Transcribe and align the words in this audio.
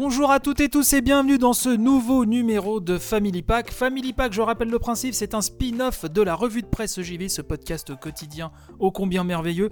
Bonjour 0.00 0.30
à 0.30 0.38
toutes 0.38 0.60
et 0.60 0.68
tous 0.68 0.92
et 0.92 1.00
bienvenue 1.00 1.38
dans 1.38 1.52
ce 1.52 1.70
nouveau 1.70 2.24
numéro 2.24 2.78
de 2.78 2.98
Family 2.98 3.42
Pack. 3.42 3.72
Family 3.72 4.12
Pack, 4.12 4.32
je 4.32 4.40
rappelle 4.40 4.70
le 4.70 4.78
principe, 4.78 5.12
c'est 5.12 5.34
un 5.34 5.40
spin-off 5.40 6.04
de 6.04 6.22
la 6.22 6.36
revue 6.36 6.62
de 6.62 6.68
presse 6.68 7.00
JV, 7.00 7.28
ce 7.28 7.42
podcast 7.42 7.98
quotidien 7.98 8.52
ô 8.78 8.92
combien 8.92 9.24
merveilleux. 9.24 9.70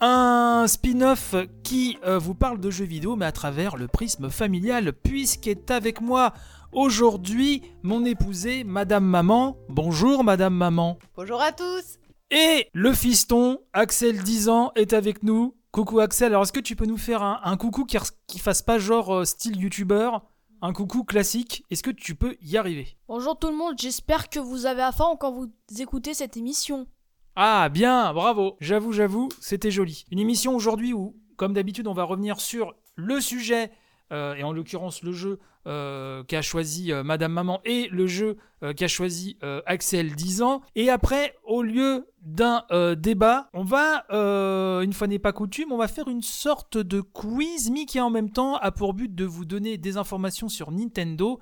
Un 0.00 0.66
spin-off 0.68 1.34
qui 1.64 1.98
euh, 2.06 2.20
vous 2.20 2.36
parle 2.36 2.60
de 2.60 2.70
jeux 2.70 2.84
vidéo 2.84 3.16
mais 3.16 3.26
à 3.26 3.32
travers 3.32 3.76
le 3.76 3.88
prisme 3.88 4.30
familial 4.30 4.92
puisqu'est 4.92 5.68
avec 5.72 6.00
moi 6.00 6.34
aujourd'hui 6.70 7.62
mon 7.82 8.04
épousée 8.04 8.62
Madame 8.62 9.04
Maman. 9.04 9.56
Bonjour 9.68 10.22
Madame 10.22 10.54
Maman. 10.54 11.00
Bonjour 11.16 11.42
à 11.42 11.50
tous. 11.50 11.98
Et 12.30 12.68
le 12.74 12.92
fiston, 12.92 13.58
Axel 13.72 14.22
10 14.22 14.48
ans, 14.50 14.70
est 14.76 14.92
avec 14.92 15.24
nous. 15.24 15.56
Coucou 15.74 15.98
Axel, 15.98 16.28
alors 16.28 16.44
est-ce 16.44 16.52
que 16.52 16.60
tu 16.60 16.76
peux 16.76 16.86
nous 16.86 16.96
faire 16.96 17.24
un, 17.24 17.40
un 17.42 17.56
coucou 17.56 17.84
qui, 17.84 17.98
qui 18.28 18.38
fasse 18.38 18.62
pas 18.62 18.78
genre 18.78 19.12
euh, 19.12 19.24
style 19.24 19.60
youtubeur 19.60 20.22
un 20.62 20.72
coucou 20.72 21.02
classique, 21.02 21.64
est-ce 21.68 21.82
que 21.82 21.90
tu 21.90 22.14
peux 22.14 22.36
y 22.40 22.56
arriver? 22.56 22.96
Bonjour 23.08 23.36
tout 23.36 23.48
le 23.48 23.56
monde, 23.56 23.74
j'espère 23.76 24.30
que 24.30 24.38
vous 24.38 24.66
avez 24.66 24.88
faim 24.96 25.16
quand 25.18 25.32
vous 25.32 25.50
écoutez 25.80 26.14
cette 26.14 26.36
émission. 26.36 26.86
Ah 27.34 27.68
bien, 27.70 28.14
bravo, 28.14 28.56
j'avoue, 28.60 28.92
j'avoue, 28.92 29.28
c'était 29.40 29.72
joli. 29.72 30.04
Une 30.12 30.20
émission 30.20 30.54
aujourd'hui 30.54 30.92
où, 30.92 31.16
comme 31.36 31.54
d'habitude, 31.54 31.88
on 31.88 31.92
va 31.92 32.04
revenir 32.04 32.40
sur 32.40 32.76
le 32.94 33.20
sujet, 33.20 33.72
euh, 34.12 34.36
et 34.36 34.44
en 34.44 34.52
l'occurrence 34.52 35.02
le 35.02 35.10
jeu 35.10 35.40
euh, 35.66 36.22
qu'a 36.24 36.42
choisi 36.42 36.92
euh, 36.92 37.02
Madame 37.02 37.32
Maman 37.32 37.62
et 37.64 37.88
le 37.90 38.06
jeu 38.06 38.36
euh, 38.62 38.74
qu'a 38.74 38.86
choisi 38.86 39.38
Axel 39.66 40.14
10 40.14 40.42
ans. 40.42 40.60
Et 40.74 40.90
après, 40.90 41.34
au 41.44 41.62
lieu 41.62 42.06
d'un 42.22 42.64
débat, 42.96 43.50
on 43.52 43.64
va, 43.64 44.06
une 44.10 44.92
fois 44.94 45.06
n'est 45.06 45.18
pas 45.18 45.34
coutume, 45.34 45.72
on 45.72 45.76
va 45.76 45.88
faire 45.88 46.08
une 46.08 46.22
sorte 46.22 46.78
de 46.78 47.02
quiz, 47.02 47.70
mais 47.70 47.84
qui 47.84 48.00
en 48.00 48.08
même 48.08 48.30
temps 48.30 48.56
a 48.56 48.70
pour 48.70 48.94
but 48.94 49.14
de 49.14 49.26
vous 49.26 49.44
donner 49.44 49.76
des 49.76 49.98
informations 49.98 50.48
sur 50.48 50.70
Nintendo, 50.70 51.38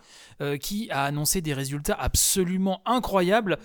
qui 0.61 0.91
a 0.91 1.05
annoncé 1.05 1.41
des 1.41 1.55
résultats 1.55 1.95
absolument 1.95 2.83
incroyables. 2.85 3.59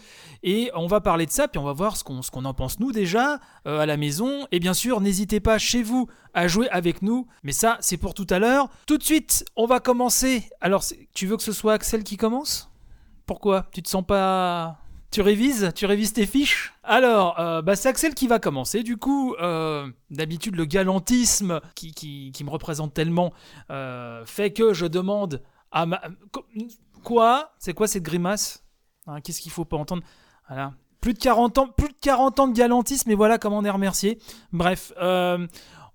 Et 0.44 0.70
on 0.76 0.86
va 0.86 1.02
parler 1.02 1.26
de 1.26 1.32
ça, 1.32 1.48
puis 1.48 1.58
on 1.58 1.64
va 1.64 1.74
voir 1.74 1.98
ce 1.98 2.04
qu'on 2.04 2.46
en 2.46 2.54
pense 2.54 2.80
nous 2.80 2.92
déjà 2.92 3.40
à 3.66 3.88
la 3.88 3.98
maison. 3.98 4.46
Et 4.52 4.60
bien 4.60 4.76
sûr, 4.76 5.02
n'hésitez 5.02 5.40
pas 5.40 5.58
chez 5.58 5.82
vous 5.82 6.08
à 6.36 6.48
jouer 6.48 6.70
avec 6.70 7.02
nous, 7.02 7.26
mais 7.42 7.52
ça, 7.52 7.80
c'est 7.80 7.98
pour 7.98 8.14
tout 8.14 8.28
à 8.30 8.38
l'heure. 8.38 8.70
Tout 8.86 9.00
de 9.00 9.04
suite, 9.04 9.44
on 9.56 9.66
va 9.66 9.80
commencer. 9.80 10.47
Alors, 10.62 10.84
tu 11.14 11.28
veux 11.28 11.38
que 11.38 11.44
ce 11.44 11.52
soit 11.52 11.74
Axel 11.74 12.04
qui 12.04 12.18
commence? 12.18 12.72
Pourquoi? 13.26 13.68
Tu 13.72 13.82
te 13.82 13.90
sens 13.90 14.06
pas... 14.06 14.78
Tu 15.10 15.22
révises 15.22 15.72
Tu 15.74 15.86
révises 15.86 16.14
tes 16.14 16.26
fiches? 16.26 16.74
Alors, 16.84 17.40
euh, 17.40 17.62
bah, 17.62 17.76
c'est 17.76 17.90
Axel 17.90 18.14
qui 18.14 18.28
va 18.28 18.40
commencer. 18.40 18.84
Du 18.84 18.98
coup, 18.98 19.36
euh, 19.36 19.90
d'habitude, 20.10 20.56
le 20.56 20.66
galantisme 20.66 21.62
qui, 21.76 21.92
qui, 21.92 22.32
qui 22.34 22.44
me 22.44 22.50
représente 22.50 22.94
tellement 22.94 23.34
euh, 23.70 24.26
fait 24.26 24.52
que 24.52 24.74
je 24.74 24.86
demande 24.86 25.42
à 25.72 25.86
ma... 25.86 26.02
Quoi? 27.04 27.54
C'est 27.60 27.74
quoi 27.74 27.88
cette 27.88 28.04
grimace? 28.04 28.66
Hein, 29.08 29.22
Qu'est-ce 29.22 29.42
qu'il 29.42 29.52
faut 29.52 29.66
pas 29.66 29.78
entendre? 29.78 30.04
Voilà. 30.48 30.74
Plus 31.00 31.14
de 31.14 31.20
40 31.20 31.58
ans, 31.58 31.68
plus 31.68 31.90
de 31.90 31.98
40 32.02 32.40
ans 32.40 32.48
de 32.48 32.54
galantisme, 32.54 33.10
et 33.12 33.16
voilà 33.16 33.38
comment 33.38 33.60
on 33.60 33.64
est 33.66 33.70
remercié. 33.70 34.20
Bref, 34.52 34.92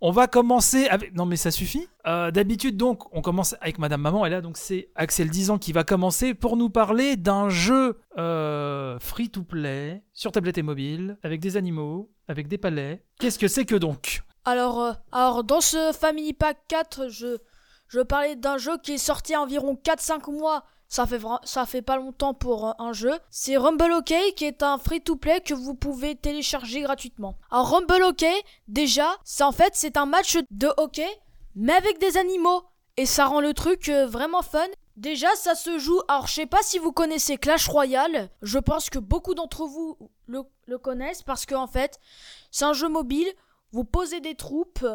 on 0.04 0.10
va 0.10 0.26
commencer 0.26 0.88
avec. 0.88 1.14
Non, 1.14 1.24
mais 1.26 1.36
ça 1.36 1.52
suffit. 1.52 1.86
Euh, 2.06 2.32
D'habitude, 2.32 2.76
donc, 2.76 3.04
on 3.16 3.22
commence 3.22 3.54
avec 3.60 3.78
Madame 3.78 4.02
Maman, 4.02 4.26
et 4.26 4.30
là, 4.30 4.40
donc, 4.40 4.56
c'est 4.56 4.90
Axel 4.96 5.30
Dizan 5.30 5.58
qui 5.58 5.72
va 5.72 5.84
commencer 5.84 6.34
pour 6.34 6.56
nous 6.56 6.68
parler 6.68 7.16
d'un 7.16 7.48
jeu 7.48 8.00
euh, 8.18 8.98
free-to-play 8.98 10.02
sur 10.12 10.32
tablette 10.32 10.58
et 10.58 10.62
mobile, 10.62 11.16
avec 11.22 11.40
des 11.40 11.56
animaux, 11.56 12.10
avec 12.26 12.48
des 12.48 12.58
palais. 12.58 13.04
Qu'est-ce 13.20 13.38
que 13.38 13.46
c'est 13.46 13.64
que 13.64 13.76
donc? 13.76 14.22
Alors, 14.44 14.82
euh, 14.82 14.92
alors 15.12 15.44
dans 15.44 15.60
ce 15.60 15.92
Family 15.92 16.32
Pack 16.32 16.58
4, 16.66 17.08
je, 17.08 17.38
je 17.86 18.00
parlais 18.00 18.34
d'un 18.34 18.58
jeu 18.58 18.76
qui 18.82 18.94
est 18.94 18.98
sorti 18.98 19.36
environ 19.36 19.78
4-5 19.84 20.32
mois. 20.32 20.64
Ça 20.92 21.06
fait, 21.06 21.80
pas 21.80 21.96
longtemps 21.96 22.34
pour 22.34 22.68
euh, 22.68 22.72
un 22.78 22.92
jeu. 22.92 23.18
C'est 23.30 23.56
Rumble 23.56 23.92
OK 23.92 24.12
qui 24.36 24.44
est 24.44 24.62
un 24.62 24.76
free-to-play 24.76 25.40
que 25.40 25.54
vous 25.54 25.74
pouvez 25.74 26.16
télécharger 26.16 26.82
gratuitement. 26.82 27.38
Alors 27.50 27.70
Rumble 27.70 28.02
OK, 28.02 28.26
déjà, 28.68 29.08
c'est 29.24 29.42
en 29.42 29.52
fait 29.52 29.70
c'est 29.72 29.96
un 29.96 30.04
match 30.04 30.36
de 30.50 30.68
hockey, 30.76 31.08
mais 31.54 31.72
avec 31.72 31.98
des 31.98 32.18
animaux. 32.18 32.64
Et 32.98 33.06
ça 33.06 33.24
rend 33.24 33.40
le 33.40 33.54
truc 33.54 33.88
euh, 33.88 34.06
vraiment 34.06 34.42
fun. 34.42 34.66
Déjà, 34.96 35.34
ça 35.34 35.54
se 35.54 35.78
joue. 35.78 35.98
Alors, 36.08 36.26
je 36.26 36.34
sais 36.34 36.46
pas 36.46 36.60
si 36.60 36.78
vous 36.78 36.92
connaissez 36.92 37.38
Clash 37.38 37.68
Royale. 37.68 38.28
Je 38.42 38.58
pense 38.58 38.90
que 38.90 38.98
beaucoup 38.98 39.34
d'entre 39.34 39.64
vous 39.64 39.96
le, 40.26 40.42
le 40.66 40.76
connaissent 40.76 41.22
parce 41.22 41.46
que, 41.46 41.54
en 41.54 41.66
fait, 41.66 41.98
c'est 42.50 42.66
un 42.66 42.74
jeu 42.74 42.90
mobile. 42.90 43.32
Vous 43.72 43.84
posez 43.84 44.20
des 44.20 44.34
troupes. 44.34 44.86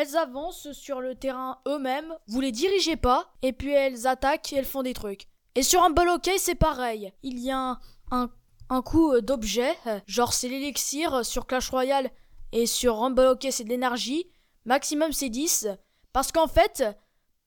Elles 0.00 0.16
avancent 0.16 0.70
sur 0.70 1.00
le 1.00 1.16
terrain 1.16 1.58
eux-mêmes. 1.66 2.14
Vous 2.28 2.40
les 2.40 2.52
dirigez 2.52 2.94
pas. 2.94 3.32
Et 3.42 3.52
puis, 3.52 3.72
elles 3.72 4.06
attaquent 4.06 4.52
et 4.52 4.56
elles 4.56 4.64
font 4.64 4.84
des 4.84 4.94
trucs. 4.94 5.26
Et 5.56 5.64
sur 5.64 5.82
un 5.82 5.90
ball 5.90 6.08
hockey, 6.08 6.38
c'est 6.38 6.54
pareil. 6.54 7.12
Il 7.24 7.40
y 7.40 7.50
a 7.50 7.58
un, 7.58 7.80
un, 8.12 8.30
un 8.68 8.80
coup 8.80 9.20
d'objet. 9.20 9.76
Genre, 10.06 10.32
c'est 10.32 10.48
l'élixir 10.48 11.26
sur 11.26 11.48
Clash 11.48 11.70
Royale. 11.70 12.12
Et 12.52 12.66
sur 12.66 12.98
Rumble 12.98 13.26
Hockey, 13.26 13.50
c'est 13.50 13.64
de 13.64 13.70
l'énergie. 13.70 14.30
Maximum, 14.66 15.10
c'est 15.10 15.30
10. 15.30 15.66
Parce 16.12 16.30
qu'en 16.30 16.46
fait, 16.46 16.84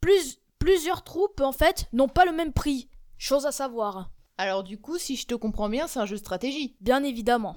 plus, 0.02 0.42
plusieurs 0.60 1.06
troupes, 1.06 1.40
en 1.40 1.54
fait, 1.54 1.86
n'ont 1.94 2.10
pas 2.10 2.26
le 2.26 2.34
même 2.34 2.52
prix. 2.52 2.90
Chose 3.18 3.46
à 3.46 3.54
savoir. 3.54 4.12
Alors 4.38 4.64
du 4.64 4.78
coup, 4.78 4.98
si 4.98 5.16
je 5.16 5.26
te 5.26 5.36
comprends 5.36 5.70
bien, 5.70 5.88
c'est 5.88 6.00
un 6.00 6.06
jeu 6.06 6.16
de 6.16 6.20
stratégie. 6.20 6.76
Bien 6.82 7.02
évidemment. 7.04 7.56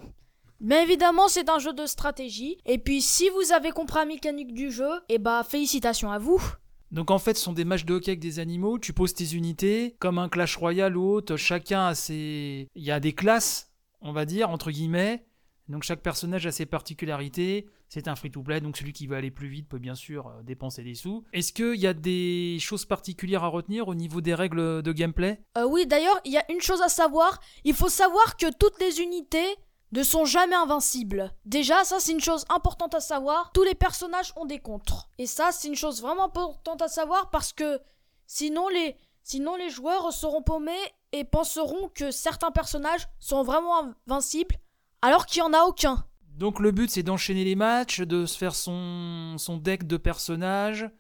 Bien 0.65 0.81
évidemment, 0.81 1.29
c'est 1.29 1.51
un 1.51 1.59
jeu 1.59 1.75
de 1.75 1.85
stratégie. 1.85 2.57
Et 2.65 2.79
puis, 2.79 3.03
si 3.03 3.29
vous 3.29 3.53
avez 3.53 3.71
compris 3.71 3.99
la 3.99 4.07
mécanique 4.07 4.55
du 4.55 4.71
jeu, 4.71 4.89
eh 5.11 5.19
bah, 5.19 5.45
félicitations 5.47 6.11
à 6.11 6.19
vous. 6.19 6.43
Donc 6.91 7.11
en 7.11 7.19
fait, 7.19 7.37
ce 7.37 7.43
sont 7.43 7.53
des 7.53 7.67
matchs 7.67 7.85
de 7.85 7.93
hockey 7.93 8.13
avec 8.13 8.21
des 8.21 8.39
animaux. 8.39 8.79
Tu 8.79 8.95
poses 8.95 9.13
tes 9.13 9.35
unités, 9.35 9.95
comme 9.99 10.19
un 10.19 10.31
Clash 10.31 10.57
Royale 10.57 10.97
ou 10.97 11.05
autre. 11.07 11.37
Chacun 11.37 11.89
a 11.89 11.95
ses. 11.95 12.67
Il 12.75 12.83
y 12.83 12.91
a 12.91 12.99
des 12.99 13.13
classes, 13.13 13.75
on 14.01 14.13
va 14.13 14.25
dire, 14.25 14.49
entre 14.49 14.71
guillemets. 14.71 15.27
Donc 15.69 15.83
chaque 15.83 16.01
personnage 16.01 16.47
a 16.47 16.53
ses 16.53 16.65
particularités. 16.65 17.69
C'est 17.89 18.09
un 18.09 18.17
free-to-play, 18.17 18.61
donc 18.61 18.79
celui 18.79 18.95
qui 18.95 19.07
va 19.07 19.17
aller 19.19 19.31
plus 19.31 19.49
vite 19.49 19.69
peut 19.69 19.79
bien 19.79 19.95
sûr 19.95 20.29
euh, 20.29 20.43
dépenser 20.43 20.83
des 20.83 20.95
sous. 20.95 21.25
Est-ce 21.35 21.53
qu'il 21.53 21.77
y 21.77 21.87
a 21.87 21.95
des 21.95 22.57
choses 22.59 22.87
particulières 22.87 23.45
à 23.45 23.49
retenir 23.49 23.89
au 23.89 23.95
niveau 23.95 24.23
des 24.23 24.35
règles 24.35 24.83
de 24.83 24.93
gameplay? 24.93 25.41
Euh, 25.59 25.67
oui, 25.67 25.87
d'ailleurs, 25.87 26.19
il 26.25 26.33
y 26.33 26.39
a 26.39 26.51
une 26.51 26.61
chose 26.63 26.81
à 26.81 26.89
savoir. 26.89 27.39
Il 27.65 27.75
faut 27.75 27.91
savoir 27.91 28.39
que 28.39 28.47
toutes 28.59 28.81
les 28.81 29.01
unités 29.01 29.47
ne 29.95 30.03
sont 30.03 30.25
jamais 30.25 30.57
invincibles. 30.57 31.33
Déjà, 31.45 31.85
ça 31.85 32.01
c'est 32.01 32.13
une 32.13 32.21
chose 32.21 32.45
importante 32.49 32.95
à 32.95 33.01
savoir. 33.01 33.53
Tous 33.53 33.63
les 33.63 33.77
personnages 33.77 34.33
ont 34.37 34.45
des 34.45 34.59
contres. 34.59 35.09
Et 35.19 35.27
ça, 35.27 35.53
c'est 35.53 35.69
une 35.69 35.77
chose 35.77 36.03
vraiment 36.03 36.25
importante 36.25 36.83
à 36.83 36.89
savoir 36.89 37.31
parce 37.31 37.53
que 37.53 37.81
sinon 38.27 38.69
les, 38.69 38.97
sinon 39.23 39.55
les 39.55 39.71
joueurs 39.71 40.13
seront 40.13 40.43
paumés 40.43 40.73
et 41.13 41.23
penseront 41.23 41.89
que 41.95 42.11
certains 42.11 42.51
personnages 42.51 43.09
sont 43.21 43.45
vraiment 43.45 43.95
invincibles 44.09 44.57
alors 45.01 45.27
qu'il 45.27 45.43
n'y 45.43 45.49
en 45.49 45.53
a 45.53 45.63
aucun. 45.63 46.05
Donc 46.29 46.59
le 46.59 46.73
but 46.73 46.91
c'est 46.91 47.05
d'enchaîner 47.05 47.45
les 47.45 47.55
matchs, 47.55 48.01
de 48.01 48.27
se 48.27 48.37
faire 48.37 48.57
son, 48.57 49.37
son 49.39 49.59
deck 49.59 49.87
de 49.87 49.97
personnages, 49.97 50.91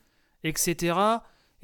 etc. 0.45 0.95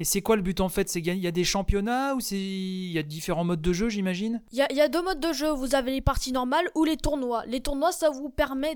Et 0.01 0.03
c'est 0.03 0.23
quoi 0.23 0.35
le 0.35 0.41
but 0.41 0.61
en 0.61 0.69
fait? 0.69 0.95
Il 0.95 1.05
y 1.19 1.27
a 1.27 1.31
des 1.31 1.43
championnats 1.43 2.15
ou 2.15 2.19
il 2.31 2.91
y 2.91 2.97
a 2.97 3.03
différents 3.03 3.43
modes 3.43 3.61
de 3.61 3.71
jeu 3.71 3.87
j'imagine? 3.87 4.41
Il 4.51 4.57
y 4.57 4.81
a, 4.81 4.87
deux 4.87 5.03
modes 5.03 5.19
de 5.19 5.31
jeu. 5.31 5.51
Vous 5.51 5.75
avez 5.75 5.91
les 5.91 6.01
parties 6.01 6.31
normales 6.31 6.67
ou 6.73 6.85
les 6.85 6.97
tournois. 6.97 7.43
Les 7.45 7.59
tournois, 7.59 7.91
ça 7.91 8.09
vous 8.09 8.31
permet 8.31 8.73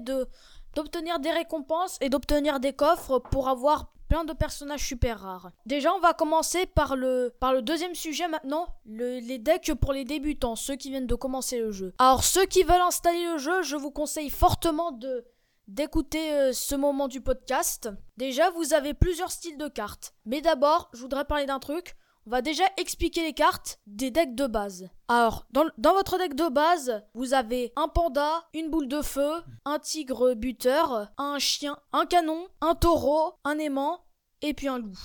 d'obtenir 0.76 1.20
des 1.20 1.32
récompenses 1.32 1.98
et 2.00 2.10
d'obtenir 2.10 2.60
des 2.60 2.74
coffres 2.74 3.18
pour 3.18 3.50
avoir 3.50 3.92
plein 4.08 4.24
de 4.24 4.34
personnages 4.34 4.86
super 4.86 5.20
rares. 5.22 5.50
Déjà, 5.66 5.92
on 5.96 6.00
va 6.00 6.14
commencer 6.14 6.68
par 6.68 6.96
le 6.96 7.34
par 7.40 7.54
le 7.54 7.64
deuxième 7.64 7.96
sujet 7.96 8.28
maintenant, 8.28 8.68
le- 8.86 9.18
les 9.18 9.40
decks 9.40 9.74
pour 9.74 9.94
les 9.94 10.06
débutants, 10.06 10.56
ceux 10.56 10.76
qui 10.76 10.92
viennent 10.92 11.08
de 11.08 11.16
commencer 11.16 11.58
le 11.58 11.72
jeu. 11.72 11.96
Alors 11.98 12.24
ceux 12.24 12.46
qui 12.46 12.62
veulent 12.62 12.88
installer 12.88 13.26
le 13.34 13.40
jeu, 13.40 13.64
je 13.64 13.76
vous 13.76 13.90
conseille 13.90 14.30
fortement 14.30 14.92
de 14.92 15.26
d'écouter 15.68 16.34
euh, 16.34 16.54
ce 16.54 16.76
moment 16.76 17.08
du 17.08 17.22
podcast. 17.22 17.90
Déjà, 18.18 18.50
vous 18.52 18.74
avez 18.74 18.94
plusieurs 18.94 19.32
styles 19.32 19.58
de 19.58 19.68
cartes. 19.68 20.14
Mais 20.26 20.42
d'abord, 20.42 20.90
je 20.94 21.00
voudrais 21.00 21.26
parler 21.26 21.46
d'un 21.46 21.60
truc. 21.60 21.96
On 22.28 22.32
va 22.32 22.42
déjà 22.42 22.64
expliquer 22.78 23.22
les 23.22 23.34
cartes 23.34 23.80
des 23.86 24.10
decks 24.10 24.34
de 24.34 24.48
base. 24.48 24.90
Alors, 25.08 25.46
dans, 25.52 25.94
votre 25.94 26.18
deck 26.18 26.34
de 26.34 26.50
base, 26.50 27.04
vous 27.14 27.36
avez 27.36 27.72
un 27.76 27.88
panda, 27.88 28.48
une 28.56 28.72
boule 28.72 28.88
de 28.88 29.04
feu, 29.04 29.32
un 29.64 29.78
tigre 29.78 30.34
buteur, 30.34 31.12
un 31.20 31.38
chien, 31.38 31.78
un 31.94 32.08
canon, 32.08 32.48
un 32.62 32.74
taureau, 32.74 33.34
un 33.44 33.60
aimant 33.60 34.06
et 34.42 34.56
puis 34.56 34.68
un 34.68 34.80
loup. 34.80 34.98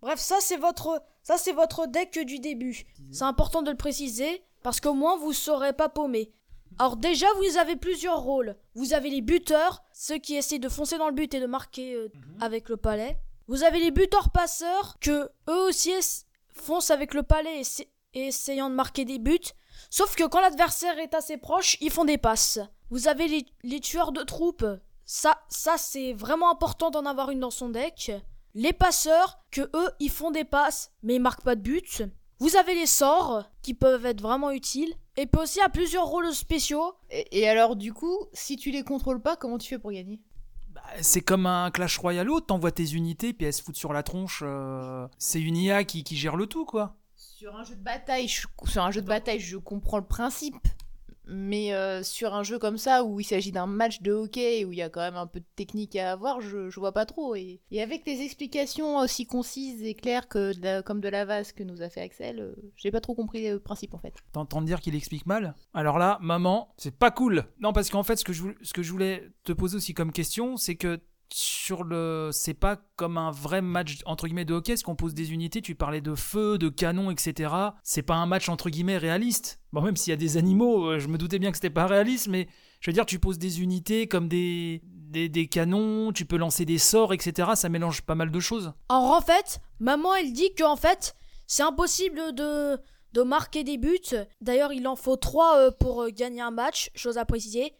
Bref, 0.00 0.18
ça 0.18 0.36
c'est 0.40 0.56
votre 0.56 1.02
ça 1.22 1.36
c'est 1.36 1.52
votre 1.52 1.86
deck 1.86 2.18
du 2.24 2.38
début. 2.38 2.86
C'est 3.12 3.24
important 3.24 3.60
de 3.60 3.70
le 3.70 3.76
préciser 3.76 4.42
parce 4.62 4.80
qu'au 4.80 4.94
moins 4.94 5.18
vous 5.18 5.34
serez 5.34 5.74
pas 5.74 5.90
paumé. 5.90 6.32
Alors 6.78 6.96
déjà, 6.96 7.26
vous 7.38 7.56
avez 7.56 7.76
plusieurs 7.76 8.20
rôles. 8.20 8.56
Vous 8.74 8.92
avez 8.92 9.08
les 9.10 9.22
buteurs, 9.22 9.82
ceux 9.92 10.18
qui 10.18 10.36
essaient 10.36 10.58
de 10.58 10.68
foncer 10.68 10.98
dans 10.98 11.08
le 11.08 11.14
but 11.14 11.32
et 11.34 11.40
de 11.40 11.46
marquer 11.46 11.94
euh, 11.94 12.08
avec 12.40 12.68
le 12.68 12.76
palais. 12.76 13.16
Vous 13.48 13.62
avez 13.62 13.78
les 13.78 13.90
buteurs 13.90 14.30
passeurs 14.30 14.96
que 15.00 15.30
eux 15.48 15.62
aussi 15.68 15.92
foncent 16.52 16.90
avec 16.90 17.14
le 17.14 17.22
palais 17.22 17.58
et, 17.58 17.60
essa- 17.60 17.84
et 18.14 18.26
essayant 18.26 18.68
de 18.68 18.74
marquer 18.74 19.04
des 19.04 19.18
buts. 19.18 19.38
Sauf 19.90 20.16
que 20.16 20.24
quand 20.24 20.40
l'adversaire 20.40 20.98
est 20.98 21.14
assez 21.14 21.36
proche, 21.36 21.76
ils 21.80 21.90
font 21.90 22.04
des 22.04 22.18
passes. 22.18 22.58
Vous 22.90 23.08
avez 23.08 23.26
les, 23.28 23.46
les 23.62 23.80
tueurs 23.80 24.12
de 24.12 24.22
troupes. 24.22 24.66
Ça, 25.04 25.40
ça 25.48 25.78
c'est 25.78 26.12
vraiment 26.12 26.50
important 26.50 26.90
d'en 26.90 27.06
avoir 27.06 27.30
une 27.30 27.40
dans 27.40 27.50
son 27.50 27.68
deck. 27.70 28.10
les 28.54 28.72
passeurs, 28.72 29.38
que 29.50 29.62
eux, 29.74 29.90
ils 30.00 30.10
font 30.10 30.30
des 30.30 30.44
passes, 30.44 30.90
mais 31.02 31.14
ils 31.16 31.20
marquent 31.20 31.44
pas 31.44 31.56
de 31.56 31.60
but. 31.60 32.02
Vous 32.38 32.56
avez 32.56 32.74
les 32.74 32.86
sorts, 32.86 33.44
qui 33.62 33.74
peuvent 33.74 34.06
être 34.06 34.20
vraiment 34.20 34.50
utiles. 34.50 34.94
Et 35.16 35.26
puis 35.26 35.40
aussi 35.40 35.60
à 35.60 35.68
plusieurs 35.70 36.06
rôles 36.06 36.32
spéciaux. 36.34 36.94
Et, 37.10 37.40
et 37.40 37.48
alors, 37.48 37.76
du 37.76 37.92
coup, 37.94 38.26
si 38.34 38.56
tu 38.56 38.70
les 38.70 38.82
contrôles 38.82 39.22
pas, 39.22 39.36
comment 39.36 39.56
tu 39.56 39.68
fais 39.68 39.78
pour 39.78 39.90
gagner? 39.92 40.20
Bah, 40.68 40.82
c'est 41.00 41.22
comme 41.22 41.46
un 41.46 41.70
Clash 41.70 41.96
Royale 41.96 42.28
où 42.28 42.40
t'envoies 42.40 42.72
tes 42.72 42.92
unités, 42.92 43.32
puis 43.32 43.46
elles 43.46 43.54
se 43.54 43.62
foutent 43.62 43.76
sur 43.76 43.94
la 43.94 44.02
tronche. 44.02 44.42
euh, 44.44 45.08
C'est 45.16 45.40
une 45.40 45.56
IA 45.56 45.84
qui, 45.84 46.04
qui 46.04 46.16
gère 46.16 46.36
le 46.36 46.46
tout, 46.46 46.66
quoi. 46.66 46.96
Sur 47.14 47.56
un 47.56 47.64
jeu 47.64 47.74
de 47.74 47.82
bataille, 47.82 48.28
je, 48.28 48.46
sur 48.66 48.82
un 48.84 48.90
jeu 48.90 49.00
de 49.00 49.06
bataille, 49.06 49.40
je 49.40 49.56
comprends 49.56 49.98
le 49.98 50.04
principe. 50.04 50.56
Mais 51.26 51.72
euh, 51.72 52.02
sur 52.02 52.34
un 52.34 52.42
jeu 52.42 52.58
comme 52.58 52.78
ça, 52.78 53.04
où 53.04 53.20
il 53.20 53.24
s'agit 53.24 53.52
d'un 53.52 53.66
match 53.66 54.00
de 54.02 54.12
hockey, 54.12 54.64
où 54.64 54.72
il 54.72 54.78
y 54.78 54.82
a 54.82 54.88
quand 54.88 55.00
même 55.00 55.16
un 55.16 55.26
peu 55.26 55.40
de 55.40 55.46
technique 55.56 55.96
à 55.96 56.12
avoir, 56.12 56.40
je, 56.40 56.78
vois 56.78 56.92
pas 56.92 57.06
trop. 57.06 57.34
Et, 57.34 57.60
avec 57.80 58.04
tes 58.04 58.22
explications 58.22 58.98
aussi 58.98 59.26
concises 59.26 59.82
et 59.82 59.94
claires 59.94 60.28
que 60.28 60.80
comme 60.82 61.00
de 61.00 61.08
la 61.08 61.24
vase 61.24 61.52
que 61.52 61.62
nous 61.62 61.82
a 61.82 61.88
fait 61.88 62.00
Axel, 62.00 62.40
euh, 62.40 62.54
j'ai 62.76 62.90
pas 62.90 63.00
trop 63.00 63.14
compris 63.14 63.48
le 63.48 63.58
principe 63.58 63.94
en 63.94 63.98
fait. 63.98 64.14
T'entends 64.32 64.62
dire 64.62 64.80
qu'il 64.80 64.94
explique 64.94 65.26
mal? 65.26 65.54
Alors 65.74 65.98
là, 65.98 66.18
maman, 66.20 66.72
c'est 66.76 66.96
pas 66.96 67.10
cool. 67.10 67.44
Non, 67.60 67.72
parce 67.72 67.90
qu'en 67.90 68.02
fait, 68.02 68.16
ce 68.16 68.24
que, 68.24 68.32
je, 68.32 68.44
ce 68.62 68.72
que 68.72 68.82
je 68.82 68.92
voulais 68.92 69.30
te 69.44 69.52
poser 69.52 69.76
aussi 69.76 69.94
comme 69.94 70.12
question, 70.12 70.56
c'est 70.56 70.76
que 70.76 71.00
sur 71.32 71.84
le. 71.84 72.30
C'est 72.32 72.54
pas 72.54 72.76
comme 72.96 73.18
un 73.18 73.30
vrai 73.30 73.62
match 73.62 73.98
entre 74.06 74.26
guillemets 74.26 74.44
de 74.44 74.54
hockey, 74.54 74.72
est-ce 74.72 74.84
qu'on 74.84 74.96
pose 74.96 75.14
des 75.14 75.32
unités, 75.32 75.60
tu 75.60 75.74
parlais 75.74 76.00
de 76.00 76.14
feu, 76.14 76.58
de 76.58 76.68
canon, 76.68 77.10
etc. 77.10 77.52
C'est 77.82 78.02
pas 78.02 78.14
un 78.14 78.26
match 78.26 78.48
entre 78.48 78.70
guillemets 78.70 78.98
réaliste. 78.98 79.60
Bon, 79.72 79.82
même 79.82 79.96
s'il 79.96 80.10
y 80.10 80.14
a 80.14 80.16
des 80.16 80.36
animaux, 80.36 80.86
euh, 80.86 80.98
je 80.98 81.08
me 81.08 81.18
doutais 81.18 81.38
bien 81.38 81.50
que 81.50 81.56
c'était 81.56 81.70
pas 81.70 81.86
réaliste, 81.86 82.28
mais 82.28 82.48
je 82.80 82.90
veux 82.90 82.94
dire, 82.94 83.06
tu 83.06 83.18
poses 83.18 83.38
des 83.38 83.62
unités 83.62 84.06
comme 84.06 84.28
des, 84.28 84.82
des, 84.84 85.28
des 85.28 85.46
canons, 85.48 86.12
tu 86.12 86.24
peux 86.24 86.36
lancer 86.36 86.64
des 86.64 86.78
sorts, 86.78 87.12
etc. 87.12 87.50
Ça 87.54 87.68
mélange 87.68 88.02
pas 88.02 88.14
mal 88.14 88.30
de 88.30 88.40
choses. 88.40 88.72
Alors 88.88 89.10
en 89.10 89.20
fait, 89.20 89.60
maman 89.80 90.14
elle 90.14 90.32
dit 90.32 90.54
qu'en 90.56 90.76
fait, 90.76 91.14
c'est 91.46 91.62
impossible 91.62 92.34
de, 92.34 92.78
de 93.12 93.22
marquer 93.22 93.64
des 93.64 93.78
buts. 93.78 94.16
D'ailleurs, 94.40 94.72
il 94.72 94.86
en 94.86 94.96
faut 94.96 95.16
3 95.16 95.72
pour 95.72 96.02
euh, 96.02 96.08
gagner 96.10 96.40
un 96.40 96.50
match, 96.50 96.90
chose 96.94 97.18
à 97.18 97.24
préciser. 97.24 97.74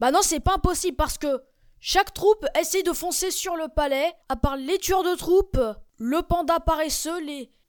Bah 0.00 0.10
non, 0.10 0.20
c'est 0.22 0.40
pas 0.40 0.54
impossible 0.54 0.96
parce 0.96 1.18
que 1.18 1.42
chaque 1.80 2.12
troupe 2.12 2.46
essaie 2.60 2.82
de 2.82 2.92
foncer 2.92 3.30
sur 3.30 3.56
le 3.56 3.68
palais, 3.68 4.12
à 4.28 4.36
part 4.36 4.56
les 4.56 4.78
tueurs 4.78 5.02
de 5.02 5.16
troupes, 5.16 5.60
le 5.96 6.20
panda 6.22 6.60
paresseux, 6.60 7.20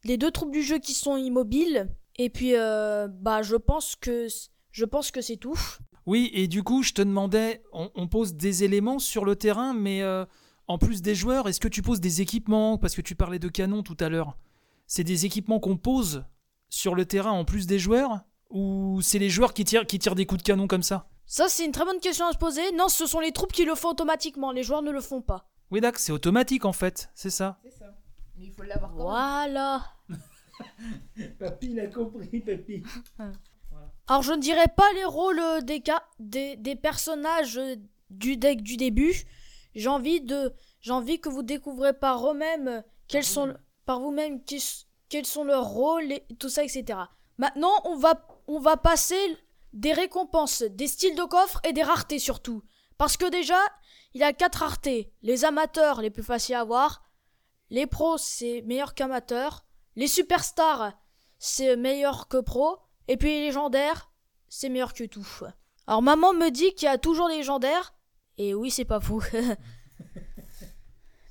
les, 0.03 0.17
deux 0.17 0.31
troupes 0.31 0.51
du 0.51 0.61
jeu 0.61 0.79
qui 0.79 0.93
sont 0.93 1.15
immobiles. 1.15 1.89
Et 2.17 2.29
puis, 2.29 2.55
euh, 2.55 3.07
bah 3.07 3.41
je 3.41 3.55
pense 3.55 3.95
que 3.95 4.27
je 4.71 4.85
pense 4.85 5.11
que 5.11 5.21
c'est 5.21 5.37
tout. 5.37 5.57
Oui, 6.07 6.31
et 6.33 6.47
du 6.47 6.63
coup, 6.63 6.81
je 6.81 6.93
te 6.93 7.01
demandais, 7.01 7.63
on, 7.71 8.07
pose 8.07 8.33
des 8.33 8.63
éléments 8.63 8.97
sur 8.97 9.23
le 9.23 9.35
terrain, 9.35 9.73
mais 9.73 10.01
euh, 10.01 10.25
en 10.67 10.79
plus 10.79 11.03
des 11.03 11.13
joueurs, 11.13 11.47
est-ce 11.47 11.59
que 11.59 11.67
tu 11.67 11.83
poses 11.83 12.01
des 12.01 12.21
équipements? 12.21 12.79
Parce 12.79 12.95
que 12.95 13.01
tu 13.01 13.15
parlais 13.15 13.37
de 13.37 13.47
canons 13.47 13.83
tout 13.83 13.97
à 13.99 14.09
l'heure. 14.09 14.35
C'est 14.87 15.03
des 15.03 15.27
équipements 15.27 15.59
qu'on 15.59 15.77
pose 15.77 16.25
sur 16.69 16.95
le 16.95 17.05
terrain 17.05 17.31
en 17.31 17.45
plus 17.45 17.67
des 17.67 17.77
joueurs? 17.77 18.21
Ou 18.49 18.99
c'est 19.03 19.19
les 19.19 19.29
joueurs 19.29 19.53
qui 19.53 19.63
tirent 19.63 20.15
des 20.15 20.25
coups 20.25 20.41
de 20.41 20.47
canon 20.47 20.65
comme 20.67 20.83
ça? 20.83 21.07
Ça, 21.33 21.47
c'est 21.47 21.63
une 21.63 21.71
très 21.71 21.85
bonne 21.85 22.01
question 22.01 22.27
à 22.27 22.33
se 22.33 22.37
poser. 22.37 22.73
Non, 22.73 22.89
ce 22.89 23.05
sont 23.05 23.21
les 23.21 23.31
troupes 23.31 23.53
qui 23.53 23.63
le 23.63 23.73
font 23.73 23.91
automatiquement. 23.91 24.51
Les 24.51 24.63
joueurs 24.63 24.81
ne 24.81 24.91
le 24.91 24.99
font 24.99 25.21
pas. 25.21 25.47
Oui, 25.71 25.79
d'accord, 25.79 26.01
c'est 26.01 26.11
automatique 26.11 26.65
en 26.65 26.73
fait, 26.73 27.09
c'est 27.15 27.29
ça. 27.29 27.57
C'est 27.63 27.71
ça. 27.71 27.85
Mais 28.35 28.47
il 28.47 28.51
faut 28.51 28.63
l'avoir 28.63 28.91
Voilà. 28.93 29.81
Papy, 31.39 31.67
il 31.71 31.79
a 31.79 31.87
compris, 31.87 32.41
papy. 32.41 32.83
Alors, 34.09 34.23
je 34.23 34.33
ne 34.33 34.41
dirais 34.41 34.67
pas 34.75 34.91
les 34.93 35.05
rôles 35.05 35.39
euh, 35.39 35.61
des, 35.61 35.81
ca- 35.85 36.03
des, 36.19 36.57
des 36.57 36.75
personnages 36.75 37.57
euh, 37.57 37.77
du 38.09 38.35
deck 38.35 38.61
du 38.61 38.75
début. 38.75 39.13
J'ai 39.73 39.87
envie 39.87 40.19
de, 40.19 40.53
j'ai 40.81 40.91
envie 40.91 41.21
que 41.21 41.29
vous 41.29 41.43
découvrez 41.43 41.93
par 41.93 42.29
eux-mêmes 42.29 42.67
euh, 42.67 42.81
quels 43.07 43.23
sont, 43.23 43.55
par 43.85 44.01
vous-même 44.01 44.41
quels 45.07 45.25
sont 45.25 45.45
leurs 45.45 45.69
rôles 45.69 46.11
et 46.11 46.25
tout 46.37 46.49
ça, 46.49 46.65
etc. 46.65 46.99
Maintenant, 47.37 47.71
on 47.85 47.95
va, 47.95 48.27
on 48.47 48.59
va 48.59 48.75
passer 48.75 49.15
des 49.73 49.93
récompenses, 49.93 50.63
des 50.63 50.87
styles 50.87 51.15
de 51.15 51.23
coffre 51.23 51.61
et 51.63 51.73
des 51.73 51.83
raretés 51.83 52.19
surtout. 52.19 52.63
Parce 52.97 53.17
que 53.17 53.29
déjà, 53.29 53.59
il 54.13 54.23
a 54.23 54.33
quatre 54.33 54.59
raretés. 54.59 55.13
Les 55.21 55.45
amateurs, 55.45 56.01
les 56.01 56.09
plus 56.09 56.23
faciles 56.23 56.55
à 56.55 56.61
avoir. 56.61 57.03
Les 57.69 57.87
pros, 57.87 58.17
c'est 58.17 58.61
meilleur 58.63 58.93
qu'amateurs. 58.93 59.65
Les 59.95 60.07
superstars, 60.07 60.93
c'est 61.39 61.75
meilleur 61.77 62.27
que 62.27 62.37
pro. 62.37 62.79
Et 63.07 63.17
puis 63.17 63.29
les 63.29 63.41
légendaires, 63.45 64.11
c'est 64.49 64.69
meilleur 64.69 64.93
que 64.93 65.05
tout. 65.05 65.27
Alors 65.87 66.01
maman 66.01 66.33
me 66.33 66.49
dit 66.49 66.73
qu'il 66.75 66.85
y 66.85 66.89
a 66.89 66.97
toujours 66.97 67.29
des 67.29 67.37
légendaires. 67.37 67.93
Et 68.37 68.53
oui, 68.53 68.71
c'est 68.71 68.85
pas 68.85 68.99
faux. 68.99 69.21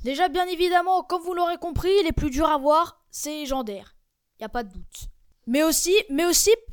Déjà, 0.02 0.28
bien 0.28 0.46
évidemment, 0.46 1.02
comme 1.02 1.22
vous 1.22 1.34
l'aurez 1.34 1.58
compris, 1.58 1.92
les 2.04 2.12
plus 2.12 2.30
durs 2.30 2.48
à 2.48 2.56
voir, 2.56 3.04
c'est 3.10 3.30
légendaire. 3.30 3.96
Y 4.40 4.44
a 4.44 4.48
pas 4.48 4.62
de 4.62 4.72
doute. 4.72 5.10
Mais 5.50 5.64
aussi, 5.64 5.92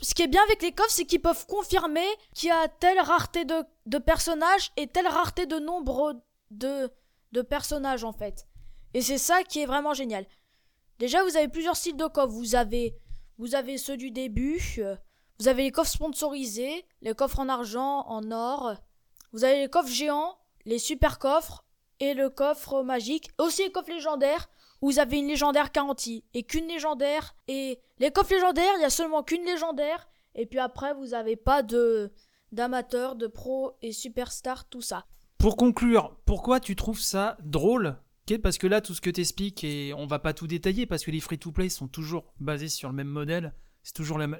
ce 0.04 0.14
qui 0.14 0.22
est 0.22 0.28
bien 0.28 0.44
avec 0.44 0.62
les 0.62 0.72
coffres, 0.72 0.92
c'est 0.92 1.06
qu'ils 1.06 1.20
peuvent 1.20 1.48
confirmer 1.48 2.06
qu'il 2.36 2.50
y 2.50 2.52
a 2.52 2.68
telle 2.68 3.00
rareté 3.00 3.44
de, 3.44 3.98
personnages 3.98 4.72
et 4.78 4.86
telle 4.86 5.08
rareté 5.08 5.48
de 5.48 5.58
nombre 5.58 6.22
de, 6.52 6.88
de 7.32 7.42
personnages 7.42 8.04
en 8.04 8.14
fait. 8.14 8.46
Et 8.94 9.02
c'est 9.02 9.18
ça 9.18 9.42
qui 9.42 9.62
est 9.62 9.66
vraiment 9.66 9.96
génial. 9.96 10.28
Déjà, 11.00 11.24
vous 11.24 11.36
avez 11.38 11.48
plusieurs 11.48 11.76
styles 11.76 11.98
de 11.98 12.06
coffres. 12.06 12.36
Vous 12.36 12.54
avez, 12.54 12.96
vous 13.40 13.56
avez 13.56 13.80
ceux 13.80 13.98
du 13.98 14.12
début. 14.12 14.62
euh, 14.78 14.96
Vous 15.40 15.48
avez 15.48 15.64
les 15.64 15.72
coffres 15.72 15.90
sponsorisés, 15.94 16.86
les 17.02 17.16
coffres 17.16 17.40
en 17.40 17.50
argent, 17.50 18.06
en 18.06 18.30
or. 18.30 18.76
Vous 19.34 19.44
avez 19.44 19.62
les 19.62 19.70
coffres 19.70 19.92
géants, 19.92 20.38
les 20.66 20.78
super 20.78 21.18
coffres 21.18 21.64
et 22.00 22.14
le 22.14 22.30
coffre 22.30 22.84
magique. 22.84 23.30
Aussi 23.38 23.64
les 23.64 23.72
coffres 23.72 23.92
légendaires 23.92 24.50
vous 24.82 25.00
avez 25.00 25.20
une 25.20 25.28
légendaire 25.28 25.72
garantie 25.72 26.24
et 26.34 26.44
qu'une 26.44 26.68
légendaire. 26.68 27.36
Et 27.48 27.80
les 28.00 28.12
coffres 28.12 28.34
légendaires, 28.34 28.74
il 28.78 28.82
y 28.82 28.86
a 28.86 28.90
seulement 28.90 29.24
qu'une 29.24 29.44
légendaire. 29.44 30.08
Et 30.36 30.46
puis 30.46 30.60
après, 30.60 30.94
vous 30.94 31.08
n'avez 31.08 31.36
pas 31.36 31.64
de 31.64 32.12
d'amateurs, 32.54 33.16
de 33.16 33.28
pros 33.28 33.76
et 33.82 33.92
superstars, 33.92 34.70
tout 34.70 34.82
ça. 34.82 35.06
Pour 35.38 35.58
conclure, 35.58 36.16
pourquoi 36.26 36.62
tu 36.62 36.78
trouves 36.78 37.02
ça 37.02 37.38
drôle? 37.44 37.98
Parce 38.42 38.58
que 38.58 38.68
là, 38.68 38.80
tout 38.80 38.94
ce 38.94 39.02
que 39.02 39.10
t'expliques, 39.10 39.66
et 39.66 39.94
on 39.94 40.06
va 40.06 40.20
pas 40.20 40.34
tout 40.34 40.48
détailler, 40.48 40.86
parce 40.86 41.04
que 41.04 41.12
les 41.12 41.20
free-to-play 41.20 41.68
sont 41.68 41.88
toujours 41.88 42.34
basés 42.40 42.70
sur 42.70 42.88
le 42.88 42.96
même 42.96 43.08
modèle. 43.08 43.54
C'est 43.84 43.94
toujours 43.94 44.18
le 44.18 44.36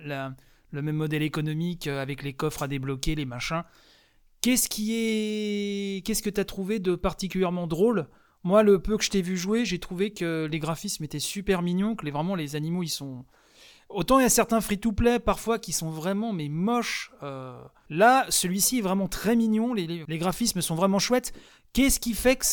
même 0.72 0.96
modèle 0.96 1.22
économique, 1.22 1.88
euh, 1.88 2.02
avec 2.02 2.24
les 2.24 2.34
coffres 2.34 2.64
à 2.64 2.68
débloquer, 2.70 3.16
les 3.16 3.26
machins. 3.26 3.64
Qu'est-ce 4.42 4.70
qui 4.70 4.94
est... 4.94 6.06
Qu'est-ce 6.06 6.22
que 6.22 6.30
t'as 6.30 6.46
trouvé 6.46 6.80
de 6.80 6.96
particulièrement 6.96 7.68
drôle? 7.68 8.08
Moi, 8.44 8.64
le 8.64 8.82
peu 8.82 8.98
que 8.98 9.04
je 9.04 9.10
t'ai 9.10 9.22
vu 9.22 9.36
jouer, 9.36 9.66
j'ai 9.66 9.80
trouvé 9.80 10.12
que 10.12 10.48
les 10.50 10.60
graphismes 10.60 11.04
étaient 11.04 11.20
super 11.20 11.62
mignons, 11.62 11.96
que 11.96 12.06
les, 12.06 12.12
vraiment 12.12 12.36
les 12.36 12.56
animaux, 12.56 12.84
ils 12.84 12.90
sont... 12.90 13.26
Autant 13.90 14.20
il 14.20 14.24
y 14.24 14.26
a 14.26 14.30
certains 14.30 14.60
free-to-play 14.60 15.20
parfois 15.20 15.60
qui 15.60 15.72
sont 15.72 15.90
vraiment 15.90 16.34
mais 16.34 16.50
moches. 16.50 17.12
euh, 17.24 17.58
Là, 17.90 18.26
celui-ci 18.30 18.80
est 18.80 18.82
vraiment 18.82 19.08
très 19.08 19.36
mignon. 19.38 19.74
Les, 19.74 19.88
les- 19.88 20.18
graphismes 20.18 20.62
sont 20.62 20.76
vraiment 20.76 21.00
chouettes. 21.00 21.32
Qu'est-ce 21.72 22.00
qui 22.02 22.14
fait 22.14 22.36
que, 22.36 22.46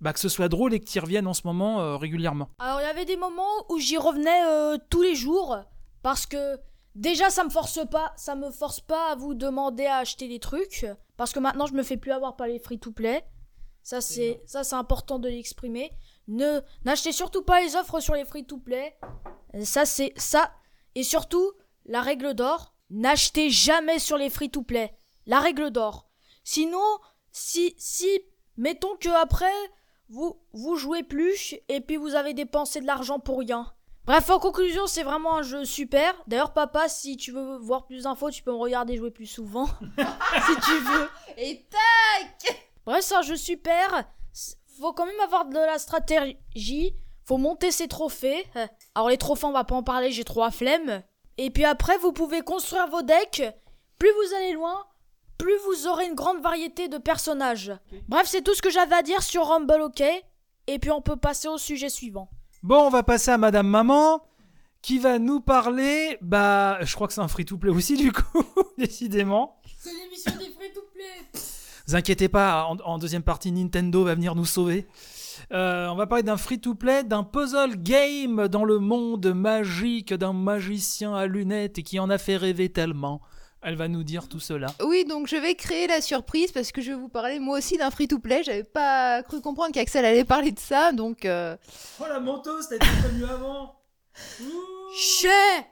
bah, 0.00 0.14
que 0.14 0.18
ce 0.20 0.30
soit 0.30 0.48
drôle 0.48 0.72
et 0.72 0.80
que 0.80 0.86
tu 0.88 0.98
reviennes 0.98 1.26
en 1.26 1.34
ce 1.34 1.42
moment 1.44 1.80
euh, 1.80 1.96
régulièrement? 1.98 2.48
Alors 2.58 2.80
il 2.80 2.84
y 2.84 2.86
avait 2.86 3.04
des 3.04 3.18
moments 3.18 3.44
où 3.68 3.78
j'y 3.78 3.98
revenais 3.98 4.42
euh, 4.46 4.78
tous 4.88 5.02
les 5.02 5.14
jours 5.14 5.58
parce 6.02 6.24
que 6.24 6.56
déjà 6.94 7.28
ça 7.28 7.44
me 7.44 7.50
force 7.50 7.80
pas, 7.90 8.12
ça 8.16 8.34
me 8.34 8.50
force 8.50 8.80
pas 8.80 9.12
à 9.12 9.14
vous 9.14 9.34
demander 9.34 9.84
à 9.84 9.98
acheter 9.98 10.26
des 10.26 10.38
trucs 10.38 10.86
parce 11.18 11.32
que 11.32 11.40
maintenant 11.40 11.66
je 11.66 11.74
me 11.74 11.82
fais 11.82 11.98
plus 11.98 12.12
avoir 12.12 12.36
par 12.36 12.46
les 12.46 12.58
free 12.58 12.78
to 12.78 12.92
play. 12.92 13.22
Ça 13.82 14.00
c'est 14.00 14.40
ça 14.46 14.64
c'est 14.64 14.76
important 14.76 15.18
de 15.18 15.28
l'exprimer. 15.28 15.92
Ne 16.28 16.60
n'achetez 16.84 17.12
surtout 17.12 17.42
pas 17.42 17.60
les 17.60 17.76
offres 17.76 18.00
sur 18.00 18.14
les 18.14 18.24
free 18.24 18.46
to 18.46 18.56
play. 18.56 18.96
Ça 19.64 19.84
c'est 19.84 20.12
ça 20.16 20.50
et 20.94 21.02
surtout 21.02 21.52
la 21.84 22.00
règle 22.00 22.34
d'or, 22.34 22.74
n'achetez 22.88 23.50
jamais 23.50 23.98
sur 23.98 24.16
les 24.16 24.30
free 24.30 24.50
to 24.50 24.62
play. 24.62 24.94
La 25.26 25.40
règle 25.40 25.70
d'or. 25.70 26.08
Sinon 26.44 26.98
si 27.32 27.74
si 27.76 28.20
mettons 28.56 28.96
que 28.96 29.10
après 29.10 29.46
vous, 30.08 30.40
vous 30.52 30.76
jouez 30.76 31.02
plus 31.02 31.56
et 31.68 31.80
puis 31.80 31.96
vous 31.96 32.14
avez 32.14 32.32
dépensé 32.32 32.80
de 32.80 32.86
l'argent 32.86 33.18
pour 33.18 33.40
rien. 33.40 33.74
Bref, 34.08 34.30
en 34.30 34.38
conclusion, 34.38 34.86
c'est 34.86 35.02
vraiment 35.02 35.36
un 35.36 35.42
jeu 35.42 35.66
super. 35.66 36.14
D'ailleurs, 36.26 36.54
papa, 36.54 36.88
si 36.88 37.18
tu 37.18 37.30
veux 37.30 37.58
voir 37.58 37.84
plus 37.84 38.04
d'infos, 38.04 38.30
tu 38.30 38.42
peux 38.42 38.52
me 38.52 38.56
regarder 38.56 38.96
jouer 38.96 39.10
plus 39.10 39.26
souvent. 39.26 39.66
si 40.46 40.60
tu 40.64 40.78
veux. 40.78 41.10
Et 41.36 41.66
tac 41.68 42.56
Bref, 42.86 43.04
c'est 43.04 43.16
un 43.16 43.20
jeu 43.20 43.36
super. 43.36 44.04
Faut 44.80 44.94
quand 44.94 45.04
même 45.04 45.20
avoir 45.20 45.44
de 45.44 45.58
la 45.58 45.78
stratégie. 45.78 46.94
Faut 47.26 47.36
monter 47.36 47.70
ses 47.70 47.86
trophées. 47.86 48.46
Alors, 48.94 49.10
les 49.10 49.18
trophées, 49.18 49.44
on 49.44 49.52
va 49.52 49.64
pas 49.64 49.74
en 49.74 49.82
parler, 49.82 50.10
j'ai 50.10 50.24
trop 50.24 50.42
la 50.42 50.50
flemme. 50.50 51.02
Et 51.36 51.50
puis 51.50 51.66
après, 51.66 51.98
vous 51.98 52.12
pouvez 52.12 52.40
construire 52.40 52.88
vos 52.88 53.02
decks. 53.02 53.42
Plus 53.98 54.10
vous 54.10 54.34
allez 54.36 54.52
loin, 54.52 54.86
plus 55.36 55.58
vous 55.66 55.86
aurez 55.86 56.06
une 56.06 56.14
grande 56.14 56.40
variété 56.40 56.88
de 56.88 56.96
personnages. 56.96 57.74
Bref, 58.08 58.26
c'est 58.26 58.40
tout 58.40 58.54
ce 58.54 58.62
que 58.62 58.70
j'avais 58.70 58.96
à 58.96 59.02
dire 59.02 59.22
sur 59.22 59.48
Rumble 59.48 59.82
OK? 59.82 60.02
Et 60.66 60.78
puis 60.78 60.90
on 60.90 61.02
peut 61.02 61.16
passer 61.16 61.48
au 61.48 61.58
sujet 61.58 61.90
suivant. 61.90 62.30
Bon, 62.62 62.86
on 62.86 62.90
va 62.90 63.02
passer 63.02 63.30
à 63.30 63.38
Madame 63.38 63.68
Maman, 63.68 64.20
qui 64.82 64.98
va 64.98 65.18
nous 65.18 65.40
parler. 65.40 66.18
Bah, 66.20 66.78
je 66.82 66.92
crois 66.94 67.06
que 67.06 67.12
c'est 67.12 67.20
un 67.20 67.28
free-to-play 67.28 67.70
aussi, 67.70 67.96
du 67.96 68.10
coup, 68.10 68.42
décidément. 68.78 69.60
C'est 69.78 69.90
l'émission 69.92 70.32
des 70.32 70.52
free 70.52 70.72
to 70.74 70.80
play. 70.92 71.40
Vous 71.86 71.94
inquiétez 71.94 72.28
pas, 72.28 72.64
en, 72.64 72.76
en 72.84 72.98
deuxième 72.98 73.22
partie, 73.22 73.52
Nintendo 73.52 74.04
va 74.04 74.14
venir 74.14 74.34
nous 74.34 74.44
sauver. 74.44 74.88
Euh, 75.52 75.86
on 75.88 75.94
va 75.94 76.06
parler 76.06 76.24
d'un 76.24 76.36
free-to-play, 76.36 77.04
d'un 77.04 77.22
puzzle 77.22 77.76
game 77.76 78.48
dans 78.48 78.64
le 78.64 78.78
monde 78.78 79.32
magique 79.32 80.12
d'un 80.12 80.32
magicien 80.32 81.14
à 81.14 81.26
lunettes 81.26 81.78
et 81.78 81.82
qui 81.82 81.98
en 82.00 82.10
a 82.10 82.18
fait 82.18 82.36
rêver 82.36 82.70
tellement. 82.70 83.20
Elle 83.60 83.74
va 83.76 83.88
nous 83.88 84.04
dire 84.04 84.28
tout 84.28 84.38
cela. 84.40 84.68
Oui, 84.84 85.04
donc 85.04 85.26
je 85.26 85.34
vais 85.36 85.54
créer 85.56 85.86
la 85.88 86.00
surprise 86.00 86.52
parce 86.52 86.70
que 86.70 86.80
je 86.80 86.92
vais 86.92 86.96
vous 86.98 87.08
parler 87.08 87.40
moi 87.40 87.58
aussi 87.58 87.76
d'un 87.76 87.90
free-to-play. 87.90 88.42
J'avais 88.44 88.62
pas 88.64 89.22
cru 89.24 89.40
comprendre 89.40 89.72
qu'Axel 89.72 90.04
allait 90.04 90.24
parler 90.24 90.52
de 90.52 90.60
ça, 90.60 90.92
donc. 90.92 91.24
euh, 91.24 91.56
Oh 92.00 92.04
la 92.08 92.20
menteuse, 92.20 92.68
t'as 92.68 92.76
été 92.76 92.86
prévenue 93.00 93.24
avant 93.24 93.74
Chais 94.96 95.66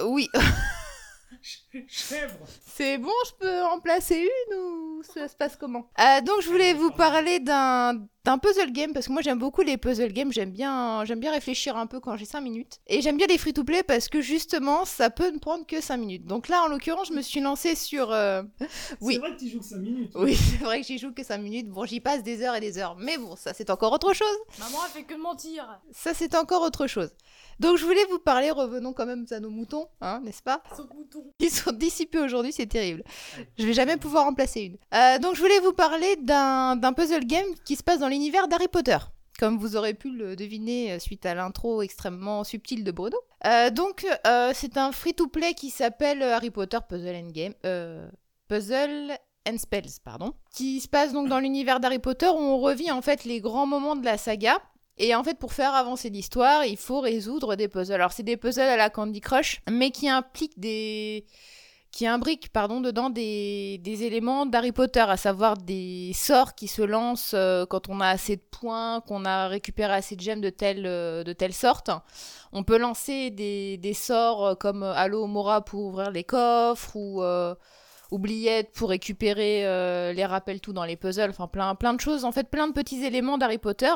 Oui, 0.00 0.28
Chèvre 1.88 2.34
c'est 2.66 2.98
bon, 2.98 3.10
je 3.26 3.32
peux 3.38 3.62
en 3.62 3.80
placer 3.80 4.16
une 4.50 4.56
ou 4.58 5.02
ça 5.02 5.28
se 5.28 5.36
passe 5.36 5.56
comment? 5.56 5.86
Euh, 6.00 6.20
Donc 6.22 6.40
je 6.42 6.48
voulais 6.48 6.74
vous 6.74 6.90
parler 6.90 7.38
d'un 7.40 8.06
d'un 8.24 8.38
puzzle 8.38 8.70
game 8.70 8.92
parce 8.92 9.08
que 9.08 9.12
moi 9.12 9.20
j'aime 9.20 9.38
beaucoup 9.40 9.62
les 9.62 9.76
puzzle 9.76 10.12
games. 10.12 10.32
J'aime 10.32 10.52
bien, 10.52 11.04
j'aime 11.04 11.18
bien 11.18 11.32
réfléchir 11.32 11.76
un 11.76 11.86
peu 11.88 11.98
quand 11.98 12.16
j'ai 12.16 12.24
5 12.24 12.40
minutes. 12.40 12.78
Et 12.86 13.02
j'aime 13.02 13.16
bien 13.16 13.26
les 13.26 13.36
free-to-play 13.36 13.82
parce 13.82 14.08
que 14.08 14.20
justement 14.20 14.84
ça 14.84 15.10
peut 15.10 15.28
ne 15.30 15.38
prendre 15.38 15.66
que 15.66 15.80
5 15.80 15.96
minutes. 15.96 16.24
Donc 16.24 16.46
là 16.48 16.62
en 16.62 16.68
l'occurrence, 16.68 17.08
je 17.08 17.14
me 17.14 17.20
suis 17.22 17.40
lancée 17.40 17.74
sur. 17.74 18.12
euh, 18.12 18.42
Oui. 19.00 19.14
C'est 19.14 19.20
vrai 19.20 19.32
que 19.34 19.38
tu 19.40 19.48
joues 19.48 19.58
que 19.58 19.64
5 19.66 19.76
minutes. 19.78 20.12
Oui, 20.14 20.36
c'est 20.58 20.64
vrai 20.64 20.80
que 20.80 20.86
j'y 20.86 20.98
joue 20.98 21.12
que 21.12 21.24
5 21.24 21.38
minutes. 21.38 21.68
Bon, 21.68 21.84
j'y 21.84 21.98
passe 22.00 22.22
des 22.22 22.42
heures 22.42 22.54
et 22.54 22.60
des 22.60 22.78
heures. 22.78 22.94
Mais 22.96 23.18
bon, 23.18 23.34
ça 23.34 23.54
c'est 23.54 23.70
encore 23.70 23.92
autre 23.92 24.12
chose. 24.14 24.36
Maman, 24.60 24.78
elle 24.86 24.90
fait 24.92 25.04
que 25.04 25.14
mentir. 25.20 25.80
Ça 25.90 26.14
c'est 26.14 26.36
encore 26.36 26.62
autre 26.62 26.86
chose. 26.86 27.10
Donc 27.58 27.76
je 27.76 27.84
voulais 27.84 28.04
vous 28.08 28.18
parler, 28.18 28.50
revenons 28.52 28.92
quand 28.92 29.06
même 29.06 29.26
à 29.30 29.40
nos 29.40 29.50
moutons, 29.50 29.86
hein, 30.00 30.20
n'est-ce 30.24 30.42
pas? 30.42 30.62
Son. 30.76 30.86
Ils 31.40 31.50
sont 31.50 31.61
dissipés 31.72 32.18
aujourd'hui, 32.18 32.52
c'est 32.52 32.66
terrible. 32.66 33.04
Je 33.58 33.66
vais 33.66 33.72
jamais 33.72 33.96
pouvoir 33.96 34.26
en 34.26 34.34
placer 34.34 34.62
une. 34.62 34.78
Euh, 34.94 35.18
donc 35.18 35.36
je 35.36 35.40
voulais 35.40 35.60
vous 35.60 35.72
parler 35.72 36.16
d'un 36.16 36.92
puzzle 36.96 37.24
game 37.24 37.46
qui 37.64 37.76
se 37.76 37.82
passe 37.82 38.00
dans 38.00 38.08
l'univers 38.08 38.48
d'Harry 38.48 38.68
Potter. 38.68 38.98
Comme 39.38 39.58
vous 39.58 39.76
aurez 39.76 39.94
pu 39.94 40.10
le 40.10 40.36
deviner 40.36 40.92
euh, 40.92 40.98
suite 40.98 41.26
à 41.26 41.34
l'intro 41.34 41.82
extrêmement 41.82 42.44
subtile 42.44 42.84
de 42.84 42.92
Bruno. 42.92 43.18
Euh, 43.46 43.70
donc 43.70 44.06
euh, 44.26 44.52
c'est 44.54 44.76
un 44.76 44.92
free-to-play 44.92 45.54
qui 45.54 45.70
s'appelle 45.70 46.22
Harry 46.22 46.50
Potter 46.50 46.78
Puzzle 46.88 47.16
and 47.16 47.30
Game. 47.32 47.54
Puzzle 48.48 49.12
and 49.48 49.58
Spells, 49.58 49.98
pardon. 50.04 50.34
Qui 50.54 50.80
se 50.80 50.88
passe 50.88 51.12
donc 51.12 51.28
dans 51.28 51.40
l'univers 51.40 51.80
d'Harry 51.80 51.98
Potter 51.98 52.28
où 52.28 52.38
on 52.38 52.60
revit 52.60 52.92
en 52.92 53.02
fait 53.02 53.24
les 53.24 53.40
grands 53.40 53.66
moments 53.66 53.96
de 53.96 54.04
la 54.04 54.18
saga. 54.18 54.58
Et 54.98 55.14
en 55.14 55.24
fait, 55.24 55.38
pour 55.38 55.52
faire 55.52 55.74
avancer 55.74 56.10
l'histoire, 56.10 56.64
il 56.66 56.76
faut 56.76 57.00
résoudre 57.00 57.56
des 57.56 57.68
puzzles. 57.68 57.94
Alors, 57.94 58.12
c'est 58.12 58.22
des 58.22 58.36
puzzles 58.36 58.62
à 58.68 58.76
la 58.76 58.90
Candy 58.90 59.20
Crush, 59.20 59.62
mais 59.70 59.90
qui 59.90 60.08
impliquent 60.08 60.58
des. 60.60 61.24
qui 61.90 62.06
imbriquent, 62.06 62.50
pardon, 62.52 62.80
dedans 62.80 63.10
des, 63.10 63.78
des 63.82 64.04
éléments 64.04 64.46
d'Harry 64.46 64.72
Potter, 64.72 65.00
à 65.00 65.16
savoir 65.16 65.56
des 65.56 66.12
sorts 66.14 66.54
qui 66.54 66.68
se 66.68 66.82
lancent 66.82 67.32
euh, 67.34 67.66
quand 67.66 67.88
on 67.88 68.00
a 68.00 68.08
assez 68.08 68.36
de 68.36 68.42
points, 68.50 69.00
qu'on 69.02 69.24
a 69.24 69.48
récupéré 69.48 69.92
assez 69.94 70.16
de 70.16 70.20
gemmes 70.22 70.40
de 70.40 70.50
telle, 70.50 70.86
euh, 70.86 71.24
de 71.24 71.32
telle 71.32 71.52
sorte. 71.52 71.90
On 72.52 72.62
peut 72.62 72.78
lancer 72.78 73.30
des, 73.30 73.78
des 73.78 73.94
sorts 73.94 74.46
euh, 74.46 74.54
comme 74.54 74.82
Halo 74.82 75.26
Mora 75.26 75.62
pour 75.64 75.84
ouvrir 75.84 76.10
les 76.10 76.24
coffres, 76.24 76.96
ou. 76.96 77.22
oubliette 78.10 78.72
pour 78.74 78.90
récupérer 78.90 79.62
les 80.14 80.26
rappels 80.26 80.60
tout 80.60 80.74
dans 80.74 80.84
les 80.84 80.96
puzzles, 80.96 81.30
enfin 81.30 81.46
plein, 81.46 81.74
plein 81.74 81.94
de 81.94 82.00
choses, 82.00 82.26
en 82.26 82.32
fait 82.32 82.50
plein 82.50 82.68
de 82.68 82.74
petits 82.74 83.04
éléments 83.06 83.38
d'Harry 83.38 83.56
Potter. 83.56 83.94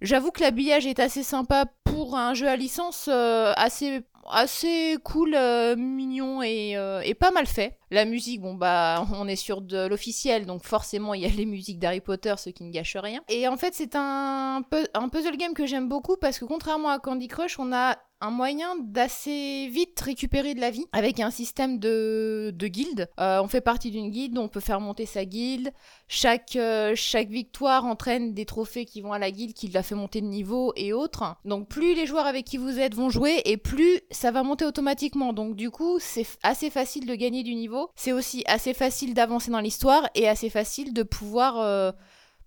J'avoue 0.00 0.30
que 0.30 0.40
l'habillage 0.40 0.86
est 0.86 1.00
assez 1.00 1.22
sympa 1.22 1.66
pour 1.84 2.16
un 2.16 2.34
jeu 2.34 2.48
à 2.48 2.56
licence 2.56 3.08
euh, 3.10 3.52
assez 3.56 4.02
assez 4.28 4.96
cool, 5.04 5.34
euh, 5.36 5.76
mignon 5.76 6.42
et, 6.42 6.76
euh, 6.76 7.00
et 7.04 7.14
pas 7.14 7.30
mal 7.30 7.46
fait. 7.46 7.78
La 7.90 8.04
musique, 8.04 8.40
bon 8.40 8.54
bah 8.54 9.06
on 9.14 9.28
est 9.28 9.36
sur 9.36 9.60
de 9.60 9.86
l'officiel, 9.86 10.46
donc 10.46 10.64
forcément 10.64 11.14
il 11.14 11.22
y 11.22 11.26
a 11.26 11.28
les 11.28 11.46
musiques 11.46 11.78
d'Harry 11.78 12.00
Potter, 12.00 12.34
ce 12.36 12.50
qui 12.50 12.64
ne 12.64 12.72
gâche 12.72 12.96
rien. 12.96 13.20
Et 13.28 13.46
en 13.48 13.56
fait 13.56 13.74
c'est 13.74 13.94
un 13.96 14.62
puzzle 14.68 15.36
game 15.36 15.54
que 15.54 15.66
j'aime 15.66 15.88
beaucoup 15.88 16.16
parce 16.16 16.38
que 16.38 16.44
contrairement 16.44 16.88
à 16.88 16.98
Candy 16.98 17.28
Crush, 17.28 17.58
on 17.58 17.72
a 17.72 17.96
un 18.20 18.30
moyen 18.30 18.76
d'assez 18.78 19.68
vite 19.70 20.00
récupérer 20.00 20.54
de 20.54 20.60
la 20.60 20.70
vie 20.70 20.86
avec 20.92 21.20
un 21.20 21.30
système 21.30 21.78
de, 21.78 22.50
de 22.54 22.66
guildes. 22.66 23.08
Euh, 23.20 23.42
on 23.42 23.48
fait 23.48 23.60
partie 23.60 23.90
d'une 23.90 24.10
guilde, 24.10 24.38
on 24.38 24.48
peut 24.48 24.60
faire 24.60 24.80
monter 24.80 25.04
sa 25.04 25.24
guilde. 25.24 25.70
Chaque, 26.08 26.56
euh, 26.56 26.94
chaque 26.94 27.28
victoire 27.28 27.84
entraîne 27.84 28.32
des 28.32 28.46
trophées 28.46 28.86
qui 28.86 29.02
vont 29.02 29.12
à 29.12 29.18
la 29.18 29.30
guilde, 29.30 29.52
qui 29.52 29.68
la 29.68 29.82
fait 29.82 29.94
monter 29.94 30.22
de 30.22 30.26
niveau 30.26 30.72
et 30.76 30.92
autres. 30.92 31.36
Donc 31.44 31.68
plus 31.68 31.94
les 31.94 32.06
joueurs 32.06 32.26
avec 32.26 32.46
qui 32.46 32.56
vous 32.56 32.78
êtes 32.78 32.94
vont 32.94 33.10
jouer 33.10 33.42
et 33.44 33.58
plus 33.58 34.00
ça 34.10 34.30
va 34.30 34.42
monter 34.42 34.64
automatiquement. 34.64 35.34
Donc 35.34 35.54
du 35.54 35.70
coup 35.70 35.98
c'est 36.00 36.26
assez 36.42 36.70
facile 36.70 37.06
de 37.06 37.14
gagner 37.14 37.42
du 37.42 37.54
niveau. 37.54 37.90
C'est 37.96 38.12
aussi 38.12 38.44
assez 38.46 38.72
facile 38.72 39.12
d'avancer 39.12 39.50
dans 39.50 39.60
l'histoire 39.60 40.08
et 40.14 40.26
assez 40.26 40.48
facile 40.48 40.94
de 40.94 41.02
pouvoir, 41.02 41.60
euh, 41.60 41.92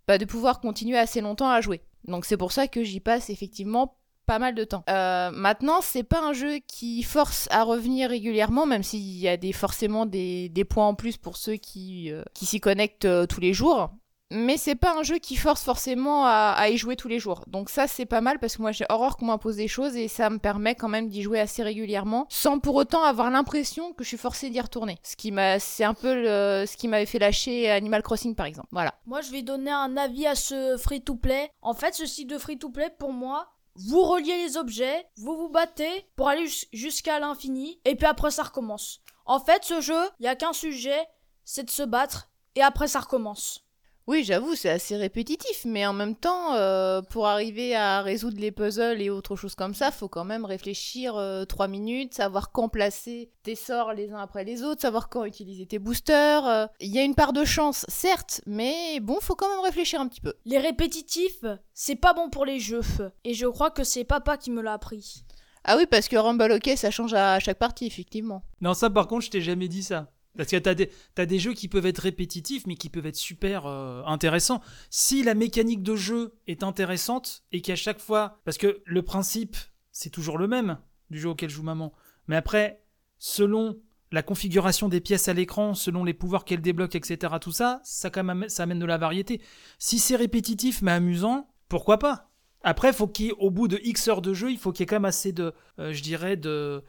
bah, 0.07 0.17
de 0.17 0.25
pouvoir 0.25 0.61
continuer 0.61 0.97
assez 0.97 1.21
longtemps 1.21 1.49
à 1.49 1.61
jouer. 1.61 1.81
Donc 2.05 2.25
c'est 2.25 2.37
pour 2.37 2.51
ça 2.51 2.67
que 2.67 2.83
j'y 2.83 2.99
passe 3.01 3.29
effectivement 3.29 3.99
pas 4.29 4.37
mal 4.37 4.53
de 4.53 4.63
temps. 4.63 4.83
Euh, 4.91 5.31
maintenant, 5.31 5.79
c'est 5.81 6.03
pas 6.03 6.21
un 6.21 6.33
jeu 6.33 6.59
qui 6.67 7.01
force 7.01 7.47
à 7.49 7.63
revenir 7.63 8.11
régulièrement, 8.11 8.67
même 8.67 8.83
s'il 8.83 9.17
y 9.17 9.27
a 9.27 9.37
des, 9.37 9.51
forcément 9.53 10.05
des, 10.05 10.65
points 10.69 10.85
en 10.85 10.93
plus 10.93 11.17
pour 11.17 11.35
ceux 11.35 11.55
qui, 11.55 12.11
euh, 12.11 12.21
s'y 12.39 12.59
connectent 12.59 13.05
euh, 13.05 13.25
tous 13.25 13.39
les 13.39 13.53
jours. 13.53 13.89
Mais 14.29 14.57
c'est 14.57 14.75
pas 14.75 14.95
un 14.95 15.01
jeu 15.01 15.17
qui 15.17 15.35
force 15.35 15.63
forcément 15.63 16.27
à, 16.27 16.69
y 16.69 16.77
jouer 16.77 16.95
tous 16.95 17.07
les 17.07 17.17
jours. 17.17 17.43
Donc 17.47 17.71
ça, 17.71 17.87
c'est 17.87 18.05
pas 18.05 18.21
mal 18.21 18.37
parce 18.37 18.57
que 18.57 18.61
moi 18.61 18.71
j'ai 18.71 18.85
horreur 18.89 19.17
qu'on 19.17 19.25
m'impose 19.25 19.55
des 19.55 19.67
choses 19.67 19.95
et 19.95 20.07
ça 20.07 20.29
me 20.29 20.37
permet 20.37 20.75
quand 20.75 20.89
même 20.89 21.09
d'y 21.09 21.23
jouer 21.23 21.39
assez 21.39 21.63
régulièrement 21.63 22.27
sans 22.29 22.59
pour 22.59 22.75
autant 22.75 23.03
avoir 23.03 23.31
l'impression 23.31 23.93
que 23.93 24.03
je 24.03 24.09
suis 24.09 24.17
forcée 24.17 24.51
d'y 24.51 24.61
retourner. 24.61 24.99
Ce 25.01 25.15
qui 25.15 25.31
m'a, 25.31 25.57
c'est 25.57 25.83
un 25.83 25.95
peu 25.95 26.25
ce 26.67 26.77
qui 26.77 26.87
m'avait 26.87 27.07
fait 27.07 27.17
lâcher 27.17 27.71
Animal 27.71 28.03
Crossing 28.03 28.35
par 28.35 28.45
exemple. 28.45 28.67
Voilà. 28.71 28.93
Moi, 29.07 29.21
je 29.21 29.31
vais 29.31 29.41
donner 29.41 29.71
un 29.71 29.97
avis 29.97 30.27
à 30.27 30.35
ce 30.35 30.77
free-to-play. 30.77 31.49
En 31.63 31.73
fait, 31.73 31.95
ce 31.95 32.05
style 32.05 32.27
de 32.27 32.37
free-to-play, 32.37 32.91
pour 32.99 33.11
moi, 33.11 33.49
vous 33.75 34.03
reliez 34.03 34.37
les 34.45 34.57
objets, 34.57 35.07
vous 35.17 35.37
vous 35.37 35.49
battez 35.49 36.05
pour 36.15 36.27
aller 36.29 36.47
jus- 36.47 36.67
jusqu'à 36.73 37.19
l'infini, 37.19 37.79
et 37.85 37.95
puis 37.95 38.05
après, 38.07 38.31
ça 38.31 38.43
recommence. 38.43 39.01
En 39.25 39.39
fait, 39.39 39.63
ce 39.63 39.79
jeu, 39.81 40.01
il 40.19 40.25
y 40.25 40.27
a 40.27 40.35
qu'un 40.35 40.53
sujet, 40.53 41.07
c'est 41.45 41.63
de 41.63 41.69
se 41.69 41.83
battre, 41.83 42.29
et 42.55 42.61
après, 42.61 42.87
ça 42.87 42.99
recommence. 42.99 43.65
Oui, 44.09 44.23
j'avoue, 44.23 44.55
c'est 44.55 44.71
assez 44.71 44.97
répétitif, 44.97 45.65
mais 45.65 45.85
en 45.85 45.93
même 45.93 46.15
temps, 46.15 46.55
euh, 46.55 47.03
pour 47.03 47.27
arriver 47.27 47.75
à 47.75 48.01
résoudre 48.01 48.39
les 48.39 48.49
puzzles 48.49 49.03
et 49.03 49.11
autres 49.11 49.35
choses 49.35 49.53
comme 49.53 49.75
ça, 49.75 49.91
faut 49.91 50.07
quand 50.07 50.25
même 50.25 50.45
réfléchir 50.45 51.15
euh, 51.15 51.45
trois 51.45 51.67
minutes, 51.67 52.15
savoir 52.15 52.51
quand 52.51 52.69
placer 52.69 53.29
tes 53.43 53.53
sorts 53.53 53.93
les 53.93 54.11
uns 54.11 54.17
après 54.17 54.43
les 54.43 54.63
autres, 54.63 54.81
savoir 54.81 55.09
quand 55.09 55.25
utiliser 55.25 55.67
tes 55.67 55.77
boosters. 55.77 56.47
euh. 56.47 56.65
Il 56.79 56.89
y 56.89 56.97
a 56.97 57.03
une 57.03 57.13
part 57.13 57.33
de 57.33 57.45
chance, 57.45 57.85
certes, 57.87 58.41
mais 58.47 58.99
bon, 58.99 59.19
faut 59.21 59.35
quand 59.35 59.47
même 59.47 59.63
réfléchir 59.63 60.01
un 60.01 60.07
petit 60.07 60.21
peu. 60.21 60.33
Les 60.43 60.57
répétitifs, 60.57 61.45
c'est 61.75 61.95
pas 61.95 62.13
bon 62.13 62.31
pour 62.31 62.45
les 62.45 62.59
jeux, 62.59 62.81
et 63.23 63.35
je 63.35 63.45
crois 63.45 63.69
que 63.69 63.83
c'est 63.83 64.05
papa 64.05 64.37
qui 64.37 64.49
me 64.49 64.63
l'a 64.63 64.73
appris. 64.73 65.23
Ah 65.63 65.77
oui, 65.77 65.85
parce 65.85 66.07
que 66.07 66.15
Rumble 66.15 66.51
Hockey, 66.51 66.77
ça 66.77 66.89
change 66.89 67.13
à 67.13 67.37
chaque 67.37 67.59
partie, 67.59 67.85
effectivement. 67.85 68.41
Non, 68.59 68.73
ça 68.73 68.89
par 68.89 69.05
contre, 69.05 69.25
je 69.25 69.29
t'ai 69.29 69.41
jamais 69.41 69.67
dit 69.67 69.83
ça. 69.83 70.07
Parce 70.39 70.51
que 70.51 70.55
t'as 70.55 70.73
des, 70.73 70.89
t'as 71.15 71.25
des 71.25 71.37
jeux 71.37 71.53
qui 71.53 71.67
peuvent 71.67 71.85
être 71.85 71.99
répétitifs, 71.99 72.65
mais 72.65 72.75
qui 72.75 72.87
peuvent 72.87 73.05
être 73.05 73.17
super 73.17 73.65
euh, 73.65 74.01
intéressants. 74.05 74.61
Si 74.89 75.21
la 75.21 75.33
mécanique 75.33 75.83
de 75.83 75.97
jeu 75.97 76.33
est 76.47 76.63
intéressante 76.63 77.43
et 77.51 77.59
qu'à 77.61 77.75
chaque 77.75 77.99
fois. 77.99 78.39
Parce 78.45 78.57
que 78.57 78.81
le 78.85 79.01
principe, 79.01 79.57
c'est 79.91 80.09
toujours 80.09 80.37
le 80.37 80.47
même 80.47 80.77
du 81.09 81.19
jeu 81.19 81.27
auquel 81.27 81.49
joue 81.49 81.61
maman. 81.61 81.91
Mais 82.29 82.37
après, 82.37 82.85
selon 83.17 83.81
la 84.13 84.23
configuration 84.23 84.87
des 84.87 85.01
pièces 85.01 85.27
à 85.27 85.33
l'écran, 85.33 85.73
selon 85.73 86.05
les 86.05 86.13
pouvoirs 86.13 86.45
qu'elle 86.45 86.61
débloque, 86.61 86.95
etc., 86.95 87.33
tout 87.41 87.51
ça, 87.51 87.81
ça, 87.83 88.09
quand 88.09 88.23
même, 88.23 88.47
ça 88.47 88.63
amène 88.63 88.79
de 88.79 88.85
la 88.85 88.97
variété. 88.97 89.41
Si 89.77 89.99
c'est 89.99 90.15
répétitif 90.15 90.81
mais 90.81 90.91
amusant, 90.91 91.49
pourquoi 91.67 91.99
pas? 91.99 92.31
Après, 92.61 92.93
faut 92.93 93.09
qu'il 93.09 93.33
au 93.39 93.51
bout 93.51 93.67
de 93.67 93.77
X 93.83 94.07
heures 94.07 94.21
de 94.21 94.33
jeu, 94.33 94.51
il 94.51 94.57
faut 94.57 94.71
qu'il 94.71 94.83
y 94.83 94.83
ait 94.83 94.87
quand 94.87 94.95
même 94.95 95.03
assez 95.03 95.33
de, 95.33 95.53
euh, 95.79 95.91
je 95.91 96.01
dirais, 96.01 96.37
de, 96.37 96.81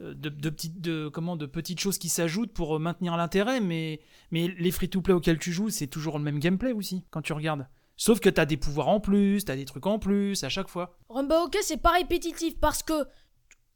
de, 0.00 0.28
de 0.28 0.50
petites 0.50 0.80
de 0.80 1.08
comment 1.08 1.36
de 1.36 1.46
petites 1.46 1.80
choses 1.80 1.98
qui 1.98 2.08
s'ajoutent 2.08 2.52
pour 2.52 2.76
euh, 2.76 2.78
maintenir 2.78 3.16
l'intérêt 3.16 3.60
mais 3.60 4.00
mais 4.30 4.48
les 4.58 4.70
free 4.70 4.88
to 4.88 5.00
play 5.00 5.14
auxquels 5.14 5.38
tu 5.38 5.52
joues 5.52 5.70
c'est 5.70 5.86
toujours 5.86 6.18
le 6.18 6.24
même 6.24 6.38
gameplay 6.38 6.72
aussi 6.72 7.04
quand 7.10 7.22
tu 7.22 7.32
regardes 7.32 7.66
sauf 7.96 8.20
que 8.20 8.28
t'as 8.28 8.46
des 8.46 8.56
pouvoirs 8.56 8.88
en 8.88 9.00
plus 9.00 9.44
t'as 9.44 9.56
des 9.56 9.64
trucs 9.64 9.86
en 9.86 9.98
plus 9.98 10.44
à 10.44 10.48
chaque 10.48 10.68
fois 10.68 10.96
Rumble 11.08 11.34
Hockey, 11.34 11.62
c'est 11.62 11.78
pas 11.78 11.90
répétitif 11.90 12.58
parce 12.60 12.82
que 12.82 13.06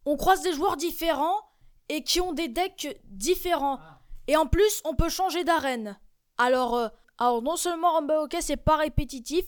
on 0.05 0.17
croise 0.17 0.43
des 0.43 0.52
joueurs 0.52 0.76
différents 0.76 1.41
et 1.88 2.02
qui 2.02 2.21
ont 2.21 2.33
des 2.33 2.49
decks 2.49 3.00
différents. 3.05 3.79
Et 4.26 4.37
en 4.37 4.47
plus, 4.47 4.83
on 4.85 4.95
peut 4.95 5.09
changer 5.09 5.45
d'arène. 5.45 5.99
Alors, 6.38 6.75
euh, 6.76 6.88
alors 7.19 7.43
non 7.43 7.57
seulement 7.57 7.95
Rumble 7.95 8.14
Hockey, 8.14 8.41
c'est 8.41 8.57
pas 8.57 8.76
répétitif, 8.76 9.45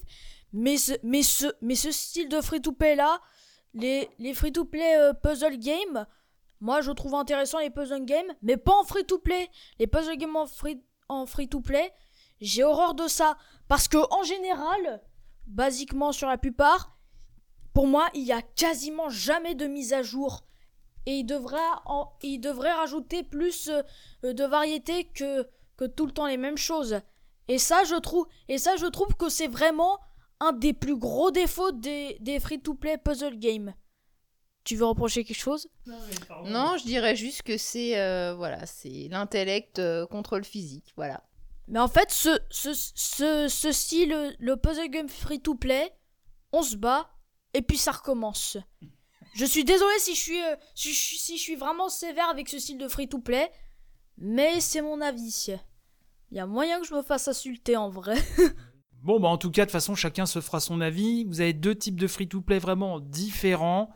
mais 0.52 0.76
ce, 0.76 0.92
mais 1.02 1.22
ce, 1.22 1.46
mais 1.60 1.74
ce 1.74 1.90
style 1.90 2.28
de 2.28 2.40
free-to-play 2.40 2.96
là, 2.96 3.20
les, 3.72 4.08
les 4.18 4.34
free-to-play 4.34 4.96
euh, 4.98 5.12
puzzle 5.12 5.58
game, 5.58 6.06
moi 6.64 6.80
je 6.80 6.90
trouve 6.92 7.14
intéressant 7.14 7.58
les 7.58 7.68
puzzle 7.68 8.06
games, 8.06 8.32
mais 8.40 8.56
pas 8.56 8.72
en 8.72 8.84
free-to-play. 8.84 9.50
Les 9.78 9.86
puzzle 9.86 10.16
games 10.16 10.34
en 10.34 10.46
free, 10.46 10.82
en 11.10 11.26
free-to-play, 11.26 11.92
j'ai 12.40 12.64
horreur 12.64 12.94
de 12.94 13.06
ça. 13.06 13.36
Parce 13.68 13.86
que 13.86 13.98
en 14.10 14.22
général, 14.22 15.02
basiquement 15.46 16.10
sur 16.12 16.26
la 16.26 16.38
plupart, 16.38 16.96
pour 17.74 17.86
moi, 17.86 18.08
il 18.14 18.22
y 18.22 18.32
a 18.32 18.40
quasiment 18.40 19.10
jamais 19.10 19.54
de 19.54 19.66
mise 19.66 19.92
à 19.92 20.02
jour. 20.02 20.44
Et 21.04 21.16
il 21.18 21.24
devrait, 21.24 21.58
en- 21.84 22.10
il 22.22 22.38
devrait 22.38 22.72
rajouter 22.72 23.22
plus 23.24 23.68
euh, 23.68 24.32
de 24.32 24.44
variété 24.44 25.04
que, 25.04 25.46
que 25.76 25.84
tout 25.84 26.06
le 26.06 26.12
temps 26.12 26.26
les 26.26 26.38
mêmes 26.38 26.56
choses. 26.56 26.98
Et 27.46 27.58
ça, 27.58 27.84
je 27.84 27.96
trouve, 27.96 28.26
et 28.48 28.56
ça, 28.56 28.76
je 28.76 28.86
trouve 28.86 29.14
que 29.16 29.28
c'est 29.28 29.48
vraiment 29.48 29.98
un 30.40 30.52
des 30.52 30.72
plus 30.72 30.96
gros 30.96 31.30
défauts 31.30 31.72
des, 31.72 32.16
des 32.20 32.40
free-to-play 32.40 32.96
puzzle 32.96 33.38
games. 33.38 33.74
Tu 34.64 34.76
veux 34.76 34.86
reprocher 34.86 35.24
quelque 35.24 35.38
chose? 35.38 35.68
Non, 36.50 36.76
je 36.78 36.84
dirais 36.84 37.16
juste 37.16 37.42
que 37.42 37.58
c'est 37.58 37.98
euh, 37.98 38.34
voilà, 38.34 38.64
c'est 38.66 39.08
l'intellect 39.10 39.78
euh, 39.78 40.06
contre 40.06 40.38
le 40.38 40.44
physique, 40.44 40.92
voilà. 40.96 41.22
Mais 41.68 41.78
en 41.78 41.88
fait, 41.88 42.10
ce, 42.10 42.38
ce, 42.50 42.70
ce, 42.74 43.48
ce 43.48 43.72
style, 43.72 44.34
le 44.38 44.56
puzzle 44.56 44.88
game 44.90 45.08
free-to-play, 45.08 45.90
on 46.52 46.62
se 46.62 46.76
bat 46.76 47.10
et 47.54 47.62
puis 47.62 47.78
ça 47.78 47.92
recommence. 47.92 48.56
Je 49.34 49.44
suis 49.44 49.64
désolé 49.64 49.94
si 49.98 50.14
je 50.14 50.20
suis, 50.20 50.42
euh, 50.42 50.56
si, 50.74 50.92
je, 50.92 50.98
suis- 50.98 51.18
si 51.18 51.36
je 51.38 51.42
suis 51.42 51.56
vraiment 51.56 51.88
sévère 51.88 52.28
avec 52.28 52.48
ce 52.48 52.58
style 52.58 52.78
de 52.78 52.86
free-to-play, 52.88 53.50
mais 54.18 54.60
c'est 54.60 54.82
mon 54.82 55.00
avis. 55.00 55.48
Il 56.30 56.36
y 56.36 56.40
a 56.40 56.46
moyen 56.46 56.80
que 56.80 56.86
je 56.86 56.94
me 56.94 57.02
fasse 57.02 57.28
insulter 57.28 57.76
en 57.76 57.90
vrai. 57.90 58.16
Bon, 59.02 59.20
bah 59.20 59.28
en 59.28 59.36
tout 59.36 59.50
cas, 59.50 59.62
de 59.62 59.66
toute 59.66 59.72
façon, 59.72 59.94
chacun 59.94 60.24
se 60.24 60.40
fera 60.40 60.60
son 60.60 60.80
avis. 60.80 61.24
Vous 61.24 61.42
avez 61.42 61.52
deux 61.52 61.74
types 61.74 62.00
de 62.00 62.06
free-to-play 62.06 62.58
vraiment 62.58 63.00
différents. 63.00 63.90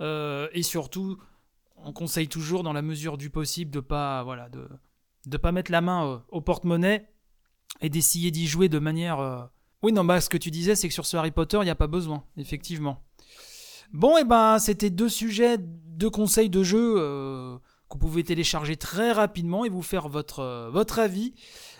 Euh, 0.00 0.48
et 0.52 0.62
surtout, 0.62 1.18
on 1.76 1.92
conseille 1.92 2.28
toujours, 2.28 2.62
dans 2.62 2.72
la 2.72 2.82
mesure 2.82 3.18
du 3.18 3.30
possible, 3.30 3.70
de 3.70 3.80
pas, 3.80 4.22
voilà, 4.22 4.48
de, 4.48 4.68
de 5.26 5.36
pas 5.36 5.52
mettre 5.52 5.72
la 5.72 5.80
main 5.80 6.06
euh, 6.06 6.18
au 6.28 6.40
porte-monnaie 6.40 7.08
et 7.80 7.88
d'essayer 7.88 8.30
d'y 8.30 8.46
jouer 8.46 8.68
de 8.68 8.78
manière. 8.78 9.20
euh, 9.20 9.40
Oui, 9.82 9.92
non, 9.92 10.04
bah 10.04 10.20
ce 10.20 10.28
que 10.28 10.38
tu 10.38 10.50
disais, 10.50 10.74
c'est 10.74 10.88
que 10.88 10.94
sur 10.94 11.06
ce 11.06 11.16
Harry 11.16 11.30
Potter, 11.30 11.58
il 11.60 11.64
n'y 11.64 11.70
a 11.70 11.74
pas 11.74 11.86
besoin, 11.86 12.24
effectivement. 12.36 13.02
Bon, 13.92 14.16
et 14.18 14.24
ben, 14.24 14.58
c'était 14.58 14.90
deux 14.90 15.08
sujets, 15.08 15.56
deux 15.58 16.10
conseils 16.10 16.50
de 16.50 16.62
jeu 16.62 16.94
que 16.94 17.94
vous 17.94 17.98
pouvez 17.98 18.22
télécharger 18.22 18.76
très 18.76 19.12
rapidement 19.12 19.64
et 19.64 19.70
vous 19.70 19.82
faire 19.82 20.08
votre, 20.08 20.68
votre 20.70 20.98
avis. 20.98 21.32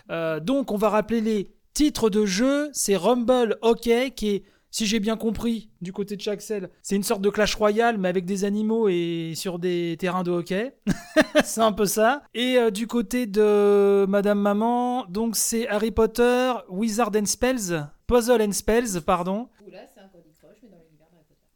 Donc, 0.08 0.72
on 0.72 0.78
va 0.78 0.88
rappeler 0.88 1.20
les 1.20 1.54
titres 1.74 2.08
de 2.08 2.24
jeu. 2.24 2.70
C'est 2.72 2.96
Rumble 2.96 3.58
Hockey, 3.60 4.12
qui 4.12 4.28
est, 4.28 4.44
si 4.70 4.86
j'ai 4.86 5.00
bien 5.00 5.16
compris, 5.16 5.70
du 5.80 5.92
côté 5.92 6.16
de 6.16 6.20
chez 6.20 6.30
Axel, 6.30 6.70
c'est 6.82 6.96
une 6.96 7.02
sorte 7.02 7.22
de 7.22 7.30
Clash 7.30 7.54
Royale, 7.54 7.98
mais 7.98 8.08
avec 8.08 8.24
des 8.24 8.44
animaux 8.44 8.88
et 8.88 9.32
sur 9.34 9.58
des 9.58 9.96
terrains 9.98 10.22
de 10.22 10.30
hockey. 10.30 10.76
c'est 11.44 11.60
un 11.60 11.72
peu 11.72 11.86
ça. 11.86 12.22
Et 12.34 12.58
euh, 12.58 12.70
du 12.70 12.86
côté 12.86 13.26
de 13.26 14.04
Madame 14.08 14.40
Maman, 14.40 15.06
donc 15.06 15.36
c'est 15.36 15.66
Harry 15.68 15.90
Potter, 15.90 16.52
Wizard 16.68 17.12
and 17.16 17.26
Spells, 17.26 17.86
Puzzle 18.06 18.42
and 18.42 18.52
Spells, 18.52 19.00
pardon. 19.04 19.48
Là, 19.70 19.80
c'est 19.86 20.00
un 20.00 20.08
Candy 20.08 20.32
Crush, 20.32 20.58
mais 20.62 20.68
dans 20.70 20.76
l'univers 20.78 21.10
d'Harry 21.10 21.24
Potter. 21.28 21.50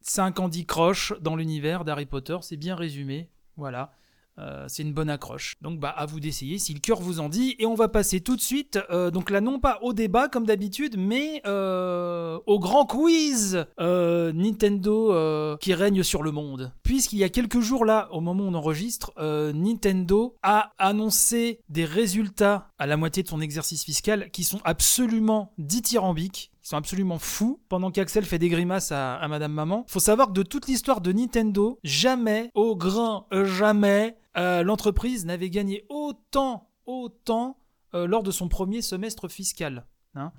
C'est 0.00 0.20
un 0.20 0.32
Candy 0.32 0.66
Crush 0.66 1.12
dans 1.20 1.36
l'univers 1.36 1.84
d'Harry 1.84 2.06
Potter, 2.06 2.36
c'est 2.42 2.56
bien 2.56 2.74
résumé. 2.74 3.30
Voilà. 3.56 3.92
Euh, 4.40 4.64
c'est 4.68 4.82
une 4.82 4.92
bonne 4.92 5.10
accroche. 5.10 5.56
Donc 5.60 5.78
bah 5.78 5.90
à 5.90 6.06
vous 6.06 6.20
d'essayer 6.20 6.58
si 6.58 6.72
le 6.72 6.80
cœur 6.80 7.00
vous 7.00 7.20
en 7.20 7.28
dit. 7.28 7.56
Et 7.58 7.66
on 7.66 7.74
va 7.74 7.88
passer 7.88 8.20
tout 8.20 8.36
de 8.36 8.40
suite, 8.40 8.78
euh, 8.90 9.10
donc 9.10 9.30
là 9.30 9.40
non 9.40 9.60
pas 9.60 9.78
au 9.82 9.92
débat 9.92 10.28
comme 10.28 10.46
d'habitude, 10.46 10.96
mais 10.98 11.42
euh, 11.46 12.38
au 12.46 12.58
grand 12.58 12.86
quiz 12.86 13.66
Nintendo 13.78 15.56
qui 15.58 15.74
règne 15.74 16.02
sur 16.02 16.22
le 16.22 16.30
monde. 16.30 16.72
Puisqu'il 16.82 17.18
y 17.18 17.24
a 17.24 17.28
quelques 17.28 17.60
jours 17.60 17.84
là, 17.84 18.08
au 18.12 18.20
moment 18.20 18.44
où 18.44 18.48
on 18.48 18.54
enregistre, 18.54 19.12
Nintendo 19.52 20.36
a 20.42 20.72
annoncé 20.78 21.60
des 21.68 21.84
résultats 21.84 22.68
à 22.78 22.86
la 22.86 22.96
moitié 22.96 23.22
de 23.22 23.28
son 23.28 23.40
exercice 23.40 23.84
fiscal 23.84 24.30
qui 24.30 24.44
sont 24.44 24.60
absolument 24.64 25.52
dithyrambiques. 25.58 26.50
Ils 26.62 26.68
sont 26.68 26.76
absolument 26.76 27.18
fous. 27.18 27.60
Pendant 27.68 27.90
qu'Axel 27.90 28.24
fait 28.24 28.38
des 28.38 28.48
grimaces 28.48 28.92
à, 28.92 29.26
Madame 29.28 29.52
Maman, 29.52 29.84
faut 29.88 30.00
savoir 30.00 30.28
que 30.28 30.32
de 30.32 30.42
toute 30.42 30.66
l'histoire 30.66 31.00
de 31.00 31.12
Nintendo, 31.12 31.78
jamais, 31.82 32.50
au 32.54 32.76
grand 32.76 33.26
jamais, 33.32 34.16
euh, 34.36 34.62
l'entreprise 34.62 35.26
n'avait 35.26 35.50
gagné 35.50 35.84
autant, 35.88 36.70
autant 36.86 37.58
euh, 37.94 38.06
lors 38.06 38.22
de 38.22 38.30
son 38.30 38.48
premier 38.48 38.82
semestre 38.82 39.28
fiscal. 39.28 39.86
hein. 40.14 40.32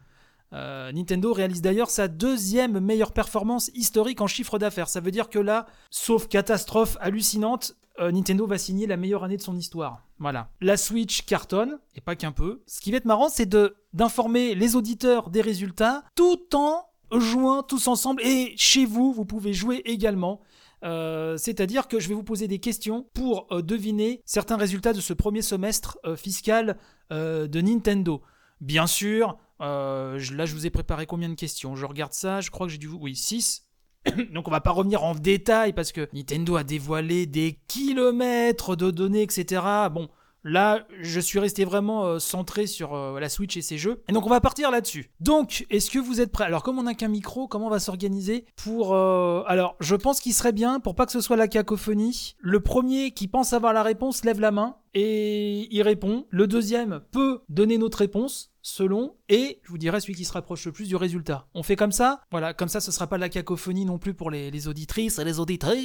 Euh, 0.54 0.92
Nintendo 0.92 1.32
réalise 1.32 1.62
d'ailleurs 1.62 1.90
sa 1.90 2.10
deuxième 2.10 2.80
meilleure 2.82 3.14
performance 3.14 3.70
historique 3.74 4.20
en 4.20 4.28
chiffre 4.28 4.60
d'affaires. 4.60 4.90
Ça 4.90 5.00
veut 5.00 5.12
dire 5.12 5.30
que 5.30 5.40
là, 5.40 5.66
sauf 5.90 6.28
catastrophe 6.28 6.98
hallucinante, 7.00 7.76
Nintendo 8.00 8.48
va 8.48 8.58
signer 8.58 8.88
la 8.88 8.98
meilleure 8.98 9.24
année 9.24 9.38
de 9.38 9.42
son 9.44 9.56
histoire. 9.56 10.08
Voilà. 10.18 10.50
La 10.60 10.76
Switch 10.76 11.24
cartonne, 11.26 11.78
et 11.94 12.02
pas 12.02 12.16
qu'un 12.16 12.32
peu. 12.32 12.64
Ce 12.66 12.82
qui 12.82 12.90
va 12.90 12.98
être 12.98 13.06
marrant, 13.06 13.30
c'est 13.30 13.48
d'informer 13.94 14.56
les 14.56 14.76
auditeurs 14.76 15.30
des 15.30 15.42
résultats 15.42 16.04
tout 16.16 16.56
en 16.56 16.86
jouant 17.12 17.64
tous 17.64 17.88
ensemble. 17.88 18.22
Et 18.24 18.54
chez 18.58 18.86
vous, 18.86 19.14
vous 19.14 19.26
pouvez 19.26 19.54
jouer 19.54 19.82
également. 19.86 20.42
Euh, 20.84 21.38
C'est-à-dire 21.38 21.88
que 21.88 22.00
je 22.00 22.10
vais 22.10 22.16
vous 22.16 22.24
poser 22.24 22.48
des 22.48 22.60
questions 22.60 23.08
pour 23.14 23.48
euh, 23.52 23.62
deviner 23.62 24.22
certains 24.26 24.58
résultats 24.58 24.94
de 24.94 25.02
ce 25.02 25.14
premier 25.14 25.42
semestre 25.42 26.00
euh, 26.06 26.16
fiscal 26.16 26.78
de 27.12 27.60
Nintendo. 27.60 28.22
Bien 28.62 28.88
sûr, 28.88 29.38
là 29.60 30.16
je 30.18 30.54
vous 30.54 30.66
ai 30.66 30.70
préparé 30.70 31.06
combien 31.06 31.28
de 31.28 31.36
questions? 31.36 31.76
Je 31.76 31.86
regarde 31.86 32.14
ça, 32.14 32.40
je 32.40 32.50
crois 32.50 32.68
que 32.68 32.72
j'ai 32.72 32.78
dû... 32.78 32.88
Oui, 32.88 33.18
6. 33.18 33.68
Donc 34.32 34.48
on 34.48 34.52
va 34.52 34.62
pas 34.62 34.72
revenir 34.72 35.04
en 35.04 35.14
détail 35.14 35.74
parce 35.74 35.92
que 35.92 36.08
Nintendo 36.14 36.56
a 36.56 36.64
dévoilé 36.64 37.26
des 37.26 37.60
kilomètres 37.68 38.78
de 38.78 38.92
données, 38.92 39.24
etc. 39.24 39.62
Bon, 39.92 40.08
là 40.44 40.86
je 41.02 41.20
suis 41.20 41.40
resté 41.40 41.66
vraiment 41.66 42.06
euh, 42.06 42.20
centré 42.20 42.68
sur 42.68 42.94
euh, 42.94 43.20
la 43.20 43.30
Switch 43.30 43.58
et 43.58 43.62
ses 43.62 43.78
jeux. 43.78 44.04
Et 44.08 44.14
donc 44.14 44.26
on 44.26 44.30
va 44.30 44.42
partir 44.42 44.72
là-dessus. 44.72 45.12
Donc, 45.20 45.66
est-ce 45.70 45.90
que 45.90 46.00
vous 46.00 46.22
êtes 46.22 46.32
prêts? 46.32 46.46
Alors 46.46 46.64
comme 46.64 46.80
on 46.80 46.84
n'a 46.84 46.94
qu'un 46.94 47.08
micro, 47.08 47.48
comment 47.48 47.68
on 47.68 47.70
va 47.70 47.80
s'organiser 47.80 48.46
pour... 48.56 48.94
euh, 48.94 49.44
Alors 49.48 49.76
je 49.80 49.96
pense 49.96 50.20
qu'il 50.20 50.34
serait 50.34 50.52
bien, 50.52 50.80
pour 50.80 50.96
pas 50.96 51.06
que 51.06 51.12
ce 51.12 51.22
soit 51.22 51.38
la 51.38 51.48
cacophonie, 51.48 52.36
le 52.40 52.60
premier 52.60 53.12
qui 53.12 53.28
pense 53.28 53.54
avoir 53.54 53.74
la 53.74 53.84
réponse 53.84 54.24
lève 54.24 54.40
la 54.40 54.52
main 54.52 54.78
et 54.94 55.68
il 55.74 55.82
répond. 55.84 56.26
Le 56.30 56.48
deuxième 56.48 57.02
peut 57.12 57.42
donner 57.50 57.78
notre 57.78 58.00
réponse 58.00 58.52
selon 58.62 59.16
et 59.30 59.60
je 59.64 59.70
vous 59.70 59.78
dirai 59.78 60.00
celui 60.02 60.14
qui 60.14 60.26
se 60.26 60.34
rapproche 60.34 60.66
le 60.66 60.72
plus 60.72 60.88
du 60.88 60.96
résultat. 60.96 61.48
On 61.54 61.64
fait 61.64 61.76
comme 61.76 61.92
ça? 61.92 62.22
Voilà, 62.32 62.54
comme 62.54 62.68
ça 62.70 62.80
ce 62.80 62.92
sera 62.92 63.08
pas 63.08 63.18
la 63.18 63.30
cacophonie 63.30 63.86
non 63.86 63.98
plus 63.98 64.14
pour 64.14 64.30
les, 64.30 64.52
les 64.52 64.68
auditrices 64.68 65.18
et 65.18 65.24
les 65.24 65.40
auditeurs. 65.40 65.76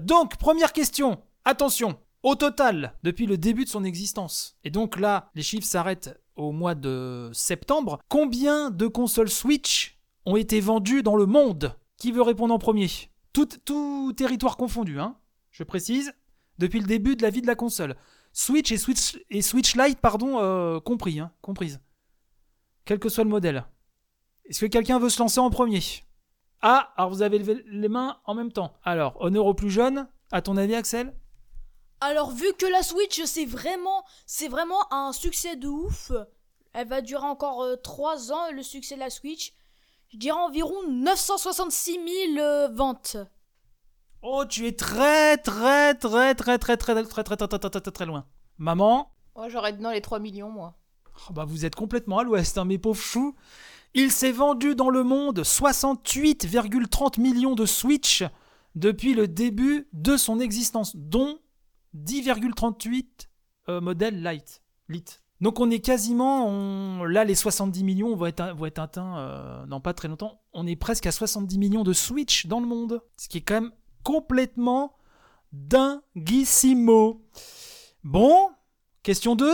Donc, 0.00 0.36
première 0.36 0.72
question. 0.72 1.20
Attention, 1.44 1.98
au 2.24 2.36
total, 2.36 2.94
depuis 3.02 3.26
le 3.26 3.36
début 3.36 3.64
de 3.64 3.68
son 3.68 3.84
existence, 3.84 4.56
et 4.64 4.70
donc 4.70 4.98
là, 4.98 5.30
les 5.34 5.42
chiffres 5.42 5.66
s'arrêtent 5.66 6.18
au 6.36 6.52
mois 6.52 6.74
de 6.74 7.30
septembre, 7.34 8.00
combien 8.08 8.70
de 8.70 8.86
consoles 8.86 9.28
Switch 9.28 10.00
ont 10.24 10.36
été 10.36 10.58
vendues 10.58 11.02
dans 11.02 11.16
le 11.16 11.26
monde? 11.26 11.76
Qui 11.98 12.12
veut 12.12 12.22
répondre 12.22 12.54
en 12.54 12.58
premier? 12.58 12.88
Tout, 13.34 14.12
territoire 14.16 14.56
confondu, 14.56 14.98
hein 14.98 15.18
Je 15.50 15.64
précise, 15.64 16.14
depuis 16.58 16.80
le 16.80 16.86
début 16.86 17.14
de 17.14 17.22
la 17.22 17.28
vie 17.28 17.42
de 17.42 17.46
la 17.46 17.54
console. 17.54 17.94
Switch 18.32 18.72
et 18.72 18.78
Switch, 18.78 19.76
Lite, 19.76 20.00
pardon, 20.00 20.40
euh, 20.40 20.80
compris, 20.80 21.20
hein, 21.20 21.30
comprise. 21.42 21.80
Quel 22.86 22.98
que 22.98 23.10
soit 23.10 23.24
le 23.24 23.30
modèle. 23.30 23.66
Est-ce 24.46 24.60
que 24.60 24.70
quelqu'un 24.70 24.98
veut 24.98 25.10
se 25.10 25.20
lancer 25.20 25.40
en 25.40 25.50
premier? 25.50 25.82
Ah, 26.62 26.94
alors 26.96 27.10
vous 27.10 27.20
avez 27.20 27.38
levé 27.38 27.62
les 27.66 27.88
mains 27.88 28.16
en 28.24 28.34
même 28.34 28.50
temps. 28.50 28.72
Alors, 28.82 29.20
honneur 29.20 29.44
au 29.44 29.52
plus 29.52 29.70
jeune, 29.70 30.08
à 30.32 30.40
ton 30.40 30.56
avis, 30.56 30.74
Axel? 30.74 31.14
Alors 32.06 32.32
vu 32.32 32.52
que 32.58 32.66
la 32.66 32.82
Switch 32.82 33.22
c'est 33.24 33.46
vraiment 33.46 34.04
c'est 34.26 34.48
vraiment 34.48 34.92
un 34.92 35.12
succès 35.12 35.56
de 35.56 35.68
ouf, 35.68 36.12
elle 36.74 36.86
va 36.86 37.00
durer 37.00 37.24
encore 37.24 37.64
3 37.82 38.30
ans 38.30 38.52
le 38.52 38.62
succès 38.62 38.96
de 38.96 39.00
la 39.00 39.08
Switch. 39.08 39.54
Je 40.12 40.18
dirais 40.18 40.38
environ 40.38 40.86
966 40.86 41.92
000 42.34 42.38
euh, 42.44 42.68
ventes. 42.68 43.16
Oh, 44.20 44.44
tu 44.44 44.66
es 44.66 44.72
très, 44.72 45.38
très, 45.38 45.94
très, 45.94 46.34
très, 46.34 46.58
très, 46.58 46.76
très, 46.76 46.94
très, 46.94 47.04
très, 47.04 47.24
très, 47.24 47.36
très, 47.36 47.48
très, 47.48 47.58
très, 47.58 47.80
très, 47.80 47.90
très 47.90 48.06
loin. 48.06 48.26
Maman 48.58 49.10
Moi, 49.34 49.48
j'aurais 49.48 49.72
dans 49.72 49.90
les 49.90 50.02
3 50.02 50.18
millions, 50.18 50.50
moi. 50.50 50.74
Oh, 51.06 51.32
bah 51.32 51.46
vous 51.46 51.64
êtes 51.64 51.74
complètement 51.74 52.18
à 52.18 52.22
l'ouest, 52.22 52.58
hein, 52.58 52.66
mes 52.66 52.76
pauvres 52.76 53.00
choux. 53.00 53.34
Il 53.94 54.12
s'est 54.12 54.30
vendu 54.30 54.74
dans 54.74 54.90
le 54.90 55.04
monde 55.04 55.40
68,30 55.40 57.18
millions 57.18 57.54
de 57.54 57.64
Switch 57.64 58.24
depuis 58.74 59.14
le 59.14 59.26
début 59.26 59.88
de 59.94 60.18
son 60.18 60.38
existence, 60.38 60.94
dont 60.96 61.38
10,38 61.94 63.04
euh, 63.68 63.80
modèles 63.80 64.22
Lite. 64.22 64.62
Lite. 64.88 65.22
Donc 65.40 65.60
on 65.60 65.70
est 65.70 65.80
quasiment, 65.80 67.04
là 67.04 67.24
les 67.24 67.34
70 67.34 67.84
millions 67.84 68.14
vont 68.16 68.26
être, 68.26 68.54
être 68.66 68.78
atteints 68.78 69.18
euh, 69.18 69.80
pas 69.80 69.92
très 69.92 70.08
longtemps. 70.08 70.40
On 70.52 70.66
est 70.66 70.76
presque 70.76 71.06
à 71.06 71.12
70 71.12 71.58
millions 71.58 71.82
de 71.82 71.92
Switch 71.92 72.46
dans 72.46 72.60
le 72.60 72.66
monde, 72.66 73.02
ce 73.16 73.28
qui 73.28 73.38
est 73.38 73.40
quand 73.42 73.60
même 73.60 73.72
complètement 74.04 74.94
dinguissimo. 75.52 77.22
Bon, 78.04 78.50
question 79.02 79.34
2. 79.36 79.50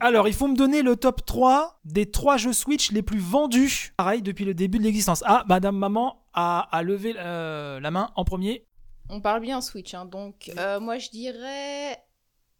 Alors, 0.00 0.26
il 0.26 0.34
faut 0.34 0.48
me 0.48 0.56
donner 0.56 0.82
le 0.82 0.96
top 0.96 1.24
3 1.24 1.80
des 1.84 2.10
3 2.10 2.36
jeux 2.36 2.52
Switch 2.52 2.90
les 2.90 3.02
plus 3.02 3.20
vendus, 3.20 3.92
pareil, 3.96 4.20
depuis 4.20 4.44
le 4.44 4.52
début 4.52 4.78
de 4.78 4.82
l'existence. 4.82 5.22
Ah, 5.26 5.44
Madame 5.48 5.76
Maman 5.76 6.24
a, 6.34 6.68
a 6.72 6.82
levé 6.82 7.14
euh, 7.16 7.78
la 7.78 7.90
main 7.92 8.10
en 8.16 8.24
premier. 8.24 8.66
On 9.12 9.20
parle 9.20 9.42
bien 9.42 9.60
Switch, 9.60 9.92
hein, 9.92 10.06
donc 10.06 10.50
euh, 10.56 10.80
moi 10.80 10.96
je 10.96 11.10
dirais. 11.10 12.02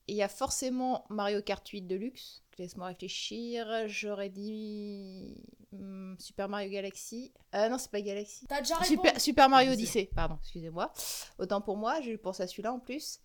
Il 0.06 0.14
y 0.14 0.22
a 0.22 0.28
forcément 0.28 1.06
Mario 1.08 1.40
Kart 1.40 1.66
8 1.66 1.82
Deluxe. 1.82 2.42
Laisse-moi 2.58 2.88
réfléchir. 2.88 3.66
J'aurais 3.86 4.28
dit. 4.28 5.34
hmm, 5.72 6.14
Super 6.18 6.50
Mario 6.50 6.70
Galaxy. 6.70 7.32
Euh, 7.54 7.70
non, 7.70 7.78
c'est 7.78 7.90
pas 7.90 8.02
Galaxy. 8.02 8.44
T'as 8.46 8.60
déjà 8.60 8.82
Super, 8.84 9.18
Super 9.18 9.48
Mario 9.48 9.72
Odyssey, 9.72 10.10
pardon, 10.14 10.36
excusez-moi. 10.42 10.92
Autant 11.38 11.62
pour 11.62 11.78
moi, 11.78 12.02
je 12.02 12.12
pense 12.16 12.40
à 12.40 12.46
celui-là 12.46 12.74
en 12.74 12.80
plus. 12.80 13.20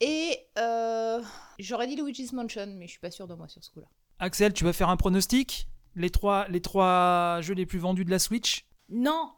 Et 0.00 0.38
euh, 0.58 1.22
j'aurais 1.58 1.86
dit 1.86 1.96
Luigi's 1.96 2.34
Mansion, 2.34 2.66
mais 2.76 2.86
je 2.86 2.90
suis 2.90 3.00
pas 3.00 3.10
sûre 3.10 3.26
de 3.26 3.34
moi 3.34 3.48
sur 3.48 3.64
ce 3.64 3.70
coup-là. 3.70 3.88
Axel, 4.18 4.52
tu 4.52 4.64
vas 4.64 4.74
faire 4.74 4.90
un 4.90 4.98
pronostic? 4.98 5.66
Les 5.94 6.10
trois, 6.10 6.46
les 6.48 6.60
trois 6.60 7.38
jeux 7.40 7.54
les 7.54 7.64
plus 7.64 7.78
vendus 7.78 8.04
de 8.04 8.10
la 8.10 8.18
Switch? 8.18 8.66
Non, 8.90 9.32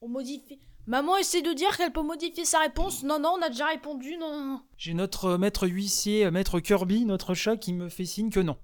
on 0.00 0.08
modifie. 0.08 0.62
Maman 0.88 1.18
essaie 1.18 1.42
de 1.42 1.52
dire 1.52 1.76
qu'elle 1.76 1.92
peut 1.92 2.00
modifier 2.00 2.46
sa 2.46 2.60
réponse. 2.60 3.02
Non, 3.02 3.20
non, 3.20 3.34
on 3.38 3.42
a 3.42 3.50
déjà 3.50 3.66
répondu. 3.66 4.16
Non, 4.16 4.30
non, 4.30 4.44
non. 4.46 4.60
J'ai 4.78 4.94
notre 4.94 5.26
euh, 5.26 5.38
maître 5.38 5.68
huissier, 5.68 6.24
euh, 6.24 6.30
maître 6.30 6.60
Kirby, 6.60 7.04
notre 7.04 7.34
chat, 7.34 7.58
qui 7.58 7.74
me 7.74 7.90
fait 7.90 8.06
signe 8.06 8.30
que 8.30 8.40
non. 8.40 8.56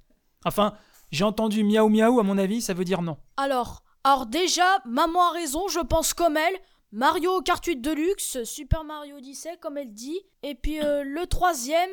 Enfin, 0.47 0.73
j'ai 1.11 1.25
entendu 1.25 1.63
miaou 1.65 1.91
miaou, 1.91 2.19
à 2.19 2.23
mon 2.23 2.39
avis, 2.39 2.63
ça 2.63 2.73
veut 2.73 2.87
dire 2.87 3.03
non. 3.03 3.19
Alors, 3.37 3.83
alors 4.05 4.25
déjà, 4.25 4.65
maman 4.87 5.23
a 5.29 5.33
raison, 5.33 5.69
je 5.69 5.81
pense 5.81 6.15
comme 6.15 6.39
elle. 6.39 6.57
Mario 6.93 7.43
Kart 7.43 7.63
8 7.63 7.83
Deluxe, 7.83 8.43
Super 8.45 8.85
Mario 8.85 9.19
Odyssey, 9.19 9.59
comme 9.61 9.77
elle 9.77 9.93
dit. 9.93 10.19
Et 10.43 10.55
puis 10.55 10.83
euh, 10.83 11.05
le 11.05 11.27
troisième. 11.27 11.91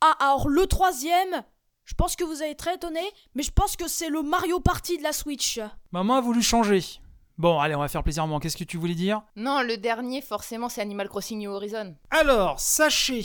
Ah, 0.00 0.16
alors 0.18 0.48
le 0.48 0.66
troisième, 0.66 1.42
je 1.84 1.92
pense 1.92 2.16
que 2.16 2.24
vous 2.24 2.40
allez 2.40 2.52
être 2.52 2.58
très 2.58 2.76
étonné, 2.76 3.02
mais 3.34 3.42
je 3.42 3.50
pense 3.50 3.76
que 3.76 3.86
c'est 3.86 4.08
le 4.08 4.22
Mario 4.22 4.60
Party 4.60 4.96
de 4.96 5.02
la 5.02 5.12
Switch. 5.12 5.60
Maman 5.92 6.14
a 6.14 6.20
voulu 6.22 6.40
changer. 6.40 6.82
Bon, 7.36 7.58
allez, 7.58 7.74
on 7.74 7.80
va 7.80 7.88
faire 7.88 8.04
plaisir 8.04 8.22
à 8.22 8.26
maman. 8.26 8.38
Qu'est-ce 8.38 8.56
que 8.56 8.62
tu 8.64 8.76
voulais 8.76 8.94
dire? 8.94 9.22
Non, 9.36 9.62
le 9.62 9.76
dernier, 9.76 10.22
forcément, 10.22 10.68
c'est 10.68 10.80
Animal 10.80 11.08
Crossing 11.08 11.40
New 11.40 11.50
Horizon. 11.50 11.96
Alors, 12.10 12.60
sachez 12.60 13.24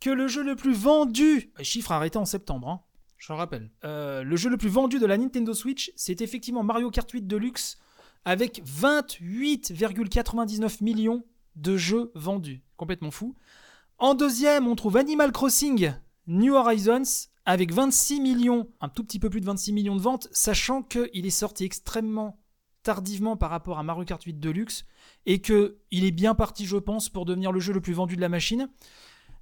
que 0.00 0.10
le 0.10 0.28
jeu 0.28 0.42
le 0.42 0.56
plus 0.56 0.74
vendu, 0.74 1.50
chiffre 1.62 1.92
arrêté 1.92 2.18
en 2.18 2.26
septembre, 2.26 2.68
hein, 2.68 2.82
je 3.16 3.32
le 3.32 3.38
rappelle, 3.38 3.70
Euh, 3.84 4.22
le 4.22 4.36
jeu 4.36 4.50
le 4.50 4.58
plus 4.58 4.68
vendu 4.68 4.98
de 4.98 5.06
la 5.06 5.16
Nintendo 5.16 5.54
Switch, 5.54 5.90
c'est 5.96 6.20
effectivement 6.20 6.62
Mario 6.62 6.90
Kart 6.90 7.10
8 7.10 7.26
Deluxe, 7.26 7.78
avec 8.26 8.62
28,99 8.66 10.82
millions 10.82 11.24
de 11.54 11.78
jeux 11.78 12.12
vendus. 12.14 12.62
Complètement 12.76 13.10
fou. 13.10 13.34
En 13.98 14.12
deuxième, 14.14 14.66
on 14.68 14.76
trouve 14.76 14.98
Animal 14.98 15.32
Crossing 15.32 15.94
New 16.26 16.52
Horizons, 16.54 17.28
avec 17.46 17.72
26 17.72 18.20
millions, 18.20 18.68
un 18.80 18.90
tout 18.90 19.02
petit 19.04 19.18
peu 19.18 19.30
plus 19.30 19.40
de 19.40 19.46
26 19.46 19.72
millions 19.72 19.96
de 19.96 20.02
ventes, 20.02 20.28
sachant 20.32 20.82
qu'il 20.82 21.24
est 21.24 21.30
sorti 21.30 21.64
extrêmement 21.64 22.38
tardivement 22.86 23.36
par 23.36 23.50
rapport 23.50 23.80
à 23.80 23.82
Mario 23.82 24.04
Kart 24.04 24.22
8 24.22 24.38
Deluxe 24.38 24.86
et 25.26 25.40
que 25.40 25.78
il 25.90 26.04
est 26.04 26.12
bien 26.12 26.36
parti, 26.36 26.66
je 26.66 26.76
pense, 26.76 27.08
pour 27.08 27.24
devenir 27.24 27.50
le 27.50 27.58
jeu 27.58 27.72
le 27.72 27.80
plus 27.80 27.94
vendu 27.94 28.14
de 28.14 28.20
la 28.20 28.28
machine. 28.28 28.68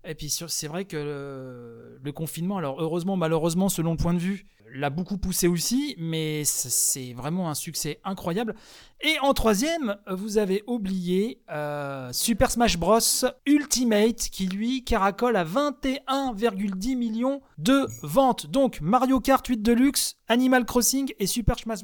Et 0.07 0.15
puis 0.15 0.31
c'est 0.31 0.67
vrai 0.67 0.87
que 0.87 1.99
le, 2.03 2.13
confinement, 2.13 2.57
alors 2.57 2.81
heureusement, 2.81 3.17
malheureusement, 3.17 3.69
selon 3.69 3.93
le 3.93 3.97
point 3.99 4.15
de 4.15 4.19
vue, 4.19 4.47
l'a 4.73 4.89
beaucoup 4.89 5.19
poussé 5.19 5.47
aussi, 5.47 5.95
mais 5.99 6.45
c'est 6.45 7.13
vraiment 7.13 7.51
un 7.51 7.55
succès 7.55 8.01
incroyable. 8.03 8.55
Et 9.03 9.19
en 9.21 9.35
troisième, 9.35 9.97
vous 10.11 10.39
avez 10.39 10.63
oublié 10.67 11.43
euh, 11.51 12.11
Super 12.13 12.51
Smash 12.51 12.79
Bros 12.79 12.99
Ultimate, 13.45 14.31
qui 14.31 14.47
lui 14.47 14.85
caracole 14.85 15.37
à 15.37 15.45
21,10 15.45 16.97
millions 16.97 17.43
de 17.59 17.87
ventes. 18.03 18.47
Donc 18.47 18.81
Mario 18.81 19.21
Kart 19.21 19.47
8 19.47 19.59
Deluxe, 19.59 20.17
Animal 20.29 20.65
Crossing 20.65 21.13
et 21.19 21.27
Super 21.27 21.59
Smash 21.59 21.81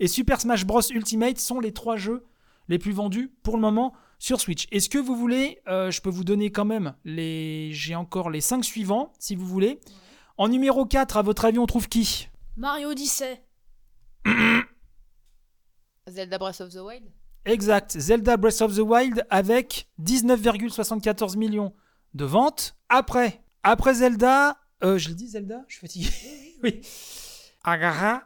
et 0.00 0.08
Super 0.08 0.40
Smash 0.40 0.64
Bros 0.64 0.82
Ultimate 0.90 1.38
sont 1.38 1.60
les 1.60 1.72
trois 1.72 1.96
jeux 1.96 2.24
les 2.68 2.78
plus 2.78 2.92
vendus 2.92 3.32
pour 3.42 3.56
le 3.56 3.62
moment 3.62 3.94
sur 4.18 4.40
Switch. 4.40 4.66
Est-ce 4.70 4.88
que 4.88 4.98
vous 4.98 5.16
voulez, 5.16 5.60
euh, 5.68 5.90
je 5.90 6.00
peux 6.00 6.10
vous 6.10 6.24
donner 6.24 6.50
quand 6.50 6.64
même 6.64 6.94
les, 7.04 7.70
j'ai 7.72 7.94
encore 7.94 8.30
les 8.30 8.40
5 8.40 8.64
suivants 8.64 9.12
si 9.18 9.36
vous 9.36 9.46
voulez. 9.46 9.80
En 10.36 10.48
numéro 10.48 10.84
4, 10.84 11.16
à 11.16 11.22
votre 11.22 11.44
avis, 11.44 11.58
on 11.58 11.66
trouve 11.66 11.88
qui? 11.88 12.28
Mario 12.56 12.90
Odyssey. 12.90 13.42
Zelda 16.08 16.38
Breath 16.38 16.60
of 16.60 16.72
the 16.72 16.80
Wild 16.80 17.04
Exact, 17.44 17.98
Zelda 17.98 18.36
Breath 18.36 18.60
of 18.60 18.74
the 18.74 18.80
Wild 18.80 19.24
avec 19.30 19.88
19,74 20.02 21.36
millions 21.38 21.72
de 22.14 22.24
ventes. 22.24 22.76
Après, 22.88 23.42
après 23.62 23.94
Zelda, 23.94 24.58
euh, 24.84 24.98
je 24.98 25.08
le 25.08 25.14
dis 25.14 25.28
Zelda, 25.28 25.64
je 25.66 25.76
suis 25.76 25.80
fatigué. 25.80 26.10
oui. 26.62 26.80
Agara. 27.64 28.24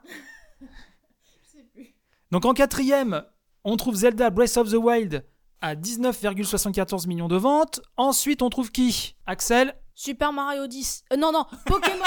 Donc 2.32 2.46
en 2.46 2.54
quatrième, 2.54 3.24
on 3.62 3.76
trouve 3.76 3.94
Zelda 3.94 4.30
Breath 4.30 4.56
of 4.56 4.70
the 4.70 4.76
Wild 4.76 5.22
à 5.60 5.74
19,74 5.76 7.06
millions 7.06 7.28
de 7.28 7.36
ventes. 7.36 7.82
Ensuite, 7.98 8.40
on 8.40 8.48
trouve 8.48 8.72
qui? 8.72 9.16
Axel? 9.26 9.74
Super 9.94 10.32
Mario 10.32 10.62
Odyssey. 10.62 11.02
Euh, 11.12 11.18
non, 11.18 11.30
non, 11.30 11.44
Pokémon. 11.66 12.04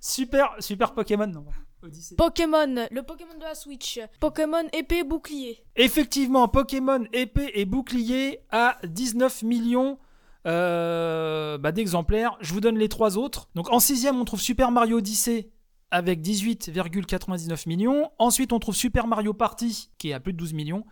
Super, 0.00 0.54
super 0.60 0.94
Pokémon. 0.94 1.26
Non. 1.26 1.44
Odyssey. 1.82 2.14
Pokémon, 2.14 2.86
le 2.88 3.02
Pokémon 3.02 3.34
de 3.34 3.42
la 3.42 3.56
Switch. 3.56 3.98
Pokémon 4.20 4.68
épée 4.72 5.02
bouclier. 5.02 5.64
Effectivement, 5.74 6.46
Pokémon 6.46 7.04
épée 7.12 7.50
et 7.54 7.64
bouclier 7.64 8.38
à 8.52 8.78
19 8.84 9.42
millions 9.42 9.98
euh, 10.46 11.58
bah, 11.58 11.72
d'exemplaires. 11.72 12.38
Je 12.40 12.52
vous 12.52 12.60
donne 12.60 12.78
les 12.78 12.88
trois 12.88 13.18
autres. 13.18 13.48
Donc 13.56 13.72
en 13.72 13.80
sixième, 13.80 14.20
on 14.20 14.24
trouve 14.24 14.40
Super 14.40 14.70
Mario 14.70 14.98
Odyssey 14.98 15.50
avec 15.90 16.20
18,99 16.20 17.68
millions. 17.68 18.10
Ensuite, 18.18 18.52
on 18.52 18.58
trouve 18.58 18.74
Super 18.74 19.06
Mario 19.06 19.32
Party 19.34 19.90
qui 19.98 20.10
est 20.10 20.12
à 20.12 20.20
plus 20.20 20.32
de 20.32 20.38
12 20.38 20.52
millions. 20.52 20.84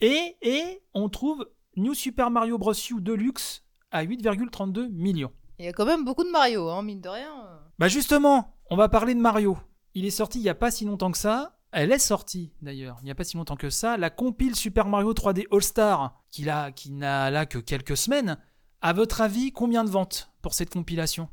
Et, 0.00 0.36
et 0.42 0.82
on 0.94 1.08
trouve 1.08 1.48
New 1.76 1.94
Super 1.94 2.30
Mario 2.30 2.58
Bros. 2.58 2.72
U 2.72 3.00
Deluxe 3.00 3.64
à 3.90 4.04
8,32 4.04 4.88
millions. 4.90 5.32
Il 5.58 5.64
y 5.64 5.68
a 5.68 5.72
quand 5.72 5.86
même 5.86 6.04
beaucoup 6.04 6.24
de 6.24 6.30
Mario, 6.30 6.68
hein, 6.68 6.82
mine 6.82 7.00
de 7.00 7.08
rien. 7.08 7.32
Bah 7.78 7.88
justement, 7.88 8.54
on 8.70 8.76
va 8.76 8.88
parler 8.88 9.14
de 9.14 9.20
Mario. 9.20 9.58
Il 9.94 10.04
est 10.04 10.10
sorti 10.10 10.38
il 10.38 10.42
n'y 10.42 10.48
a 10.48 10.54
pas 10.54 10.70
si 10.70 10.84
longtemps 10.84 11.10
que 11.10 11.18
ça. 11.18 11.56
Elle 11.72 11.92
est 11.92 11.98
sortie 11.98 12.52
d'ailleurs, 12.62 12.96
il 13.02 13.04
n'y 13.06 13.10
a 13.10 13.14
pas 13.14 13.24
si 13.24 13.36
longtemps 13.36 13.56
que 13.56 13.68
ça. 13.70 13.96
La 13.96 14.08
compile 14.10 14.54
Super 14.54 14.86
Mario 14.86 15.12
3D 15.12 15.44
All-Star, 15.52 16.22
qui, 16.30 16.42
n'a- 16.44 16.72
qui 16.72 16.90
n'a 16.92 17.30
là 17.30 17.44
que 17.44 17.58
quelques 17.58 17.96
semaines. 17.96 18.38
À 18.80 18.92
votre 18.92 19.20
avis, 19.20 19.50
combien 19.52 19.84
de 19.84 19.90
ventes 19.90 20.30
pour 20.40 20.54
cette 20.54 20.70
compilation? 20.72 21.28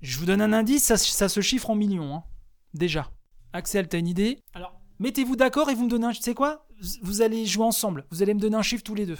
Je 0.00 0.18
vous 0.18 0.24
donne 0.26 0.40
un 0.40 0.52
indice, 0.54 0.84
ça, 0.84 0.96
ça 0.96 1.28
se 1.28 1.40
chiffre 1.42 1.68
en 1.70 1.74
millions. 1.74 2.14
hein. 2.14 2.24
Déjà. 2.74 3.10
Axel, 3.52 3.88
t'as 3.88 3.98
une 3.98 4.08
idée? 4.08 4.42
Alors, 4.54 4.80
mettez-vous 4.98 5.36
d'accord 5.36 5.70
et 5.70 5.74
vous 5.74 5.84
me 5.84 5.90
donnez 5.90 6.06
un... 6.06 6.12
Tu 6.12 6.22
sais 6.22 6.34
quoi? 6.34 6.66
Vous 7.02 7.22
allez 7.22 7.46
jouer 7.46 7.64
ensemble. 7.64 8.06
Vous 8.10 8.22
allez 8.22 8.34
me 8.34 8.40
donner 8.40 8.56
un 8.56 8.62
chiffre 8.62 8.84
tous 8.84 8.94
les 8.94 9.06
deux. 9.06 9.18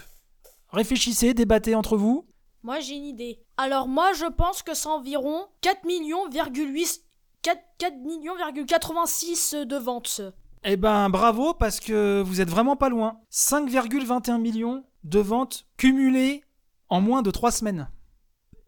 Réfléchissez, 0.70 1.34
débattez 1.34 1.74
entre 1.74 1.96
vous. 1.96 2.26
Moi, 2.62 2.80
j'ai 2.80 2.94
une 2.94 3.06
idée. 3.06 3.40
Alors, 3.56 3.88
moi, 3.88 4.12
je 4.12 4.26
pense 4.26 4.62
que 4.62 4.74
c'est 4.74 4.88
environ 4.88 5.46
4 5.62 5.84
millions, 5.84 6.28
8, 6.30 7.04
4, 7.42 7.60
4 7.78 7.96
millions, 7.96 8.34
86 8.66 9.54
de 9.66 9.76
ventes. 9.76 10.20
Eh 10.64 10.76
ben 10.76 11.08
bravo 11.08 11.54
parce 11.54 11.78
que 11.78 12.20
vous 12.20 12.40
êtes 12.40 12.50
vraiment 12.50 12.76
pas 12.76 12.88
loin. 12.88 13.20
5,21 13.32 14.40
millions 14.40 14.84
de 15.04 15.20
ventes 15.20 15.66
cumulées 15.76 16.42
en 16.88 17.00
moins 17.00 17.22
de 17.22 17.30
3 17.30 17.52
semaines. 17.52 17.88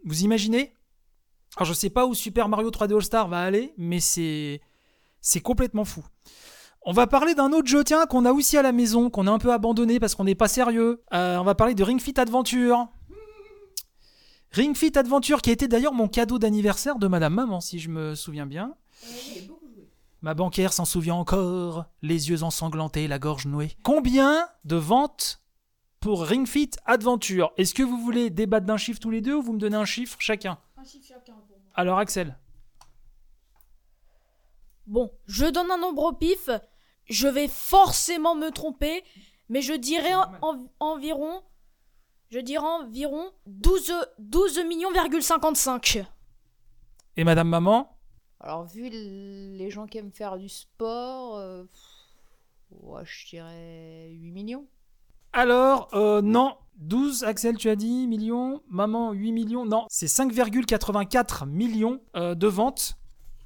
Vous 0.04 0.22
imaginez? 0.22 0.72
Alors 1.56 1.66
je 1.66 1.72
sais 1.72 1.90
pas 1.90 2.06
où 2.06 2.14
Super 2.14 2.48
Mario 2.48 2.70
3D 2.70 2.94
All 2.94 3.02
Star 3.02 3.28
va 3.28 3.42
aller, 3.42 3.74
mais 3.76 3.98
c'est 3.98 4.60
c'est 5.20 5.40
complètement 5.40 5.85
fou. 5.85 6.04
On 6.83 6.92
va 6.92 7.06
parler 7.06 7.35
d'un 7.35 7.52
autre 7.52 7.68
jeu 7.68 7.85
tiens 7.85 8.06
qu'on 8.06 8.24
a 8.24 8.33
aussi 8.33 8.56
à 8.56 8.62
la 8.62 8.72
maison, 8.72 9.11
qu'on 9.11 9.26
a 9.26 9.30
un 9.30 9.38
peu 9.38 9.52
abandonné 9.52 10.00
parce 10.00 10.14
qu'on 10.14 10.24
n'est 10.24 10.35
pas 10.35 10.48
sérieux. 10.48 11.02
Euh, 11.12 11.37
on 11.37 11.44
va 11.44 11.54
parler 11.54 11.74
de 11.74 11.83
Ring 11.83 12.00
Fit 12.00 12.18
Adventure. 12.18 12.88
Ring 14.52 14.74
Fit 14.74 14.96
Adventure 14.96 15.42
qui 15.42 15.50
a 15.50 15.52
été 15.52 15.68
d'ailleurs 15.68 15.92
mon 15.92 16.09
cadeau 16.09 16.38
d'anniversaire 16.38 16.98
de 16.98 17.06
Madame 17.06 17.35
Maman 17.35 17.61
si 17.61 17.78
je 17.78 17.90
me 17.90 18.14
souviens 18.14 18.46
bien. 18.46 18.74
Ma 20.22 20.35
banquière 20.35 20.72
s'en 20.72 20.85
souvient 20.85 21.14
encore, 21.14 21.87
les 22.02 22.30
yeux 22.30 22.42
ensanglantés, 22.42 23.09
la 23.09 23.18
gorge 23.18 23.46
nouée. 23.46 23.76
Combien 23.83 24.48
de 24.64 24.76
ventes 24.76 25.42
pour 26.00 26.24
Ring 26.24 26.46
Fit 26.46 26.70
Adventure? 26.87 27.52
Est-ce 27.59 27.74
que 27.74 27.83
vous 27.83 27.98
voulez 27.98 28.30
débattre 28.30 28.66
d'un 28.66 28.76
chiffre 28.76 29.00
tous 29.00 29.11
les 29.11 29.20
deux 29.20 29.35
ou 29.35 29.42
vous 29.42 29.52
me 29.52 29.59
donnez 29.59 29.76
un 29.76 29.85
chiffre 29.85 30.16
chacun? 30.18 30.59
Alors 31.74 31.98
Axel, 31.98 32.38
Bon, 34.90 35.12
je 35.26 35.46
donne 35.46 35.70
un 35.70 35.79
nombre 35.79 36.03
au 36.03 36.12
pif. 36.12 36.50
Je 37.09 37.29
vais 37.29 37.46
forcément 37.46 38.35
me 38.35 38.50
tromper, 38.50 39.05
mais 39.48 39.62
je 39.62 39.72
dirais 39.72 40.14
en- 40.14 40.26
en- 40.42 40.66
environ. 40.81 41.42
Je 42.29 42.40
dirais 42.40 42.66
environ 42.66 43.31
12, 43.46 43.92
12 44.18 44.59
millions, 44.66 44.88
55. 45.20 46.05
et 47.16 47.22
Madame 47.24 47.48
Maman? 47.48 47.96
Alors, 48.40 48.64
vu 48.64 48.88
les 48.90 49.70
gens 49.70 49.87
qui 49.87 49.98
aiment 49.98 50.12
faire 50.12 50.37
du 50.38 50.48
sport, 50.48 51.37
euh, 51.37 51.64
ouais, 52.70 53.03
je 53.05 53.29
dirais 53.29 54.09
8 54.11 54.33
millions. 54.33 54.66
Alors, 55.33 55.88
euh, 55.94 56.20
non. 56.20 56.57
12, 56.76 57.22
Axel, 57.24 57.57
tu 57.59 57.68
as 57.68 57.76
dit, 57.76 58.09
millions. 58.09 58.62
Maman, 58.68 59.12
8 59.12 59.31
millions. 59.33 59.66
Non, 59.66 59.85
c'est 59.88 60.09
5,84 60.09 61.46
millions 61.46 62.00
euh, 62.16 62.35
de 62.35 62.46
ventes 62.48 62.96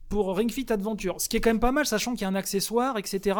pour 0.08 0.36
Ring 0.36 0.50
Fit 0.50 0.66
Adventure. 0.70 1.20
Ce 1.20 1.28
qui 1.28 1.36
est 1.36 1.40
quand 1.40 1.50
même 1.50 1.60
pas 1.60 1.72
mal, 1.72 1.86
sachant 1.86 2.12
qu'il 2.12 2.22
y 2.22 2.24
a 2.24 2.28
un 2.28 2.34
accessoire, 2.34 2.98
etc. 2.98 3.38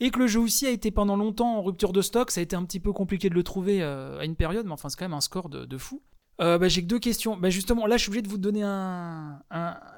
Et 0.00 0.10
que 0.10 0.18
le 0.18 0.26
jeu 0.26 0.40
aussi 0.40 0.66
a 0.66 0.70
été 0.70 0.90
pendant 0.90 1.16
longtemps 1.16 1.56
en 1.58 1.62
rupture 1.62 1.92
de 1.92 2.02
stock. 2.02 2.30
Ça 2.30 2.40
a 2.40 2.42
été 2.42 2.56
un 2.56 2.64
petit 2.64 2.80
peu 2.80 2.92
compliqué 2.92 3.28
de 3.30 3.34
le 3.34 3.42
trouver 3.42 3.82
euh, 3.82 4.18
à 4.18 4.24
une 4.24 4.36
période, 4.36 4.66
mais 4.66 4.72
enfin, 4.72 4.88
c'est 4.88 4.98
quand 4.98 5.04
même 5.06 5.14
un 5.14 5.20
score 5.20 5.48
de, 5.48 5.64
de 5.64 5.78
fou. 5.78 6.02
Euh, 6.40 6.56
bah, 6.56 6.68
J'ai 6.68 6.80
que 6.82 6.86
deux 6.86 6.98
questions. 6.98 7.36
Bah, 7.36 7.50
justement, 7.50 7.86
là, 7.86 7.96
je 7.98 8.02
suis 8.02 8.08
obligé 8.10 8.22
de 8.22 8.28
vous 8.28 8.38
donner 8.38 8.62
un, 8.62 9.40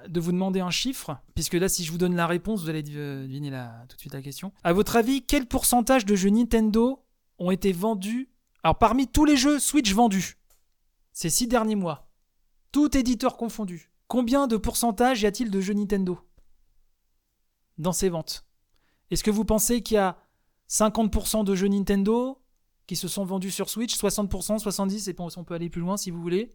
de 0.08 0.20
vous 0.20 0.32
demander 0.32 0.58
un 0.60 0.70
chiffre, 0.70 1.16
puisque 1.34 1.54
là, 1.54 1.68
si 1.68 1.84
je 1.84 1.92
vous 1.92 1.98
donne 1.98 2.16
la 2.16 2.26
réponse, 2.26 2.62
vous 2.62 2.68
allez 2.68 2.82
dev- 2.82 3.22
deviner 3.22 3.50
la, 3.50 3.84
tout 3.88 3.94
de 3.96 4.00
suite 4.00 4.14
la 4.14 4.22
question. 4.22 4.52
À 4.64 4.72
votre 4.72 4.96
avis, 4.96 5.22
quel 5.22 5.46
pourcentage 5.46 6.04
de 6.04 6.16
jeux 6.16 6.30
Nintendo 6.30 7.04
ont 7.38 7.50
été 7.52 7.70
vendus 7.72 8.28
Alors, 8.64 8.76
parmi 8.78 9.06
tous 9.06 9.24
les 9.24 9.36
jeux 9.36 9.60
Switch 9.60 9.92
vendus, 9.94 10.36
ces 11.12 11.30
six 11.30 11.46
derniers 11.46 11.76
mois, 11.76 12.08
tout 12.72 12.96
éditeur 12.96 13.36
confondu, 13.36 13.91
combien 14.12 14.46
de 14.46 14.58
pourcentage 14.58 15.22
y 15.22 15.26
a-t-il 15.26 15.50
de 15.50 15.58
jeux 15.62 15.72
Nintendo 15.72 16.18
dans 17.78 17.94
ses 17.94 18.10
ventes? 18.10 18.44
Est-ce 19.10 19.24
que 19.24 19.30
vous 19.30 19.46
pensez 19.46 19.82
qu'il 19.82 19.94
y 19.94 19.98
a 19.98 20.18
50% 20.68 21.44
de 21.44 21.54
jeux 21.54 21.68
Nintendo 21.68 22.38
qui 22.86 22.94
se 22.94 23.08
sont 23.08 23.24
vendus 23.24 23.50
sur 23.50 23.70
Switch, 23.70 23.96
60%, 23.96 24.62
70%, 24.62 25.08
et 25.08 25.38
on 25.38 25.44
peut 25.44 25.54
aller 25.54 25.70
plus 25.70 25.80
loin 25.80 25.96
si 25.96 26.10
vous 26.10 26.20
voulez? 26.20 26.50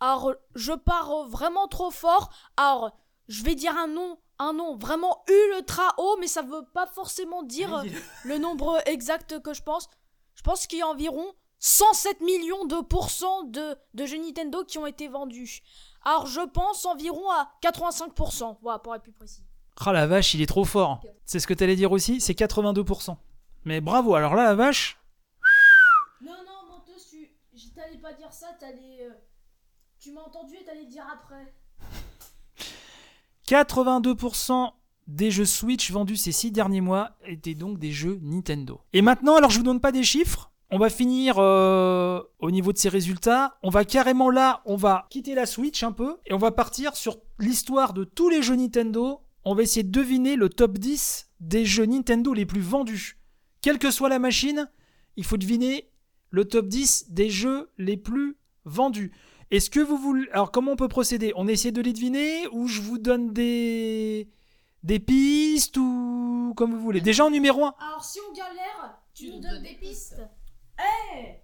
Alors, 0.00 0.32
je 0.54 0.72
pars 0.72 1.28
vraiment 1.28 1.68
trop 1.68 1.90
fort. 1.90 2.32
Alors, 2.56 2.96
je 3.28 3.44
vais 3.44 3.56
dire 3.56 3.76
un 3.76 3.88
nom, 3.88 4.16
un 4.38 4.54
nom 4.54 4.78
vraiment 4.78 5.22
ultra 5.58 5.92
haut, 5.98 6.16
mais 6.18 6.28
ça 6.28 6.40
veut 6.40 6.64
pas 6.72 6.86
forcément 6.86 7.42
dire 7.42 7.84
le 8.24 8.38
nombre 8.38 8.80
exact 8.86 9.38
que 9.42 9.52
je 9.52 9.62
pense. 9.62 9.86
Je 10.34 10.40
pense 10.40 10.66
qu'il 10.66 10.78
y 10.78 10.82
a 10.82 10.88
environ 10.88 11.26
107 11.58 12.22
millions 12.22 12.64
de 12.64 12.80
pourcents 12.80 13.42
de, 13.42 13.76
de 13.92 14.06
jeux 14.06 14.16
Nintendo 14.16 14.64
qui 14.64 14.78
ont 14.78 14.86
été 14.86 15.08
vendus. 15.08 15.60
Alors, 16.04 16.26
je 16.26 16.40
pense 16.40 16.84
environ 16.86 17.30
à 17.30 17.52
85%, 17.62 18.58
voilà, 18.62 18.78
pour 18.78 18.94
être 18.94 19.02
plus 19.02 19.12
précis. 19.12 19.42
Ah 19.84 19.92
la 19.92 20.06
vache, 20.06 20.34
il 20.34 20.42
est 20.42 20.46
trop 20.46 20.64
fort. 20.64 21.00
C'est 21.24 21.40
ce 21.40 21.46
que 21.46 21.54
t'allais 21.54 21.76
dire 21.76 21.92
aussi, 21.92 22.20
c'est 22.20 22.34
82%. 22.34 23.16
Mais 23.64 23.80
bravo, 23.80 24.14
alors 24.14 24.34
là, 24.34 24.44
la 24.44 24.54
vache, 24.54 24.98
Non, 26.20 26.32
non, 26.32 26.74
menteuse, 26.76 27.06
tu... 27.08 27.30
je 27.54 27.68
t'allais 27.74 27.98
pas 27.98 28.12
dire 28.12 28.32
ça, 28.32 28.48
t'allais... 28.60 28.98
euh, 29.02 29.10
Tu 29.98 30.12
m'as 30.12 30.20
entendu 30.22 30.54
et 30.60 30.64
t'allais 30.64 30.86
dire 30.86 31.04
après. 31.12 31.52
82% 33.48 34.72
des 35.08 35.30
jeux 35.30 35.44
Switch 35.44 35.90
vendus 35.90 36.16
ces 36.16 36.32
6 36.32 36.52
derniers 36.52 36.80
mois 36.80 37.10
étaient 37.26 37.54
donc 37.54 37.78
des 37.78 37.90
jeux 37.92 38.18
Nintendo. 38.22 38.80
Et 38.92 39.02
maintenant, 39.02 39.36
alors 39.36 39.50
je 39.50 39.58
vous 39.58 39.64
donne 39.64 39.80
pas 39.80 39.92
des 39.92 40.04
chiffres, 40.04 40.51
on 40.72 40.78
va 40.78 40.88
finir 40.88 41.36
euh, 41.38 42.22
au 42.38 42.50
niveau 42.50 42.72
de 42.72 42.78
ces 42.78 42.88
résultats. 42.88 43.58
On 43.62 43.68
va 43.68 43.84
carrément 43.84 44.30
là, 44.30 44.62
on 44.64 44.76
va 44.76 45.06
quitter 45.10 45.34
la 45.34 45.44
Switch 45.44 45.82
un 45.82 45.92
peu 45.92 46.16
et 46.24 46.32
on 46.32 46.38
va 46.38 46.50
partir 46.50 46.96
sur 46.96 47.18
l'histoire 47.38 47.92
de 47.92 48.04
tous 48.04 48.30
les 48.30 48.42
jeux 48.42 48.56
Nintendo. 48.56 49.20
On 49.44 49.54
va 49.54 49.62
essayer 49.62 49.82
de 49.82 49.90
deviner 49.90 50.34
le 50.34 50.48
top 50.48 50.78
10 50.78 51.28
des 51.40 51.66
jeux 51.66 51.84
Nintendo 51.84 52.32
les 52.32 52.46
plus 52.46 52.62
vendus. 52.62 53.18
Quelle 53.60 53.78
que 53.78 53.90
soit 53.90 54.08
la 54.08 54.18
machine, 54.18 54.70
il 55.16 55.24
faut 55.24 55.36
deviner 55.36 55.90
le 56.30 56.46
top 56.46 56.66
10 56.68 57.10
des 57.10 57.28
jeux 57.28 57.70
les 57.76 57.98
plus 57.98 58.38
vendus. 58.64 59.12
Est-ce 59.50 59.68
que 59.68 59.80
vous 59.80 59.98
voulez. 59.98 60.26
Alors, 60.32 60.50
comment 60.50 60.72
on 60.72 60.76
peut 60.76 60.88
procéder? 60.88 61.34
On 61.36 61.48
essaie 61.48 61.72
de 61.72 61.82
les 61.82 61.92
deviner 61.92 62.48
ou 62.48 62.66
je 62.66 62.80
vous 62.80 62.96
donne 62.96 63.34
des. 63.34 64.30
des 64.84 64.98
pistes 64.98 65.76
ou. 65.76 66.54
comme 66.56 66.72
vous 66.72 66.80
voulez? 66.80 67.02
Déjà 67.02 67.26
en 67.26 67.30
numéro 67.30 67.66
1, 67.66 67.74
Alors, 67.86 68.02
si 68.02 68.18
on 68.26 68.32
galère, 68.32 68.98
tu, 69.12 69.30
nous 69.30 69.40
donnes 69.40 69.62
des 69.62 69.74
pistes. 69.74 70.16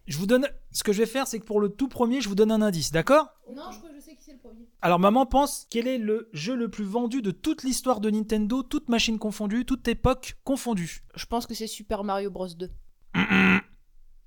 Je 0.07 0.19
vous 0.19 0.27
donne. 0.27 0.49
Ce 0.73 0.83
que 0.83 0.93
je 0.93 0.99
vais 0.99 1.07
faire, 1.07 1.27
c'est 1.27 1.41
que 1.41 1.45
pour 1.45 1.61
le 1.61 1.69
tout 1.69 1.89
premier, 1.89 2.21
je 2.21 2.29
vous 2.29 2.35
donne 2.35 2.51
un 2.51 2.63
indice, 2.63 2.91
d'accord? 2.93 3.29
Non, 3.55 3.71
je 3.73 3.79
crois 3.79 3.91
que 3.91 3.97
je 3.97 4.01
sais 4.01 4.15
qui 4.15 4.23
c'est 4.23 4.33
le 4.33 4.39
premier. 4.39 4.69
Alors, 4.83 4.99
maman 4.99 5.27
pense 5.27 5.67
quel 5.71 5.87
est 5.87 5.99
le 5.99 6.29
jeu 6.33 6.55
le 6.55 6.71
plus 6.71 6.85
vendu 6.85 7.23
de 7.23 7.31
toute 7.31 7.63
l'histoire 7.63 8.01
de 8.01 8.11
Nintendo, 8.11 8.63
toute 8.63 8.89
machine 8.89 9.19
confondue, 9.19 9.65
toute 9.65 9.87
époque 9.89 10.37
confondue 10.45 11.03
Je 11.15 11.27
pense 11.27 11.47
que 11.47 11.55
c'est 11.55 11.67
Super 11.67 12.05
Mario 12.05 12.31
Bros 12.31 12.49
2. 12.49 12.71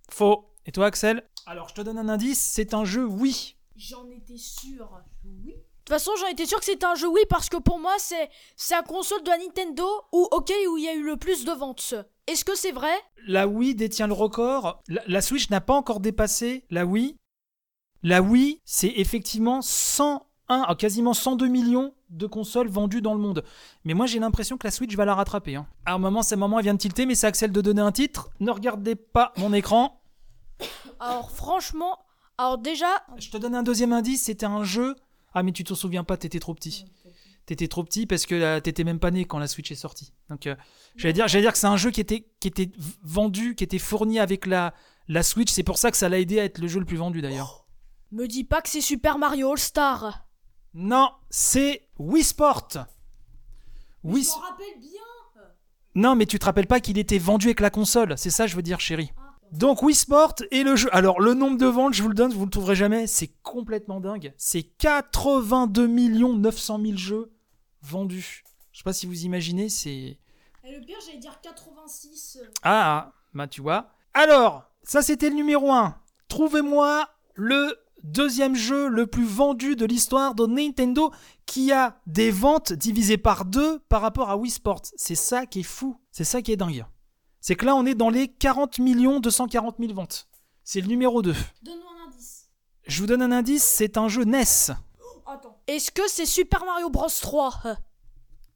Faux. 0.09 0.53
Et 0.65 0.71
toi, 0.71 0.87
Axel? 0.87 1.23
Alors, 1.45 1.69
je 1.69 1.75
te 1.75 1.81
donne 1.81 1.97
un 1.97 2.09
indice, 2.09 2.39
c'est 2.39 2.73
un 2.73 2.85
jeu 2.85 3.05
oui. 3.05 3.55
J'en 3.75 4.07
étais 4.09 4.37
sûr. 4.37 5.01
Oui. 5.25 5.55
De 5.81 5.85
toute 5.85 5.99
façon, 5.99 6.11
j'en 6.19 6.27
étais 6.27 6.45
sûr 6.45 6.59
que 6.59 6.65
c'était 6.65 6.85
un 6.85 6.93
jeu 6.95 7.07
oui 7.07 7.21
parce 7.27 7.49
que 7.49 7.57
pour 7.57 7.79
moi, 7.79 7.93
c'est 7.97 8.29
la 8.69 8.83
console 8.83 9.23
de 9.23 9.29
la 9.29 9.39
Nintendo 9.39 9.85
où 10.11 10.27
OK 10.31 10.53
où 10.69 10.77
il 10.77 10.83
y 10.83 10.87
a 10.87 10.93
eu 10.93 11.03
le 11.03 11.17
plus 11.17 11.43
de 11.43 11.51
ventes. 11.51 11.95
Est-ce 12.27 12.45
que 12.45 12.55
c'est 12.55 12.71
vrai? 12.71 12.93
La 13.27 13.47
Wii 13.47 13.73
détient 13.73 14.07
le 14.07 14.13
record. 14.13 14.81
La, 14.87 15.01
la 15.07 15.21
Switch 15.21 15.49
n'a 15.49 15.59
pas 15.59 15.73
encore 15.73 15.99
dépassé 15.99 16.65
la 16.69 16.85
Wii. 16.85 17.17
La 18.03 18.21
Wii, 18.21 18.61
c'est 18.63 18.93
effectivement 18.95 19.61
101, 19.61 20.21
ah, 20.67 20.75
quasiment 20.75 21.13
102 21.13 21.47
millions 21.47 21.93
de 22.09 22.27
consoles 22.27 22.67
vendues 22.67 23.01
dans 23.01 23.13
le 23.13 23.19
monde. 23.19 23.43
Mais 23.83 23.93
moi, 23.93 24.05
j'ai 24.05 24.19
l'impression 24.19 24.57
que 24.57 24.67
la 24.67 24.71
Switch 24.71 24.95
va 24.95 25.05
la 25.05 25.15
rattraper. 25.15 25.55
Hein. 25.55 25.67
Alors, 25.85 25.99
maman, 25.99 26.21
c'est 26.21 26.35
maman, 26.35 26.59
elle 26.59 26.63
vient 26.65 26.73
de 26.73 26.79
tilter, 26.79 27.05
mais 27.05 27.15
c'est 27.15 27.27
Axel 27.27 27.51
de 27.51 27.61
donner 27.61 27.81
un 27.81 27.91
titre. 27.91 28.29
Ne 28.39 28.51
regardez 28.51 28.95
pas 28.95 29.33
mon 29.37 29.51
écran. 29.51 30.01
Alors 30.99 31.31
franchement, 31.31 31.97
alors 32.37 32.57
déjà, 32.57 33.03
Je 33.17 33.29
te 33.29 33.37
donne 33.37 33.55
un 33.55 33.63
deuxième 33.63 33.93
indice, 33.93 34.23
c'était 34.23 34.45
un 34.45 34.63
jeu. 34.63 34.95
Ah, 35.33 35.43
mais 35.43 35.51
tu 35.51 35.63
t'en 35.63 35.75
souviens 35.75 36.03
pas, 36.03 36.17
t'étais 36.17 36.39
trop 36.39 36.53
petit. 36.53 36.85
T'étais 37.45 37.67
trop 37.67 37.83
petit 37.83 38.05
parce 38.05 38.25
que 38.25 38.35
euh, 38.35 38.59
t'étais 38.59 38.83
même 38.83 38.99
pas 38.99 39.11
né 39.11 39.25
quand 39.25 39.39
la 39.39 39.47
Switch 39.47 39.71
est 39.71 39.75
sortie. 39.75 40.13
Donc, 40.29 40.47
euh, 40.47 40.55
j'allais 40.95 41.13
dire, 41.13 41.27
j'allais 41.27 41.43
dire 41.43 41.51
que 41.51 41.57
c'est 41.57 41.67
un 41.67 41.77
jeu 41.77 41.91
qui 41.91 41.99
était, 41.99 42.27
qui 42.39 42.47
était 42.47 42.71
vendu, 43.03 43.55
qui 43.55 43.63
était 43.63 43.79
fourni 43.79 44.19
avec 44.19 44.45
la, 44.45 44.73
la 45.07 45.23
Switch. 45.23 45.51
C'est 45.51 45.63
pour 45.63 45.77
ça 45.77 45.91
que 45.91 45.97
ça 45.97 46.07
l'a 46.07 46.19
aidé 46.19 46.39
à 46.39 46.43
être 46.43 46.59
le 46.59 46.67
jeu 46.67 46.79
le 46.79 46.85
plus 46.85 46.97
vendu 46.97 47.21
d'ailleurs. 47.21 47.65
me 48.11 48.27
dis 48.27 48.43
pas 48.43 48.61
que 48.61 48.69
c'est 48.69 48.81
Super 48.81 49.17
Mario 49.17 49.51
All 49.51 49.57
Star. 49.57 50.27
Non, 50.73 51.09
c'est 51.29 51.89
Wii 51.97 52.23
Sport. 52.23 52.69
Wii... 54.03 54.23
Je 54.23 54.29
m'en 54.29 54.35
rappelle 54.39 54.79
bien. 54.79 55.01
Non, 55.95 56.15
mais 56.15 56.25
tu 56.25 56.39
te 56.39 56.45
rappelles 56.45 56.67
pas 56.67 56.79
qu'il 56.79 56.97
était 56.97 57.17
vendu 57.17 57.47
avec 57.47 57.59
la 57.59 57.69
console. 57.69 58.17
C'est 58.17 58.29
ça, 58.29 58.47
je 58.47 58.55
veux 58.55 58.61
dire, 58.61 58.79
chérie. 58.79 59.11
Donc 59.51 59.83
Wii 59.83 59.95
Sport 59.95 60.35
et 60.51 60.63
le 60.63 60.75
jeu. 60.75 60.89
Alors 60.93 61.19
le 61.19 61.33
nombre 61.33 61.57
de 61.57 61.65
ventes, 61.65 61.93
je 61.93 62.01
vous 62.01 62.09
le 62.09 62.15
donne, 62.15 62.31
vous 62.31 62.45
le 62.45 62.51
trouverez 62.51 62.75
jamais. 62.75 63.05
C'est 63.05 63.31
complètement 63.43 63.99
dingue. 63.99 64.33
C'est 64.37 64.63
82 64.63 65.87
900 65.87 66.79
000 66.81 66.97
jeux 66.97 67.31
vendus. 67.81 68.43
Je 68.71 68.77
sais 68.79 68.83
pas 68.83 68.93
si 68.93 69.05
vous 69.05 69.25
imaginez, 69.25 69.67
c'est 69.67 70.17
Et 70.63 70.71
le 70.73 70.79
pire, 70.85 70.97
j'allais 71.05 71.17
dire 71.17 71.39
86. 71.41 72.39
ah, 72.63 73.11
bah 73.33 73.47
tu 73.47 73.61
vois. 73.61 73.89
Alors, 74.13 74.63
ça 74.83 75.01
c'était 75.01 75.29
le 75.29 75.35
numéro 75.35 75.71
1. 75.71 75.95
Trouvez-moi 76.29 77.09
le 77.35 77.77
deuxième 78.03 78.55
jeu 78.55 78.87
le 78.87 79.05
plus 79.05 79.25
vendu 79.25 79.75
de 79.75 79.85
l'histoire 79.85 80.33
de 80.33 80.45
Nintendo 80.45 81.11
qui 81.45 81.73
a 81.73 81.99
des 82.07 82.31
ventes 82.31 82.71
divisées 82.71 83.17
par 83.17 83.43
deux 83.43 83.79
par 83.89 84.01
rapport 84.01 84.29
à 84.29 84.37
Wii 84.37 84.51
Sports. 84.51 84.83
C'est 84.95 85.15
ça 85.15 85.45
qui 85.45 85.59
est 85.59 85.63
fou. 85.63 85.97
C'est 86.11 86.23
ça 86.23 86.41
qui 86.41 86.53
est 86.53 86.57
dingue. 86.57 86.85
C'est 87.41 87.55
que 87.55 87.65
là, 87.65 87.75
on 87.75 87.85
est 87.87 87.95
dans 87.95 88.11
les 88.11 88.27
40 88.27 88.79
240 89.19 89.75
000 89.79 89.93
ventes. 89.93 90.29
C'est 90.63 90.79
le 90.79 90.87
numéro 90.87 91.23
2. 91.23 91.33
Donne-moi 91.63 91.91
un 91.99 92.07
indice. 92.07 92.49
Je 92.83 93.01
vous 93.01 93.07
donne 93.07 93.23
un 93.23 93.31
indice, 93.31 93.63
c'est 93.63 93.97
un 93.97 94.07
jeu 94.07 94.23
NES. 94.23 94.43
Attends. 95.25 95.59
Est-ce 95.65 95.91
que 95.91 96.07
c'est 96.07 96.27
Super 96.27 96.63
Mario 96.65 96.91
Bros 96.91 97.07
3 97.09 97.63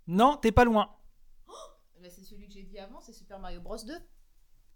Non, 0.06 0.38
t'es 0.38 0.52
pas 0.52 0.66
loin. 0.66 0.90
Bah, 2.00 2.10
c'est 2.16 2.24
celui 2.24 2.48
que 2.48 2.54
j'ai 2.54 2.62
dit 2.62 2.78
avant, 2.78 3.02
c'est 3.02 3.14
Super 3.14 3.40
Mario 3.40 3.60
Bros 3.60 3.78
2. 3.78 3.94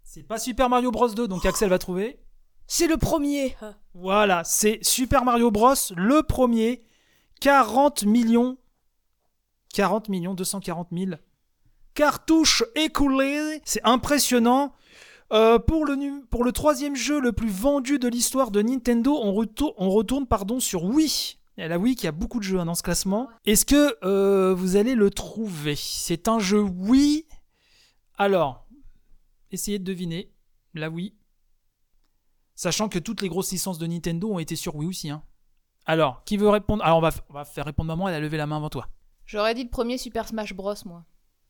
C'est 0.02 0.24
pas 0.24 0.38
Super 0.38 0.68
Mario 0.68 0.90
Bros 0.90 1.08
2, 1.08 1.28
donc 1.28 1.46
Axel 1.46 1.70
va 1.70 1.78
trouver. 1.78 2.20
C'est 2.66 2.88
le 2.88 2.96
premier. 2.96 3.56
Voilà, 3.94 4.42
c'est 4.42 4.82
Super 4.82 5.24
Mario 5.24 5.52
Bros, 5.52 5.74
le 5.94 6.22
premier. 6.24 6.84
40 7.40 8.04
millions. 8.04 8.58
40 9.72 10.08
millions 10.08 10.34
240 10.34 10.88
000 10.92 11.12
cartouches 11.94 12.64
écoulées. 12.74 13.60
C'est 13.64 13.82
impressionnant. 13.84 14.72
Euh, 15.32 15.58
pour, 15.60 15.84
le, 15.86 16.26
pour 16.26 16.42
le 16.42 16.50
troisième 16.52 16.96
jeu 16.96 17.20
le 17.20 17.32
plus 17.32 17.50
vendu 17.50 17.98
de 18.00 18.08
l'histoire 18.08 18.50
de 18.50 18.62
Nintendo, 18.62 19.16
on, 19.22 19.32
retour- 19.32 19.74
on 19.78 19.88
retourne 19.90 20.26
pardon, 20.26 20.58
sur 20.58 20.84
Wii. 20.84 21.36
A 21.58 21.68
la 21.68 21.78
Wii 21.78 21.94
qui 21.94 22.06
a 22.06 22.12
beaucoup 22.12 22.38
de 22.38 22.44
jeux 22.44 22.58
hein, 22.58 22.64
dans 22.64 22.74
ce 22.74 22.82
classement. 22.82 23.28
Est-ce 23.44 23.64
que 23.66 23.96
euh, 24.02 24.54
vous 24.54 24.76
allez 24.76 24.94
le 24.94 25.10
trouver? 25.10 25.76
C'est 25.76 26.26
un 26.26 26.38
jeu 26.38 26.60
Wii. 26.60 27.26
Alors, 28.18 28.66
essayez 29.52 29.78
de 29.78 29.84
deviner. 29.84 30.32
La 30.74 30.88
Wii. 30.90 31.14
Sachant 32.54 32.88
que 32.88 32.98
toutes 32.98 33.22
les 33.22 33.28
grosses 33.28 33.52
licences 33.52 33.78
de 33.78 33.86
Nintendo 33.86 34.32
ont 34.32 34.38
été 34.38 34.56
sur 34.56 34.74
Wii 34.76 34.88
aussi. 34.88 35.10
hein. 35.10 35.22
Alors, 35.86 36.24
qui 36.24 36.36
veut 36.36 36.48
répondre? 36.48 36.84
Alors, 36.84 36.98
on 36.98 37.02
va, 37.02 37.10
on 37.28 37.34
va 37.34 37.44
faire 37.44 37.64
répondre 37.66 37.88
maman, 37.88 38.08
elle 38.08 38.14
a 38.14 38.20
levé 38.20 38.36
la 38.36 38.46
main 38.46 38.56
avant 38.56 38.68
toi. 38.68 38.88
J'aurais 39.26 39.54
dit 39.54 39.64
le 39.64 39.70
premier 39.70 39.96
Super 39.96 40.26
Smash 40.28 40.54
Bros, 40.54 40.74
moi. 40.86 41.04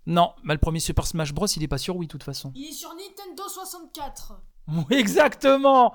Non, 0.06 0.34
bah, 0.44 0.54
le 0.54 0.58
premier 0.60 0.80
Super 0.80 1.06
Smash 1.06 1.32
Bros, 1.32 1.46
il 1.46 1.62
est 1.62 1.68
pas 1.68 1.78
sur 1.78 1.96
Wii 1.96 2.06
de 2.06 2.10
toute 2.12 2.22
façon. 2.24 2.52
Il 2.54 2.64
est 2.68 2.72
sur 2.72 2.90
Nintendo 2.94 3.42
64. 3.48 4.40
Oui, 4.68 4.84
exactement 4.96 5.94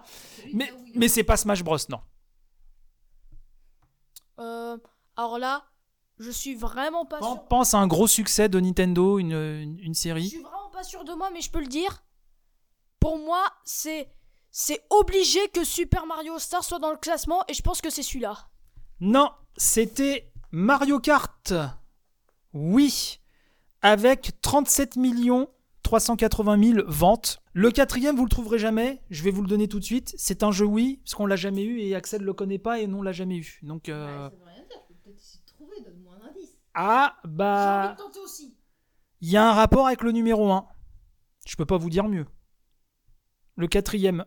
Mais, 0.54 0.72
mais 0.96 1.08
c'est 1.08 1.24
pas 1.24 1.38
Smash 1.38 1.64
Bros, 1.64 1.78
non. 1.90 2.00
Euh, 4.40 4.78
alors 5.16 5.38
là, 5.40 5.66
je 6.20 6.30
suis 6.30 6.56
vraiment 6.56 7.06
pas 7.06 7.20
sûr. 7.22 7.48
Pense 7.48 7.74
à 7.74 7.80
un 7.80 7.88
gros 7.88 8.08
succès 8.08 8.50
de 8.50 8.60
Nintendo, 8.60 9.18
une, 9.20 9.32
une, 9.34 9.80
une 9.80 9.94
Je 9.96 10.00
série. 10.00 10.28
suis 10.30 10.42
vraiment 10.42 10.70
pas 10.72 10.84
sûr 10.84 11.04
de 11.04 11.14
moi, 11.14 11.30
mais 11.32 11.42
je 11.42 11.50
peux 11.52 11.62
le 11.62 11.68
dire. 11.68 12.04
Pour 13.00 13.18
moi, 13.18 13.46
c'est 13.64 14.10
c'est 14.52 14.82
obligé 14.90 15.40
que 15.50 15.64
Super 15.66 16.06
Mario 16.06 16.40
Star 16.40 16.64
soit 16.64 16.80
dans 16.80 16.92
le 16.92 16.98
classement 16.98 17.44
et 17.50 17.54
je 17.54 17.62
pense 17.62 17.82
que 17.82 17.90
c'est 17.90 18.04
celui-là. 18.04 18.48
Non, 19.02 19.32
c'était 19.58 20.32
Mario 20.52 21.00
Kart. 21.00 21.54
Oui, 22.54 23.20
avec 23.86 24.32
37 24.42 24.96
millions 24.96 25.48
380 25.84 26.74
000 26.74 26.88
ventes. 26.88 27.44
Le 27.54 27.70
quatrième, 27.70 28.16
vous 28.16 28.24
le 28.24 28.30
trouverez 28.30 28.58
jamais. 28.58 29.04
Je 29.12 29.22
vais 29.24 29.30
vous 29.30 29.44
le 29.44 29.48
donner 29.48 29.68
tout 29.68 29.80
de 29.80 29.84
suite. 29.84 30.16
C'est 30.18 30.42
un 30.42 30.52
jeu 30.52 30.66
Wii, 30.66 30.98
parce 30.98 31.14
qu'on 31.14 31.28
l'a 31.28 31.36
jamais 31.36 31.64
eu 31.64 31.80
et 31.82 31.94
Axel 31.94 32.24
le 32.24 32.34
connaît 32.34 32.58
pas 32.58 32.80
et 32.80 32.88
non 32.88 33.04
l'a 33.04 33.12
jamais 33.12 33.38
eu. 33.38 33.60
Donc, 33.62 33.88
euh, 33.88 34.28
veut 34.34 34.44
rien 34.44 34.64
dire, 34.64 34.78
je 34.82 34.88
peux 34.88 35.00
peut-être 35.04 35.20
essayer 35.20 35.40
de 35.40 35.46
trouver, 35.46 35.82
donne-moi 35.86 36.16
un 36.20 36.30
indice. 36.30 36.58
ah, 36.74 37.16
bah, 37.26 37.96
il 39.22 39.30
y 39.30 39.38
a 39.38 39.48
un 39.48 39.54
rapport 39.54 39.86
avec 39.86 40.02
le 40.02 40.12
numéro 40.12 40.52
1. 40.52 40.68
Je 41.46 41.56
peux 41.56 41.68
pas 41.68 41.78
vous 41.78 41.92
dire 41.92 42.08
mieux. 42.08 42.26
Le 43.56 43.68
quatrième 43.68 44.26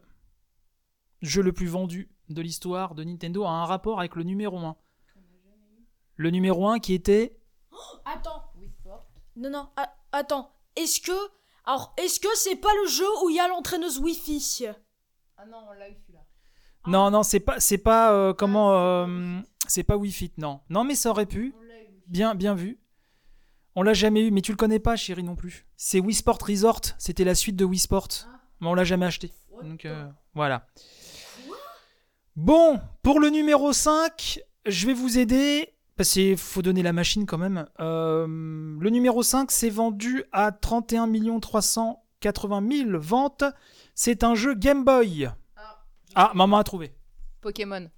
jeu 1.20 1.42
le 1.42 1.52
plus 1.52 1.66
vendu 1.66 2.12
de 2.28 2.40
l'histoire 2.42 2.94
de 2.94 3.02
Nintendo 3.02 3.42
a 3.42 3.50
un 3.50 3.64
rapport 3.64 3.98
avec 3.98 4.14
le 4.14 4.22
numéro 4.22 4.56
1. 4.56 4.76
Le 6.14 6.30
numéro 6.30 6.68
1 6.68 6.78
qui 6.78 6.94
était 6.94 7.40
Attends. 8.04 8.47
Non, 9.38 9.50
non, 9.50 9.68
a- 9.76 9.94
attends. 10.12 10.50
Est-ce 10.76 11.00
que. 11.00 11.12
Alors, 11.64 11.94
est-ce 11.98 12.18
que 12.20 12.28
c'est 12.34 12.56
pas 12.56 12.72
le 12.82 12.88
jeu 12.88 13.04
où 13.24 13.30
il 13.30 13.36
y 13.36 13.40
a 13.40 13.48
l'entraîneuse 13.48 13.98
Wi-Fi? 13.98 14.66
Ah 15.36 15.46
non, 15.46 15.58
on 15.68 15.72
l'a 15.72 15.88
eu 15.88 15.94
celui-là. 15.94 16.20
Non, 16.86 17.10
non, 17.10 17.22
c'est 17.22 17.40
pas, 17.40 17.60
c'est 17.60 17.78
pas 17.78 18.12
euh, 18.12 18.32
comment, 18.32 18.72
euh, 18.74 19.40
c'est 19.66 19.82
pas 19.82 19.96
Wii 19.96 20.10
Fit, 20.12 20.32
non. 20.38 20.60
Non, 20.70 20.84
mais 20.84 20.94
ça 20.94 21.10
aurait 21.10 21.26
pu. 21.26 21.54
Bien, 22.06 22.34
bien 22.34 22.54
vu. 22.54 22.80
On 23.74 23.82
l'a 23.82 23.92
jamais 23.92 24.22
eu, 24.26 24.30
mais 24.30 24.40
tu 24.40 24.50
le 24.52 24.56
connais 24.56 24.78
pas, 24.78 24.96
chérie 24.96 25.22
non 25.22 25.36
plus. 25.36 25.66
C'est 25.76 26.00
Wii 26.00 26.14
Sport 26.14 26.38
Resort. 26.46 26.80
C'était 26.98 27.24
la 27.24 27.34
suite 27.34 27.56
de 27.56 27.64
Wii 27.66 27.78
Sport, 27.78 28.08
Ah. 28.24 28.40
mais 28.60 28.68
on 28.68 28.74
l'a 28.74 28.84
jamais 28.84 29.04
acheté. 29.06 29.30
What 29.50 29.64
Donc 29.64 29.84
euh, 29.84 30.08
voilà. 30.34 30.66
Bon, 32.36 32.80
pour 33.02 33.20
le 33.20 33.28
numéro 33.30 33.72
5, 33.72 34.40
je 34.66 34.86
vais 34.86 34.94
vous 34.94 35.18
aider. 35.18 35.74
Parce 35.98 36.10
qu'il 36.10 36.36
faut 36.38 36.62
donner 36.62 36.84
la 36.84 36.92
machine 36.92 37.26
quand 37.26 37.38
même. 37.38 37.66
Euh, 37.80 38.24
le 38.28 38.88
numéro 38.88 39.24
5 39.24 39.50
s'est 39.50 39.68
vendu 39.68 40.22
à 40.30 40.52
31 40.52 41.40
380 41.40 42.68
000 42.70 42.90
ventes. 43.00 43.42
C'est 43.96 44.22
un 44.22 44.36
jeu 44.36 44.54
Game 44.54 44.84
Boy. 44.84 45.28
Ah, 45.56 45.84
Ah, 46.14 46.30
maman 46.36 46.58
a 46.58 46.62
trouvé. 46.62 46.94
Pokémon. 47.40 47.90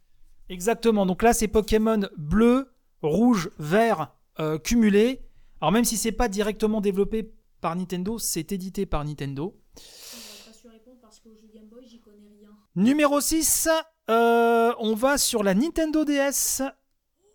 Exactement. 0.48 1.04
Donc 1.04 1.22
là, 1.22 1.34
c'est 1.34 1.46
Pokémon 1.46 2.08
bleu, 2.16 2.72
rouge, 3.02 3.50
vert 3.58 4.16
euh, 4.38 4.58
cumulé. 4.58 5.20
Alors 5.60 5.70
même 5.70 5.84
si 5.84 5.98
c'est 5.98 6.10
pas 6.10 6.28
directement 6.28 6.80
développé 6.80 7.30
par 7.60 7.76
Nintendo, 7.76 8.18
c'est 8.18 8.50
édité 8.50 8.86
par 8.86 9.04
Nintendo. 9.04 9.54
Je 9.76 9.82
vais 9.82 10.46
pas 10.46 10.58
su 10.58 10.68
répondre 10.68 10.96
parce 11.02 11.20
qu'au 11.20 11.34
jeu 11.34 11.50
Game 11.52 11.68
Boy, 11.68 11.84
j'y 11.86 12.00
connais 12.00 12.30
rien. 12.40 12.48
Numéro 12.76 13.20
6, 13.20 13.68
euh, 14.08 14.72
on 14.78 14.94
va 14.94 15.18
sur 15.18 15.42
la 15.42 15.52
Nintendo 15.52 16.06
DS 16.06 16.62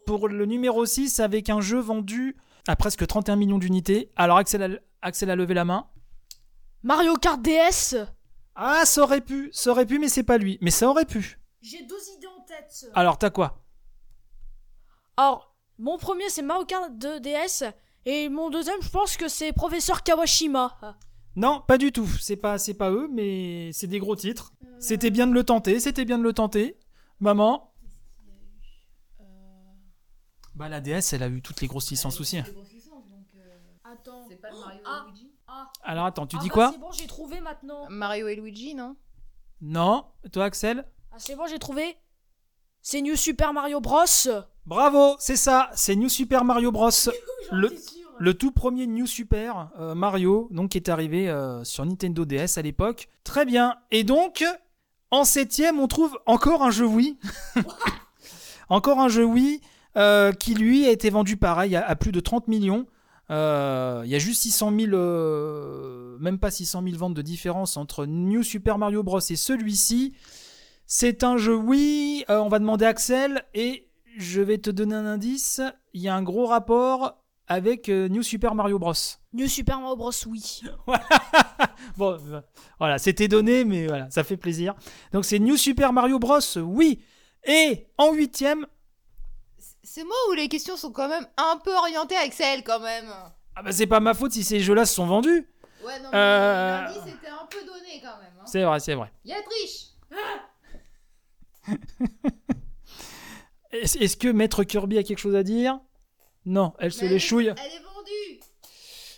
pour 0.05 0.27
le 0.27 0.45
numéro 0.45 0.85
6 0.85 1.19
avec 1.19 1.49
un 1.49 1.61
jeu 1.61 1.79
vendu 1.79 2.37
à 2.67 2.75
presque 2.75 3.05
31 3.05 3.35
millions 3.35 3.57
d'unités. 3.57 4.11
Alors 4.15 4.37
Axel 4.37 4.63
a, 4.63 4.69
Axel 5.01 5.29
a 5.29 5.35
levé 5.35 5.53
la 5.53 5.65
main. 5.65 5.87
Mario 6.83 7.15
Kart 7.15 7.41
DS 7.41 7.95
Ah, 8.55 8.85
ça 8.85 9.01
aurait 9.01 9.21
pu, 9.21 9.49
ça 9.51 9.71
aurait 9.71 9.85
pu, 9.85 9.99
mais 9.99 10.07
c'est 10.07 10.23
pas 10.23 10.37
lui. 10.37 10.57
Mais 10.61 10.71
ça 10.71 10.87
aurait 10.87 11.05
pu. 11.05 11.39
J'ai 11.61 11.83
deux 11.83 11.99
idées 12.17 12.27
en 12.27 12.41
tête. 12.45 12.89
Alors 12.93 13.17
t'as 13.17 13.31
quoi? 13.31 13.63
Alors, 15.17 15.55
mon 15.79 15.97
premier 15.97 16.29
c'est 16.29 16.41
Mario 16.43 16.65
Kart 16.65 16.91
2 16.95 17.19
DS 17.19 17.63
et 18.05 18.29
mon 18.29 18.49
deuxième, 18.51 18.81
je 18.81 18.89
pense 18.89 19.17
que 19.17 19.27
c'est 19.27 19.51
Professeur 19.51 20.03
Kawashima. 20.03 20.77
Non, 21.35 21.61
pas 21.67 21.77
du 21.77 21.91
tout. 21.91 22.07
C'est 22.21 22.35
pas, 22.37 22.57
c'est 22.59 22.75
pas 22.75 22.91
eux, 22.91 23.09
mais 23.11 23.71
c'est 23.73 23.87
des 23.87 23.99
gros 23.99 24.15
titres. 24.15 24.53
C'était 24.79 25.09
bien 25.09 25.25
de 25.27 25.33
le 25.33 25.43
tenter, 25.43 25.79
c'était 25.79 26.05
bien 26.05 26.17
de 26.19 26.23
le 26.23 26.31
tenter. 26.31 26.77
Maman? 27.19 27.73
Bah 30.55 30.69
la 30.69 30.79
DS, 30.79 31.13
elle 31.13 31.23
a 31.23 31.27
eu 31.27 31.41
toutes 31.41 31.61
les 31.61 31.67
grosses 31.67 31.91
licences 31.91 32.19
aussi. 32.21 32.37
Attends. 33.83 34.25
C'est 34.29 34.41
pas 34.41 34.49
le 34.49 34.57
Mario 34.57 34.79
Ah. 34.85 35.03
et 35.05 35.09
Luigi 35.11 35.31
Ah, 35.47 35.69
Alors 35.83 36.05
attends, 36.05 36.25
tu 36.27 36.37
ah 36.37 36.41
dis 36.41 36.47
bah, 36.47 36.53
quoi 36.53 36.71
C'est 36.71 36.79
bon, 36.79 36.91
j'ai 36.91 37.07
trouvé 37.07 37.41
maintenant. 37.41 37.85
Mario 37.89 38.27
et 38.27 38.35
Luigi, 38.35 38.73
non? 38.73 38.95
Non, 39.61 40.05
toi 40.31 40.45
Axel? 40.45 40.85
Ah, 41.11 41.15
c'est 41.17 41.35
bon, 41.35 41.45
j'ai 41.47 41.59
trouvé. 41.59 41.97
C'est 42.81 43.01
New 43.01 43.15
Super 43.15 43.53
Mario 43.53 43.79
Bros. 43.81 44.03
Bravo, 44.65 45.15
c'est 45.19 45.35
ça, 45.35 45.69
c'est 45.75 45.95
New 45.95 46.09
Super 46.09 46.43
Mario 46.43 46.71
Bros. 46.71 46.89
Le 48.17 48.33
tout 48.33 48.51
premier 48.51 48.87
New 48.87 49.07
Super 49.07 49.71
euh, 49.77 49.93
Mario, 49.93 50.47
donc 50.51 50.69
qui 50.71 50.77
est 50.77 50.87
arrivé 50.89 51.29
euh, 51.29 51.65
sur 51.65 51.85
Nintendo 51.85 52.23
DS 52.23 52.57
à 52.57 52.61
l'époque. 52.61 53.09
Très 53.25 53.45
bien. 53.45 53.75
Et 53.91 54.05
donc, 54.05 54.45
en 55.11 55.25
septième, 55.25 55.79
on 55.81 55.87
trouve 55.89 56.17
encore 56.25 56.63
un 56.63 56.71
jeu 56.71 56.85
Wii. 56.85 57.17
encore 58.69 58.99
un 58.99 59.09
jeu 59.09 59.25
Wii 59.25 59.59
euh, 59.97 60.31
qui 60.31 60.53
lui 60.53 60.85
a 60.85 60.91
été 60.91 61.09
vendu 61.09 61.37
pareil 61.37 61.75
à, 61.75 61.85
à 61.87 61.95
plus 61.95 62.11
de 62.11 62.19
30 62.19 62.47
millions. 62.47 62.85
Euh, 63.31 64.01
Il 64.05 64.11
y 64.11 64.15
a 64.15 64.19
juste 64.19 64.41
600 64.43 64.71
000, 64.77 64.91
euh, 64.93 66.17
même 66.19 66.37
pas 66.39 66.51
600 66.51 66.83
000 66.83 66.95
ventes 66.97 67.13
de 67.13 67.21
différence 67.21 67.77
entre 67.77 68.05
New 68.05 68.43
Super 68.43 68.77
Mario 68.77 69.03
Bros 69.03 69.19
et 69.19 69.35
celui-ci. 69.35 70.13
C'est 70.85 71.23
un 71.23 71.37
jeu 71.37 71.55
Wii. 71.55 72.25
euh, 72.29 72.39
on 72.39 72.49
va 72.49 72.59
demander 72.59 72.85
à 72.85 72.89
Axel 72.89 73.43
et 73.53 73.87
je 74.17 74.41
vais 74.41 74.59
te 74.59 74.69
donner 74.69 74.95
un 74.95 75.05
indice. 75.05 75.61
Il 75.93 76.01
y 76.01 76.07
a 76.07 76.15
un 76.15 76.21
gros 76.23 76.45
rapport 76.45 77.17
avec 77.47 77.89
euh, 77.89 78.07
New 78.09 78.21
Super 78.23 78.53
Mario 78.55 78.77
Bros. 78.79 78.93
New 79.33 79.47
Super 79.47 79.79
Mario 79.79 79.95
Bros. 79.95 80.11
Oui. 80.27 80.61
Bon, 81.97 82.17
euh, 82.31 82.41
voilà, 82.79 82.97
c'était 82.97 83.27
donné, 83.27 83.63
mais 83.63 83.87
voilà, 83.87 84.09
ça 84.09 84.23
fait 84.23 84.37
plaisir. 84.37 84.73
Donc 85.13 85.23
c'est 85.23 85.39
New 85.39 85.55
Super 85.55 85.93
Mario 85.93 86.19
Bros. 86.19 86.39
Oui. 86.57 86.99
Et 87.47 87.85
en 87.97 88.11
huitième, 88.13 88.65
C'est 89.87 90.03
moi 90.03 90.15
où 90.29 90.33
les 90.33 90.47
questions 90.49 90.77
sont 90.77 90.91
quand 90.91 91.07
même 91.07 91.27
un 91.37 91.57
peu 91.63 91.71
orientées 91.75 92.17
à 92.17 92.25
Excel 92.25 92.63
quand 92.63 92.79
même. 92.79 93.05
ah 93.55 93.61
bah 93.61 93.71
c'est 93.71 93.85
pas 93.85 93.99
ma 93.99 94.15
faute 94.15 94.31
si 94.31 94.43
ces 94.43 94.59
jeux-là 94.59 94.83
se 94.85 94.95
sont 94.95 95.05
vendus. 95.05 95.47
Ouais, 95.83 95.99
non, 95.99 96.09
mais 96.11 96.17
Euh. 96.17 96.81
l'indice 96.81 97.13
était 97.13 97.27
un 97.27 97.45
peu 97.47 97.63
donné 97.63 98.01
quand 98.01 98.17
même. 98.17 98.33
Hein. 98.39 98.45
C'est 98.47 98.63
vrai, 98.63 98.79
c'est 98.79 98.95
vrai. 98.95 99.11
Y 99.25 99.33
a 99.33 99.41
triche 99.43 99.85
Est-ce 103.71 103.97
est-ce 103.99 104.17
que 104.17 104.27
Maître 104.29 104.63
Kirby 104.63 104.97
a 104.97 105.03
quelque 105.03 105.19
chose 105.19 105.35
à 105.35 105.43
dire? 105.43 105.79
Non, 106.45 106.73
elle 106.79 106.91
se 106.91 107.05
Mais. 107.05 107.53
Elle 107.57 107.73
est 107.73 107.77
vendue 107.77 107.84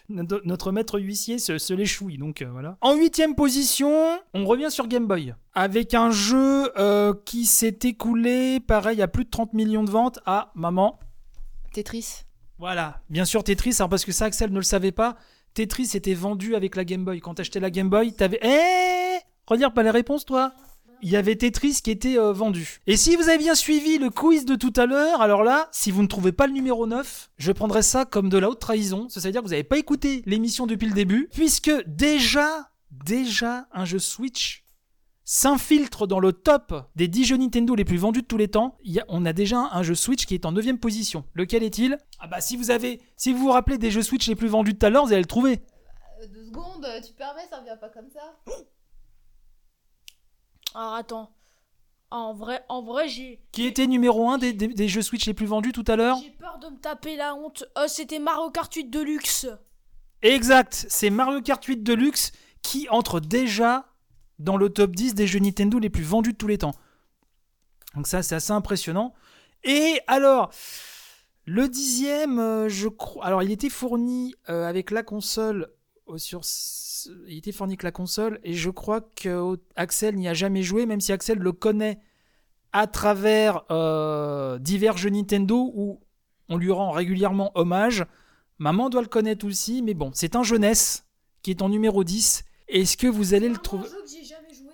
Notre, 0.10 0.72
maître 0.72 1.00
huissier 1.00 1.38
se, 1.38 1.58
se 1.58 1.74
l'échouille, 1.74 2.17
donc 2.17 2.41
euh, 2.41 2.50
voilà. 2.50 2.78
En 2.80 2.96
huitième 2.96 3.36
position, 3.36 4.20
on 4.34 4.46
revient 4.46 4.72
sur 4.72 4.88
Game 4.88 5.06
Boy. 5.06 5.36
Avec 5.54 5.93
un 5.93 6.12
jeu 6.12 6.72
euh, 6.78 7.13
qui 7.26 7.46
s'est 7.46 7.80
écoulé, 7.84 8.62
pareil, 8.62 9.02
à 9.02 9.10
plus 9.10 9.26
de 9.26 9.30
30 9.30 9.54
millions 9.54 9.84
de 9.84 9.89
ventes 9.89 10.20
à 10.26 10.52
Maman. 10.56 10.98
Tetris. 11.74 12.24
Voilà, 12.58 13.02
bien 13.10 13.26
sûr 13.26 13.43
Tetris, 13.43 13.76
alors 13.80 13.89
parce 13.89 14.06
que 14.06 14.12
ça 14.13 14.26
Axel 14.26 14.52
ne 14.52 14.56
le 14.56 14.63
savait 14.63 14.93
pas, 14.93 15.17
Tetris 15.54 15.91
était 15.93 16.13
vendu 16.13 16.56
avec 16.56 16.76
la 16.76 16.86
Game 16.86 17.04
Boy. 17.04 17.20
Quand 17.20 17.34
t'achetais 17.34 17.60
la 17.60 17.70
Game 17.70 17.89
Boy, 17.89 18.13
t'avais... 18.13 18.39
Eh 18.41 19.17
Redire 19.46 19.74
pas 19.74 19.84
les 19.84 19.91
réponses 19.91 20.26
toi? 20.26 20.54
Il 21.01 21.10
y 21.10 21.15
avait 21.15 21.36
Tetris 21.36 21.79
qui 21.83 21.91
était 21.91 22.17
euh, 22.17 22.31
vendu. 22.33 22.79
Et 22.88 22.97
si 22.97 23.15
vous 23.15 23.29
avez 23.29 23.38
bien 23.38 23.55
suivi 23.55 23.97
le 23.97 24.10
quiz 24.10 24.45
de 24.45 24.55
tout 24.55 24.73
à 24.75 24.86
l'heure, 24.86 25.21
alors 25.21 25.43
là, 25.43 25.67
si 25.71 25.91
vous 25.91 26.01
ne 26.01 26.07
trouvez 26.07 26.31
pas 26.31 26.47
le 26.47 26.53
numéro 26.53 26.88
9, 26.88 27.29
je 27.38 27.51
prendrais 27.51 27.83
ça 27.83 28.05
comme 28.05 28.29
de 28.29 28.38
la 28.38 28.49
haute 28.49 28.60
trahison. 28.60 29.07
Ça 29.10 29.19
veut 29.19 29.31
dire 29.31 29.41
que 29.41 29.45
vous 29.47 29.51
n'avez 29.51 29.63
pas 29.63 29.77
écouté 29.77 30.23
l'émission 30.25 30.65
depuis 30.67 30.88
le 30.88 30.93
début, 30.93 31.29
puisque 31.33 31.71
déjà, 31.88 32.71
déjà, 32.91 33.67
un 33.73 33.86
jeu 33.86 33.99
Switch 33.99 34.63
s'infiltre 35.29 36.07
dans 36.07 36.19
le 36.21 36.31
top 36.31 36.73
des 36.95 37.10
10 37.10 37.25
jeux 37.25 37.38
Nintendo 37.38 37.75
les 37.75 37.83
plus 37.83 37.97
vendus 37.97 38.21
de 38.21 38.27
tous 38.27 38.38
les 38.38 38.47
temps. 38.47 38.77
Il 38.83 38.93
y 38.93 38.99
a- 39.01 39.05
on 39.10 39.25
a 39.25 39.33
déjà 39.33 39.60
un 39.73 39.83
jeu 39.83 39.93
Switch 39.93 40.25
qui 40.25 40.33
est 40.33 40.45
en 40.45 40.53
9 40.53 40.77
position. 40.79 41.25
Lequel 41.33 41.63
est-il? 41.63 41.97
Ah 42.19 42.27
bah 42.27 42.39
si 42.39 42.55
vous 42.55 42.71
avez, 42.71 43.01
si 43.17 43.33
vous 43.33 43.39
vous 43.39 43.51
rappelez 43.51 43.77
des 43.77 43.91
jeux 43.91 44.03
Switch 44.03 44.27
les 44.29 44.36
plus 44.36 44.47
vendus 44.47 44.73
de 44.73 44.77
tout 44.79 44.86
à 44.86 44.89
l'heure, 44.89 45.05
vous 45.05 45.12
allez 45.12 45.21
le 45.21 45.27
trouver. 45.27 45.60
Euh, 46.23 46.27
deux 46.33 46.45
secondes, 46.45 46.88
tu 47.05 47.13
permets, 47.13 47.45
ça 47.49 47.57
revient 47.60 47.75
pas 47.79 47.89
comme 47.89 48.10
ça 48.10 48.21
Alors 50.78 50.94
attends. 50.94 51.32
Ah, 52.12 52.18
En 52.18 52.34
vrai, 52.34 52.63
en 52.70 52.82
vrai, 52.84 53.10
j'ai. 53.10 53.42
Qui 53.52 53.66
était 53.66 53.88
numéro 53.88 54.30
1 54.30 54.38
des, 54.38 54.54
des- 54.54 54.68
des 54.68 54.88
jeux 54.88 55.02
Switch 55.02 55.26
les 55.26 55.34
plus 55.34 55.48
vendus 55.48 55.72
tout 55.72 55.84
à 55.88 55.96
l'heure 55.96 56.18
J'ai 56.24 56.30
peur 56.30 56.60
de 56.60 56.68
me 56.68 56.78
taper 56.80 57.16
la 57.16 57.34
honte. 57.36 57.66
Euh, 57.78 57.88
c'était 57.88 58.20
Mario 58.20 58.50
Kart 58.52 58.72
8 58.74 58.86
Deluxe. 58.92 59.48
Exact, 60.22 60.86
c'est 60.88 61.10
Mario 61.10 61.42
Kart 61.42 61.63
8 61.63 61.84
Deluxe 61.84 62.32
qui 62.62 62.88
entre 62.90 63.20
déjà 63.20 63.88
dans 64.40 64.56
le 64.58 64.70
top 64.70 64.96
10 64.96 65.16
des 65.16 65.26
jeux 65.28 65.40
Nintendo 65.40 65.80
les 65.80 65.90
plus 65.90 66.04
vendus 66.04 66.34
de 66.34 66.38
tous 66.38 66.48
les 66.48 66.58
temps. 66.60 66.76
Donc 67.96 68.08
ça, 68.08 68.22
c'est 68.24 68.36
assez 68.36 68.52
impressionnant. 68.52 69.13
Et 69.63 70.00
alors, 70.08 70.52
le 71.46 71.68
dixième, 71.68 72.40
euh, 72.40 72.70
je 72.70 72.88
crois... 72.88 73.26
Alors, 73.26 73.42
il 73.44 73.52
était 73.52 73.70
fourni 73.70 74.36
euh, 74.50 74.65
avec 74.67 74.92
la 74.92 75.02
console 75.04 75.69
sur... 76.15 76.41
Il 77.27 77.37
était 77.37 77.51
fourni 77.51 77.73
avec 77.73 77.83
la 77.83 77.91
console 77.91 78.39
et 78.43 78.53
je 78.53 78.69
crois 78.69 79.01
que 79.01 79.58
Axel 79.75 80.15
n'y 80.15 80.27
a 80.27 80.33
jamais 80.33 80.63
joué, 80.63 80.85
même 80.85 80.99
si 81.01 81.12
Axel 81.12 81.37
le 81.37 81.51
connaît 81.51 81.99
à 82.73 82.87
travers 82.87 83.63
euh, 83.71 84.58
divers 84.60 84.97
jeux 84.97 85.10
Nintendo 85.10 85.71
où 85.75 85.99
on 86.49 86.58
lui 86.58 86.71
rend 86.71 86.91
régulièrement 86.91 87.51
hommage. 87.55 88.05
Maman 88.58 88.89
doit 88.89 89.01
le 89.01 89.08
connaître 89.08 89.45
aussi, 89.45 89.81
mais 89.83 89.93
bon, 89.93 90.12
c'est 90.13 90.35
un 90.35 90.43
jeunesse 90.43 91.05
qui 91.43 91.51
est 91.51 91.62
en 91.62 91.69
numéro 91.69 92.03
10. 92.03 92.43
Est-ce 92.67 92.97
que 92.97 93.08
vous 93.08 93.33
allez 93.33 93.49
le 93.49 93.58
trouver 93.58 93.87
jeu 93.87 94.01
que 94.03 94.10
j'ai 94.10 94.23
jamais 94.25 94.53
joué. 94.53 94.73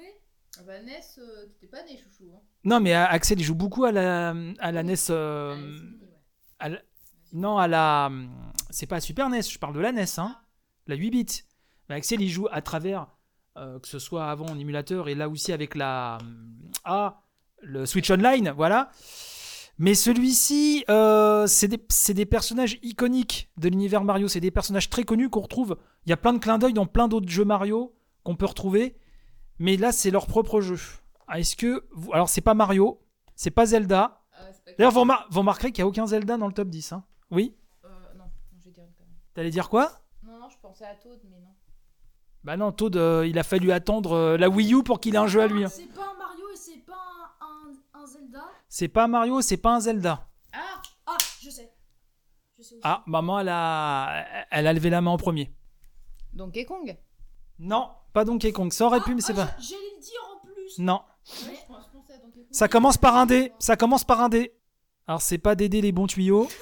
Ah 0.60 0.64
bah 0.66 0.82
Ness, 0.82 1.20
euh, 1.22 1.46
t'étais 1.48 1.68
pas 1.68 1.84
né, 1.84 1.98
chouchou. 1.98 2.32
Hein. 2.34 2.40
Non, 2.64 2.80
mais 2.80 2.96
euh, 2.96 3.06
Axel, 3.06 3.40
il 3.40 3.44
joue 3.44 3.56
beaucoup 3.56 3.84
à 3.84 3.92
la, 3.92 4.34
à 4.60 4.72
la 4.72 4.84
NES. 4.84 4.96
euh, 5.10 5.78
à 6.60 6.70
la- 6.70 6.82
Non, 7.34 7.58
à 7.58 7.68
la. 7.68 8.10
C'est 8.70 8.86
pas 8.88 9.02
Super 9.02 9.30
NES, 9.30 9.42
je 9.44 9.60
parle 9.60 9.76
de 9.76 9.80
la 9.82 9.92
NES, 9.92 10.06
hein. 10.18 10.38
La 10.88 10.96
8 10.96 11.10
bits. 11.12 11.42
Mais 11.90 11.96
Axel, 11.96 12.22
il 12.22 12.30
joue 12.30 12.48
à 12.52 12.62
travers, 12.62 13.08
euh, 13.58 13.80
que 13.80 13.88
ce 13.88 14.00
soit 14.00 14.26
avant 14.30 14.46
en 14.48 14.58
émulateur 14.60 15.10
et 15.10 15.16
là 15.16 15.30
aussi 15.30 15.52
avec 15.54 15.76
la. 15.76 16.18
Ah, 16.84 17.22
le 17.62 17.86
Switch 17.86 18.10
Online, 18.12 18.52
voilà. 18.56 18.90
Mais 19.80 19.96
celui-ci, 19.96 20.86
euh, 20.90 21.48
c'est 21.48 21.68
des, 21.68 22.26
personnages 22.26 22.78
iconiques 22.84 23.50
de 23.58 23.70
l'univers 23.70 24.04
Mario. 24.04 24.28
C'est 24.28 24.40
des 24.40 24.52
personnages 24.52 24.90
très 24.90 25.04
connus 25.04 25.30
qu'on 25.30 25.42
retrouve. 25.42 25.78
Il 26.06 26.10
y 26.10 26.14
a 26.14 26.18
plein 26.18 26.34
de 26.34 26.38
clins 26.40 26.60
d'œil 26.60 26.74
dans 26.74 26.86
plein 26.86 27.08
d'autres 27.08 27.30
jeux 27.30 27.46
Mario 27.46 27.96
qu'on 28.24 28.36
peut 28.36 28.46
retrouver. 28.46 28.96
Mais 29.60 29.78
là, 29.78 29.92
c'est 29.92 30.12
leur 30.12 30.28
propre 30.28 30.62
jeu. 30.62 30.78
Ah, 31.28 31.40
Est-ce 31.40 31.56
que. 31.56 31.86
Vous... 31.92 32.14
Alors, 32.14 32.30
c'est 32.30 32.42
pas 32.42 32.54
Mario, 32.54 33.02
c'est 33.36 33.52
pas 33.52 33.66
Zelda. 33.66 34.22
Ah, 34.34 34.44
D'ailleurs, 34.78 34.92
vous, 34.92 35.02
remar- 35.02 35.26
vous 35.32 35.40
remarquerez 35.40 35.72
qu'il 35.72 35.84
n'y 35.84 35.88
a 35.88 35.90
aucun 35.90 36.06
Zelda 36.08 36.38
dans 36.38 36.48
le 36.48 36.54
top 36.54 36.70
10. 36.70 36.94
hein. 36.94 37.04
Oui? 37.32 37.56
Euh, 37.86 37.90
non, 38.18 38.26
je 38.60 38.66
vais 38.66 38.72
dire 38.72 38.84
une. 38.84 39.06
T'allais 39.34 39.50
dire 39.50 39.70
quoi? 39.70 39.92
Non, 40.44 40.50
je 40.50 40.58
pensais 40.62 40.86
à 40.86 40.96
Toad, 40.96 41.20
mais 41.30 41.40
non. 41.40 41.54
Bah 42.44 42.58
non, 42.58 42.72
Toad, 42.74 42.98
euh, 42.98 43.26
il 43.26 43.40
a 43.40 43.44
fallu 43.44 43.72
attendre 43.72 44.12
euh, 44.12 44.38
la 44.38 44.50
Wii 44.50 44.74
U 44.74 44.84
pour 44.84 45.00
qu'il 45.00 45.16
ait 45.16 45.18
un 45.20 45.28
jeu 45.28 45.42
à 45.42 45.48
lui. 45.48 45.64
hein. 45.64 45.70
C'est 45.70 45.86
pas 45.94 46.04
un 46.14 46.18
Mario 46.18 46.50
et 46.52 46.56
c'est 46.58 46.86
pas 46.86 46.94
un, 47.40 47.46
un- 47.98 48.02
un 48.02 48.06
Zelda. 48.06 48.44
C'est 48.68 48.88
pas 48.90 49.06
un 49.06 49.08
Mario, 49.08 49.42
c'est 49.42 49.58
pas 49.58 49.76
un 49.76 49.80
Zelda. 49.80 50.28
Ah 50.52 50.82
Ah, 51.06 51.18
je 51.42 51.50
sais. 51.50 51.72
Je 52.58 52.64
sais 52.64 52.76
aussi. 52.76 52.82
Ah, 52.84 53.04
maman, 53.06 53.40
elle 53.40 53.50
a, 53.50 54.26
elle 54.52 54.68
a 54.68 54.74
levé 54.74 54.90
la 54.90 55.00
main 55.00 55.12
en 55.12 55.18
premier. 55.18 55.54
Donkey 56.34 56.66
Kong? 56.66 56.98
Non, 57.60 57.92
pas 58.12 58.26
Donkey 58.26 58.52
Kong. 58.52 58.74
Ça 58.74 58.86
aurait 58.88 59.00
pu, 59.02 59.16
mais 59.16 59.22
c'est 59.22 59.38
Ah, 59.40 59.46
pas. 59.46 59.56
J'allais 59.60 59.82
le 59.96 60.02
dire 60.02 60.20
en 60.36 60.46
plus. 60.46 60.80
Non. 60.80 61.02
Ouais, 61.46 61.56
je 61.56 61.68
pense- 61.74 61.86
je 61.86 61.98
pensais 61.98 62.14
à 62.14 62.18
Donkey 62.18 62.40
Kong. 62.42 62.48
Ça 62.52 62.68
commence 62.68 62.98
par 62.98 63.16
un 63.16 63.26
D. 63.26 63.54
Ça 63.60 63.78
commence 63.78 64.04
par 64.04 64.20
un 64.20 64.28
D. 64.28 64.54
Alors, 65.08 65.22
c'est 65.22 65.38
pas 65.38 65.56
d'aider 65.56 65.80
les 65.82 65.94
bons 65.94 66.08
tuyaux. 66.08 66.50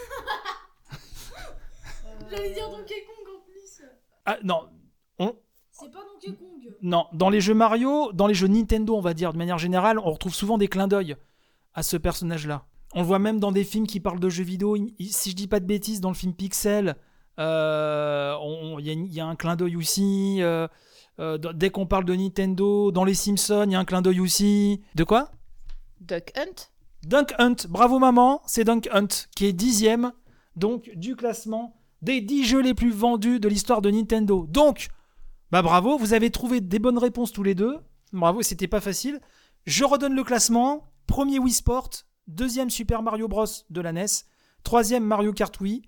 J'allais 2.29 2.53
dire 2.53 2.69
Donkey. 2.69 2.95
Ah, 4.25 4.37
non. 4.43 4.61
On, 5.19 5.35
C'est 5.71 5.91
pas 5.91 5.99
Donkey 5.99 6.37
Kong. 6.37 6.75
Non, 6.81 7.05
dans 7.13 7.29
les 7.29 7.41
jeux 7.41 7.53
Mario, 7.53 8.11
dans 8.13 8.27
les 8.27 8.33
jeux 8.33 8.47
Nintendo, 8.47 8.95
on 8.95 9.01
va 9.01 9.13
dire 9.13 9.33
de 9.33 9.37
manière 9.37 9.57
générale, 9.57 9.99
on 9.99 10.11
retrouve 10.11 10.33
souvent 10.33 10.57
des 10.57 10.67
clins 10.67 10.87
d'œil 10.87 11.15
à 11.73 11.83
ce 11.83 11.97
personnage-là. 11.97 12.65
On 12.93 13.01
le 13.01 13.05
voit 13.05 13.19
même 13.19 13.39
dans 13.39 13.51
des 13.51 13.63
films 13.63 13.87
qui 13.87 13.99
parlent 13.99 14.19
de 14.19 14.29
jeux 14.29 14.43
vidéo. 14.43 14.75
Si 14.99 15.31
je 15.31 15.35
dis 15.35 15.47
pas 15.47 15.59
de 15.59 15.65
bêtises, 15.65 16.01
dans 16.01 16.09
le 16.09 16.15
film 16.15 16.33
Pixel, 16.33 16.95
euh, 17.39 18.35
il 18.79 18.85
y, 18.85 18.89
a 18.89 18.93
y 18.93 19.21
un 19.21 19.35
clin 19.35 19.55
d'œil 19.55 19.75
aussi. 19.77 20.37
euh, 20.41 20.67
euh, 21.19 21.37
dès 21.37 21.69
qu'on 21.69 21.85
parle 21.85 22.05
de 22.05 22.15
Nintendo, 22.15 22.91
dans 22.91 23.03
les 23.03 23.13
Simpsons, 23.13 23.65
il 23.67 23.71
y 23.71 23.75
a 23.75 23.79
un 23.79 23.85
clin 23.85 24.01
d'œil 24.01 24.19
aussi. 24.19 24.81
De 24.95 25.03
quoi? 25.03 25.29
Duck 26.01 26.31
Hunt? 26.35 26.69
Dunk 27.03 27.33
Hunt. 27.39 27.67
Bravo 27.69 27.99
maman, 27.99 28.41
c'est 28.45 28.63
Dunk 28.63 28.87
Hunt 28.91 29.07
qui 29.35 29.45
est 29.45 29.53
dixième 29.53 30.11
donc 30.55 30.91
du 30.95 31.15
classement 31.15 31.80
des 32.01 32.21
10 32.21 32.45
jeux 32.45 32.61
les 32.61 32.73
plus 32.73 32.91
vendus 32.91 33.39
de 33.39 33.47
l'histoire 33.47 33.81
de 33.81 33.91
Nintendo. 33.91 34.45
Donc, 34.47 34.89
bah 35.51 35.61
bravo, 35.61 35.97
vous 35.97 36.13
avez 36.13 36.31
trouvé 36.31 36.61
des 36.61 36.79
bonnes 36.79 36.97
réponses 36.97 37.31
tous 37.31 37.43
les 37.43 37.55
deux. 37.55 37.77
Bravo, 38.13 38.41
c'était 38.41 38.67
pas 38.67 38.81
facile. 38.81 39.19
Je 39.65 39.83
redonne 39.83 40.15
le 40.15 40.23
classement. 40.23 40.87
Premier 41.07 41.39
Wii 41.39 41.53
Sport, 41.53 41.89
deuxième 42.27 42.69
Super 42.69 43.01
Mario 43.01 43.27
Bros 43.27 43.45
de 43.69 43.81
la 43.81 43.91
NES, 43.91 44.05
troisième 44.63 45.03
Mario 45.03 45.33
Kart 45.33 45.59
Wii, 45.59 45.81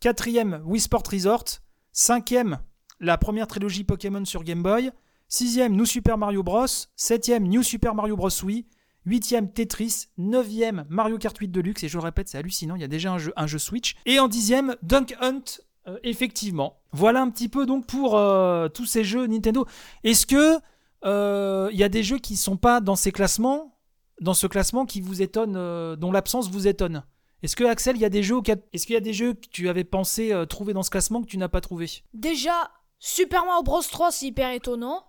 quatrième 0.00 0.62
Wii 0.64 0.80
Sport 0.80 1.04
Resort, 1.12 1.44
cinquième 1.92 2.58
la 2.98 3.18
première 3.18 3.46
trilogie 3.46 3.84
Pokémon 3.84 4.24
sur 4.24 4.42
Game 4.42 4.62
Boy, 4.62 4.90
sixième 5.28 5.76
New 5.76 5.86
Super 5.86 6.18
Mario 6.18 6.42
Bros, 6.42 6.66
septième 6.96 7.46
New 7.46 7.62
Super 7.62 7.94
Mario 7.94 8.16
Bros 8.16 8.30
Wii, 8.44 8.66
Huitième 9.06 9.52
Tetris, 9.52 10.06
neuvième 10.16 10.86
Mario 10.88 11.18
Kart 11.18 11.36
8 11.36 11.48
Deluxe, 11.48 11.82
et 11.84 11.88
je 11.88 11.98
le 11.98 12.04
répète, 12.04 12.28
c'est 12.28 12.38
hallucinant, 12.38 12.74
il 12.74 12.80
y 12.80 12.84
a 12.84 12.88
déjà 12.88 13.12
un 13.12 13.18
jeu, 13.18 13.32
un 13.36 13.46
jeu 13.46 13.58
Switch. 13.58 13.96
Et 14.06 14.18
en 14.18 14.28
dixième, 14.28 14.76
Dunk 14.82 15.14
Hunt, 15.20 15.42
euh, 15.86 15.98
effectivement. 16.02 16.80
Voilà 16.92 17.20
un 17.20 17.28
petit 17.28 17.50
peu 17.50 17.66
donc 17.66 17.86
pour 17.86 18.16
euh, 18.16 18.68
tous 18.68 18.86
ces 18.86 19.04
jeux 19.04 19.26
Nintendo. 19.26 19.66
Est-ce 20.02 20.26
que 20.26 20.58
euh, 21.04 21.68
il 21.72 21.78
y 21.78 21.84
a 21.84 21.90
des 21.90 22.02
jeux 22.02 22.18
qui 22.18 22.36
sont 22.36 22.56
pas 22.56 22.80
dans 22.80 22.96
ces 22.96 23.12
classements, 23.12 23.76
dans 24.22 24.32
ce 24.32 24.46
classement 24.46 24.86
qui 24.86 25.02
vous 25.02 25.20
étonne, 25.20 25.52
dont 25.96 26.12
l'absence 26.12 26.48
vous 26.48 26.66
étonne? 26.66 27.04
Est-ce 27.42 27.56
que 27.56 27.64
Axel, 27.64 27.96
il 27.96 28.00
y 28.00 28.06
a 28.06 28.10
des 28.10 28.22
jeux, 28.22 28.40
est-ce 28.72 28.86
qu'il 28.86 28.94
y 28.94 28.96
a 28.96 29.02
des 29.02 29.12
jeux 29.12 29.34
que 29.34 29.46
tu 29.50 29.68
avais 29.68 29.84
pensé 29.84 30.32
trouver 30.48 30.72
dans 30.72 30.82
ce 30.82 30.88
classement 30.88 31.20
que 31.20 31.26
tu 31.26 31.36
n'as 31.36 31.48
pas 31.48 31.60
trouvé? 31.60 31.90
Déjà, 32.14 32.70
Super 32.98 33.44
Mario 33.44 33.62
Bros 33.62 33.82
3, 33.82 34.12
c'est 34.12 34.26
hyper 34.26 34.50
étonnant. 34.52 35.04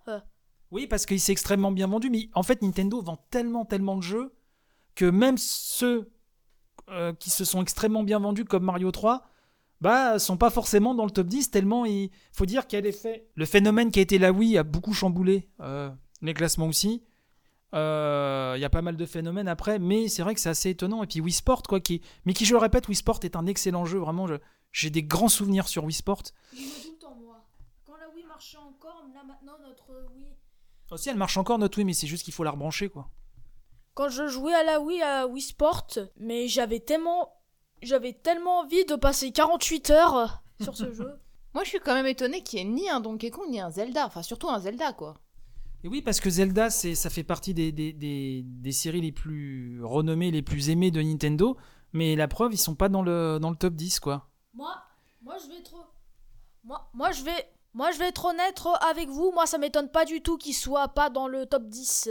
Oui, 0.70 0.86
parce 0.86 1.06
qu'il 1.06 1.20
s'est 1.20 1.32
extrêmement 1.32 1.72
bien 1.72 1.86
vendu, 1.86 2.10
mais 2.10 2.28
en 2.34 2.42
fait, 2.42 2.62
Nintendo 2.62 3.00
vend 3.00 3.24
tellement, 3.30 3.64
tellement 3.64 3.96
de 3.96 4.02
jeux 4.02 4.34
que 4.94 5.04
même 5.04 5.38
ceux 5.38 6.10
euh, 6.88 7.12
qui 7.12 7.30
se 7.30 7.44
sont 7.44 7.62
extrêmement 7.62 8.02
bien 8.02 8.18
vendus, 8.18 8.44
comme 8.44 8.64
Mario 8.64 8.90
3, 8.90 9.22
bah, 9.80 10.18
sont 10.18 10.36
pas 10.36 10.50
forcément 10.50 10.94
dans 10.94 11.04
le 11.04 11.10
top 11.10 11.26
10, 11.26 11.50
tellement 11.50 11.84
il 11.84 12.10
faut 12.32 12.46
dire 12.46 12.64
y 12.72 12.76
a 12.76 12.80
l'effet. 12.80 13.28
Le 13.34 13.44
phénomène 13.44 13.90
qui 13.90 13.98
a 13.98 14.02
été 14.02 14.18
la 14.18 14.32
Wii 14.32 14.56
a 14.56 14.62
beaucoup 14.62 14.94
chamboulé 14.94 15.48
euh, 15.60 15.90
les 16.22 16.32
classements 16.34 16.66
aussi. 16.66 17.02
Euh, 17.74 18.54
Il 18.56 18.60
y 18.60 18.64
a 18.64 18.70
pas 18.70 18.82
mal 18.82 18.96
de 18.96 19.04
phénomènes 19.04 19.48
après, 19.48 19.78
mais 19.78 20.08
c'est 20.08 20.22
vrai 20.22 20.34
que 20.34 20.40
c'est 20.40 20.48
assez 20.48 20.70
étonnant. 20.70 21.02
Et 21.02 21.06
puis 21.06 21.20
Wii 21.20 21.32
Sport, 21.32 21.62
quoi, 21.64 21.80
qui... 21.80 22.00
mais 22.24 22.32
qui, 22.32 22.44
je 22.44 22.52
le 22.52 22.58
répète, 22.58 22.88
Wii 22.88 22.96
Sport 22.96 23.20
est 23.22 23.36
un 23.36 23.46
excellent 23.46 23.84
jeu, 23.84 23.98
vraiment. 23.98 24.26
J'ai 24.72 24.90
des 24.90 25.02
grands 25.02 25.28
souvenirs 25.28 25.68
sur 25.68 25.84
Wii 25.84 25.94
Sport. 25.94 26.22
Je 26.52 26.58
tout 26.58 26.92
le 26.92 26.98
temps, 26.98 27.16
moi. 27.20 27.44
Quand 27.84 27.96
la 27.96 28.08
Wii 28.14 28.24
marchait 28.26 28.58
encore, 28.58 29.04
là 29.12 29.24
maintenant, 29.24 29.58
notre 29.62 30.08
Wii. 30.14 30.35
Aussi, 30.90 31.08
elle 31.08 31.16
marche 31.16 31.36
encore 31.36 31.58
notre 31.58 31.78
Wii, 31.78 31.84
mais 31.84 31.92
c'est 31.92 32.06
juste 32.06 32.24
qu'il 32.24 32.34
faut 32.34 32.44
la 32.44 32.52
rebrancher, 32.52 32.88
quoi. 32.88 33.10
Quand 33.94 34.08
je 34.08 34.28
jouais 34.28 34.54
à 34.54 34.62
la 34.62 34.80
Wii, 34.80 35.02
à 35.02 35.26
Wii 35.26 35.42
Sport, 35.42 35.86
mais 36.16 36.48
j'avais 36.48 36.80
tellement. 36.80 37.32
J'avais 37.82 38.14
tellement 38.14 38.60
envie 38.60 38.84
de 38.86 38.94
passer 38.94 39.32
48 39.32 39.90
heures 39.90 40.42
sur 40.62 40.76
ce 40.76 40.92
jeu. 40.92 41.20
Moi, 41.54 41.64
je 41.64 41.70
suis 41.70 41.80
quand 41.80 41.94
même 41.94 42.06
étonné 42.06 42.42
qu'il 42.42 42.58
n'y 42.58 42.70
ait 42.70 42.74
ni 42.82 42.90
un 42.90 43.00
Donkey 43.00 43.30
Kong 43.30 43.48
ni 43.50 43.60
un 43.60 43.70
Zelda. 43.70 44.06
Enfin, 44.06 44.22
surtout 44.22 44.48
un 44.48 44.58
Zelda, 44.58 44.92
quoi. 44.92 45.14
Et 45.84 45.88
oui, 45.88 46.02
parce 46.02 46.20
que 46.20 46.30
Zelda, 46.30 46.70
c'est, 46.70 46.94
ça 46.94 47.10
fait 47.10 47.22
partie 47.22 47.54
des, 47.54 47.72
des, 47.72 47.92
des, 47.92 48.42
des 48.44 48.72
séries 48.72 49.00
les 49.00 49.12
plus 49.12 49.82
renommées, 49.82 50.30
les 50.30 50.42
plus 50.42 50.70
aimées 50.70 50.90
de 50.90 51.00
Nintendo. 51.00 51.56
Mais 51.92 52.16
la 52.16 52.28
preuve, 52.28 52.52
ils 52.52 52.58
sont 52.58 52.74
pas 52.74 52.88
dans 52.88 53.02
le, 53.02 53.38
dans 53.40 53.50
le 53.50 53.56
top 53.56 53.74
10, 53.74 54.00
quoi. 54.00 54.28
Moi, 54.52 54.74
moi 55.22 55.36
je 55.42 55.48
vais 55.48 55.58
être. 55.58 55.74
Moi, 56.64 56.90
moi 56.92 57.12
je 57.12 57.22
vais. 57.22 57.48
Moi 57.76 57.90
je 57.90 57.98
vais 57.98 58.08
être 58.08 58.24
honnête 58.24 58.58
avec 58.88 59.10
vous, 59.10 59.32
moi 59.32 59.44
ça 59.44 59.58
m'étonne 59.58 59.90
pas 59.90 60.06
du 60.06 60.22
tout 60.22 60.38
qu'il 60.38 60.54
soit 60.54 60.88
pas 60.88 61.10
dans 61.10 61.28
le 61.28 61.44
top 61.44 61.68
10. 61.68 62.08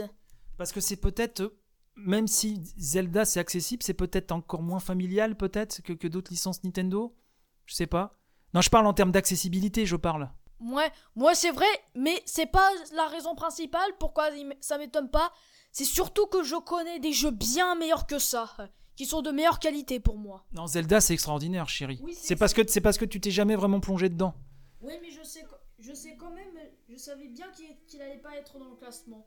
Parce 0.56 0.70
que 0.70 0.80
c'est 0.80 0.94
peut-être, 0.94 1.40
euh, 1.40 1.58
même 1.96 2.28
si 2.28 2.62
Zelda 2.78 3.24
c'est 3.24 3.40
accessible, 3.40 3.82
c'est 3.82 3.92
peut-être 3.92 4.30
encore 4.30 4.62
moins 4.62 4.78
familial, 4.78 5.36
peut-être, 5.36 5.82
que, 5.82 5.92
que 5.92 6.06
d'autres 6.06 6.30
licences 6.30 6.62
Nintendo? 6.62 7.16
Je 7.64 7.74
sais 7.74 7.88
pas. 7.88 8.16
Non, 8.54 8.60
je 8.60 8.70
parle 8.70 8.86
en 8.86 8.92
termes 8.92 9.10
d'accessibilité, 9.10 9.86
je 9.86 9.96
parle. 9.96 10.30
Ouais, 10.60 10.88
moi 11.16 11.34
c'est 11.34 11.50
vrai, 11.50 11.66
mais 11.96 12.22
c'est 12.26 12.46
pas 12.46 12.70
la 12.94 13.08
raison 13.08 13.34
principale 13.34 13.90
pourquoi 13.98 14.28
ça 14.60 14.78
m'étonne 14.78 15.10
pas. 15.10 15.32
C'est 15.72 15.84
surtout 15.84 16.28
que 16.28 16.44
je 16.44 16.54
connais 16.54 17.00
des 17.00 17.12
jeux 17.12 17.32
bien 17.32 17.74
meilleurs 17.74 18.06
que 18.06 18.20
ça, 18.20 18.54
euh, 18.60 18.68
qui 18.94 19.04
sont 19.04 19.20
de 19.20 19.32
meilleure 19.32 19.58
qualité 19.58 19.98
pour 19.98 20.16
moi. 20.16 20.46
Non, 20.52 20.68
Zelda, 20.68 21.00
c'est 21.00 21.14
extraordinaire, 21.14 21.68
chérie. 21.68 21.98
Oui, 22.04 22.14
c'est 22.14 22.28
c'est 22.28 22.36
parce 22.36 22.54
que 22.54 22.62
c'est 22.68 22.80
parce 22.80 22.98
que 22.98 23.04
tu 23.04 23.20
t'es 23.20 23.32
jamais 23.32 23.56
vraiment 23.56 23.80
plongé 23.80 24.08
dedans. 24.08 24.36
Oui, 24.80 24.92
mais 25.02 25.10
je 25.10 25.22
sais, 25.24 25.44
je 25.78 25.92
sais 25.92 26.16
quand 26.16 26.30
même, 26.30 26.46
je 26.88 26.96
savais 26.96 27.28
bien 27.28 27.46
qu'il 27.86 28.00
allait 28.02 28.18
pas 28.18 28.36
être 28.36 28.58
dans 28.58 28.68
le 28.70 28.76
classement. 28.76 29.26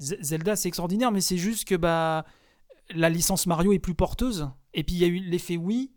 Z- 0.00 0.22
Zelda, 0.22 0.56
c'est 0.56 0.68
extraordinaire, 0.68 1.10
mais 1.12 1.20
c'est 1.20 1.36
juste 1.38 1.66
que 1.66 1.74
bah 1.74 2.24
la 2.90 3.08
licence 3.08 3.46
Mario 3.46 3.72
est 3.72 3.78
plus 3.78 3.94
porteuse. 3.94 4.48
Et 4.74 4.82
puis 4.84 4.96
il 4.96 5.00
y 5.00 5.04
a 5.04 5.08
eu 5.08 5.18
l'effet 5.20 5.56
Wii. 5.56 5.90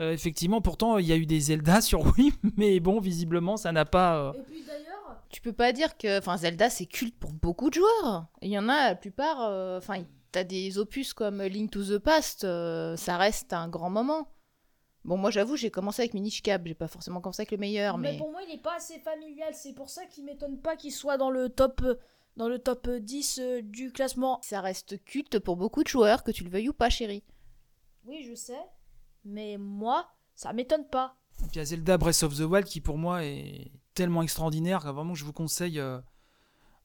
Euh, 0.00 0.12
effectivement, 0.12 0.60
pourtant 0.60 0.98
il 0.98 1.06
y 1.06 1.12
a 1.12 1.16
eu 1.16 1.26
des 1.26 1.40
Zelda 1.40 1.80
sur 1.80 2.00
Wii, 2.16 2.32
mais 2.56 2.78
bon, 2.80 3.00
visiblement, 3.00 3.56
ça 3.56 3.72
n'a 3.72 3.84
pas. 3.84 4.18
euh, 4.18 4.32
Et 4.34 4.42
puis 4.42 4.62
d'ailleurs, 4.64 5.22
Tu 5.30 5.40
peux 5.40 5.52
pas 5.52 5.72
dire 5.72 5.96
que. 5.96 6.18
Enfin, 6.18 6.36
Zelda, 6.36 6.70
c'est 6.70 6.86
culte 6.86 7.18
pour 7.18 7.32
beaucoup 7.32 7.68
de 7.70 7.74
joueurs. 7.74 8.26
Il 8.42 8.50
y 8.50 8.58
en 8.58 8.68
a, 8.68 8.88
la 8.90 8.94
plupart. 8.94 9.40
euh, 9.42 9.78
Enfin, 9.78 10.04
t'as 10.30 10.44
des 10.44 10.78
opus 10.78 11.12
comme 11.14 11.42
Link 11.42 11.70
to 11.72 11.82
the 11.84 11.98
Past. 11.98 12.44
euh, 12.44 12.96
ça 12.96 13.16
reste 13.16 13.52
un 13.52 13.68
grand 13.68 13.90
moment. 13.90 14.30
Bon, 15.08 15.16
moi, 15.16 15.30
j'avoue, 15.30 15.56
j'ai 15.56 15.70
commencé 15.70 16.02
avec 16.02 16.12
Minish 16.12 16.42
Cap. 16.42 16.60
J'ai 16.66 16.74
pas 16.74 16.86
forcément 16.86 17.22
commencé 17.22 17.40
avec 17.40 17.50
le 17.50 17.56
meilleur, 17.56 17.96
mais... 17.96 18.12
mais. 18.12 18.18
pour 18.18 18.30
moi 18.30 18.42
il 18.46 18.54
est 18.54 18.62
pas 18.62 18.76
assez 18.76 18.98
familial, 18.98 19.54
c'est 19.54 19.72
pour 19.72 19.88
ça 19.88 20.04
qu'il 20.04 20.26
m'étonne 20.26 20.58
pas 20.60 20.76
qu'il 20.76 20.92
soit 20.92 21.16
dans 21.16 21.30
le 21.30 21.48
top, 21.48 21.80
euh, 21.82 21.94
dans 22.36 22.46
le 22.46 22.58
top 22.58 22.90
10 22.90 23.38
euh, 23.38 23.62
du 23.62 23.90
classement. 23.90 24.38
Ça 24.42 24.60
reste 24.60 25.02
culte 25.06 25.38
pour 25.38 25.56
beaucoup 25.56 25.82
de 25.82 25.88
joueurs, 25.88 26.24
que 26.24 26.30
tu 26.30 26.44
le 26.44 26.50
veuilles 26.50 26.68
ou 26.68 26.74
pas, 26.74 26.90
chérie. 26.90 27.24
Oui, 28.04 28.22
je 28.22 28.34
sais, 28.34 28.60
mais 29.24 29.56
moi, 29.58 30.10
ça 30.34 30.52
m'étonne 30.52 30.86
pas. 30.86 31.14
Et 31.40 31.44
puis 31.44 31.52
il 31.54 31.56
y 31.56 31.60
a 31.60 31.64
Zelda 31.64 31.96
Breath 31.96 32.22
of 32.22 32.36
the 32.36 32.40
Wild 32.40 32.66
qui 32.66 32.82
pour 32.82 32.98
moi 32.98 33.24
est 33.24 33.70
tellement 33.94 34.22
extraordinaire 34.22 34.82
que 34.82 34.88
vraiment 34.90 35.14
je 35.14 35.24
vous 35.24 35.32
conseille. 35.32 35.80
euh, 35.80 36.00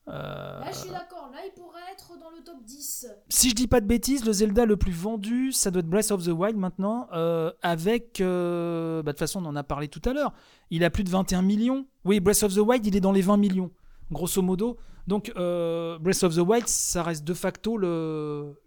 euh, 0.08 0.60
Là, 0.60 0.68
je 0.72 0.78
suis 0.78 0.90
d'accord, 0.90 1.30
là, 1.32 1.40
il 1.46 1.54
pourrait 1.54 1.80
être 1.92 2.18
dans 2.20 2.30
le 2.30 2.44
top 2.44 2.62
10. 2.64 3.08
Si 3.30 3.50
je 3.50 3.56
dis 3.56 3.68
pas 3.68 3.80
de 3.80 3.86
bêtises, 3.86 4.26
le 4.26 4.34
Zelda 4.34 4.66
le 4.66 4.76
plus 4.76 4.92
vendu, 4.92 5.52
ça 5.52 5.72
doit 5.72 5.80
être 5.80 5.88
Breath 5.88 6.12
of 6.12 6.24
the 6.26 6.30
Wild 6.30 6.58
maintenant, 6.58 7.08
euh, 7.14 7.52
avec... 7.62 8.20
euh, 8.20 9.02
bah, 9.02 9.12
de 9.12 9.16
toute 9.16 9.20
façon, 9.20 9.44
on 9.44 9.48
en 9.48 9.56
a 9.56 9.64
parlé 9.64 9.88
tout 9.88 10.02
à 10.06 10.14
l'heure. 10.14 10.34
Il 10.72 10.84
a 10.84 10.90
plus 10.90 11.04
de 11.04 11.10
21 11.10 11.42
millions. 11.42 11.86
Oui, 12.04 12.20
Breath 12.20 12.44
of 12.44 12.54
the 12.54 12.58
Wild, 12.60 12.86
il 12.86 12.96
est 12.96 13.02
dans 13.02 13.12
les 13.14 13.22
20 13.22 13.38
millions, 13.38 13.72
grosso 14.12 14.42
modo. 14.42 14.78
Donc, 15.08 15.32
Breath 15.36 16.24
of 16.24 16.36
the 16.36 16.40
Wild, 16.40 16.68
ça 16.68 17.04
reste 17.04 17.24
de 17.24 17.34
facto 17.34 17.78
le... 17.78 18.60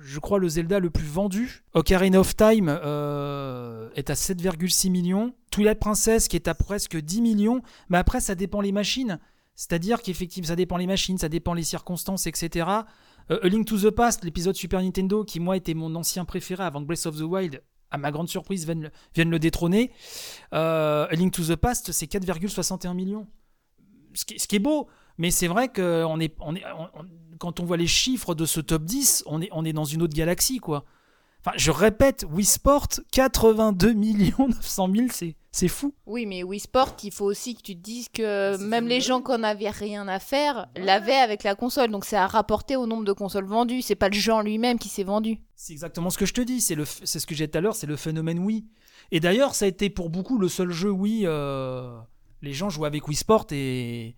Je 0.00 0.20
crois 0.20 0.38
le 0.38 0.48
Zelda 0.48 0.78
le 0.78 0.90
plus 0.90 1.04
vendu. 1.04 1.64
Ocarina 1.74 2.20
of 2.20 2.34
Time 2.36 2.68
est 2.68 4.10
à 4.10 4.14
7,6 4.14 4.90
millions. 4.90 5.34
Twilight 5.50 5.78
Princess 5.80 6.28
qui 6.28 6.36
est 6.36 6.48
à 6.48 6.54
presque 6.54 6.96
10 6.96 7.20
millions. 7.20 7.62
Mais 7.90 7.98
après, 7.98 8.20
ça 8.20 8.34
dépend 8.34 8.60
les 8.60 8.72
machines. 8.72 9.18
C'est-à-dire 9.58 10.02
qu'effectivement, 10.02 10.46
ça 10.46 10.54
dépend 10.54 10.76
les 10.76 10.86
machines, 10.86 11.18
ça 11.18 11.28
dépend 11.28 11.52
les 11.52 11.64
circonstances, 11.64 12.28
etc. 12.28 12.68
Euh, 13.32 13.40
A 13.42 13.48
Link 13.48 13.66
to 13.66 13.76
the 13.76 13.90
Past, 13.90 14.22
l'épisode 14.22 14.54
Super 14.54 14.80
Nintendo, 14.80 15.24
qui 15.24 15.40
moi 15.40 15.56
était 15.56 15.74
mon 15.74 15.96
ancien 15.96 16.24
préféré 16.24 16.62
avant 16.62 16.80
que 16.80 16.86
Breath 16.86 17.06
of 17.06 17.16
the 17.16 17.22
Wild, 17.22 17.60
à 17.90 17.98
ma 17.98 18.12
grande 18.12 18.28
surprise, 18.28 18.64
vienne 18.64 18.90
le, 19.16 19.38
détrôner. 19.40 19.90
Euh, 20.54 21.08
A 21.10 21.14
Link 21.16 21.32
to 21.32 21.42
the 21.42 21.56
Past, 21.56 21.90
c'est 21.90 22.06
4,61 22.06 22.94
millions. 22.94 23.26
Ce 24.14 24.24
qui, 24.24 24.38
ce 24.38 24.46
qui 24.46 24.54
est 24.54 24.60
beau, 24.60 24.86
mais 25.18 25.32
c'est 25.32 25.48
vrai 25.48 25.70
que 25.70 26.06
est, 26.20 26.36
quand 27.40 27.58
on 27.58 27.64
voit 27.64 27.78
les 27.78 27.88
chiffres 27.88 28.36
de 28.36 28.44
ce 28.44 28.60
top 28.60 28.84
10, 28.84 29.24
on 29.26 29.42
est, 29.42 29.48
on 29.50 29.64
est 29.64 29.72
dans 29.72 29.84
une 29.84 30.02
autre 30.02 30.14
galaxie, 30.14 30.58
quoi. 30.58 30.84
Enfin, 31.44 31.56
je 31.56 31.70
répète, 31.70 32.26
Wii 32.30 32.44
Sport, 32.44 32.88
82 33.12 33.92
millions 33.92 34.48
900 34.48 34.88
000, 34.94 35.06
c'est, 35.12 35.36
c'est 35.52 35.68
fou. 35.68 35.94
Oui, 36.04 36.26
mais 36.26 36.42
Wii 36.42 36.58
Sport, 36.60 36.96
il 37.04 37.12
faut 37.12 37.24
aussi 37.26 37.54
que 37.54 37.62
tu 37.62 37.76
te 37.76 37.80
dises 37.80 38.08
que 38.08 38.56
c'est 38.58 38.64
même 38.64 38.88
les 38.88 39.00
gens 39.00 39.22
qui 39.22 39.30
en 39.32 39.42
avaient 39.44 39.70
rien 39.70 40.08
à 40.08 40.18
faire 40.18 40.66
l'avaient 40.76 41.14
avec 41.14 41.44
la 41.44 41.54
console. 41.54 41.90
Donc 41.90 42.04
c'est 42.04 42.16
à 42.16 42.26
rapporter 42.26 42.74
au 42.76 42.86
nombre 42.86 43.04
de 43.04 43.12
consoles 43.12 43.46
vendues. 43.46 43.82
C'est 43.82 43.94
pas 43.94 44.08
le 44.08 44.14
jeu 44.14 44.32
en 44.32 44.40
lui-même 44.42 44.78
qui 44.78 44.88
s'est 44.88 45.04
vendu. 45.04 45.38
C'est 45.54 45.72
exactement 45.72 46.10
ce 46.10 46.18
que 46.18 46.26
je 46.26 46.34
te 46.34 46.40
dis, 46.40 46.60
c'est, 46.60 46.74
le, 46.74 46.84
c'est 46.84 47.18
ce 47.20 47.26
que 47.26 47.34
j'ai 47.34 47.46
dit 47.46 47.52
tout 47.52 47.58
à 47.58 47.60
l'heure, 47.60 47.76
c'est 47.76 47.86
le 47.86 47.96
phénomène 47.96 48.40
Wii. 48.40 48.64
Et 49.12 49.20
d'ailleurs, 49.20 49.54
ça 49.54 49.64
a 49.64 49.68
été 49.68 49.90
pour 49.90 50.10
beaucoup 50.10 50.38
le 50.38 50.48
seul 50.48 50.70
jeu 50.70 50.90
Wii. 50.90 51.22
euh, 51.24 51.98
les 52.42 52.52
gens 52.52 52.68
jouaient 52.68 52.88
avec 52.88 53.06
Wii 53.08 53.16
Sport 53.16 53.46
et, 53.52 54.16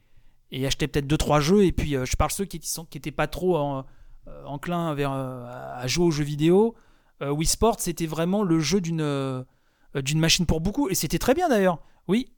et 0.51 0.67
achetaient 0.67 0.89
peut-être 0.89 1.07
2-3 1.07 1.41
jeux. 1.41 1.65
Et 1.65 1.73
puis, 1.73 1.97
euh, 1.97 2.07
je 2.07 2.17
parle 2.17 2.31
ceux 2.31 2.45
qui 2.47 2.57
n'étaient 2.59 2.99
qui 3.01 3.11
pas 3.13 3.27
trop 3.29 3.57
en- 3.57 3.85
euh, 4.27 4.45
enclins 4.47 4.95
vers, 4.95 5.13
euh, 5.13 5.47
à 5.77 5.87
jouer 5.87 6.07
aux 6.07 6.11
jeux 6.11 6.25
vidéo. 6.25 6.75
Euh, 7.23 7.31
Wii 7.31 7.47
Sport, 7.47 7.81
c'était 7.81 8.07
vraiment 8.07 8.43
le 8.43 8.61
jeu 8.61 8.81
d'une, 8.81 9.01
euh, 9.03 9.43
d'une 9.95 10.21
machine 10.21 10.47
pour 10.47 10.61
beaucoup. 10.61 10.89
Et 10.89 10.95
c'était 10.95 11.19
très 11.19 11.35
bien 11.35 11.49
d'ailleurs. 11.49 11.79
Oui, 12.09 12.33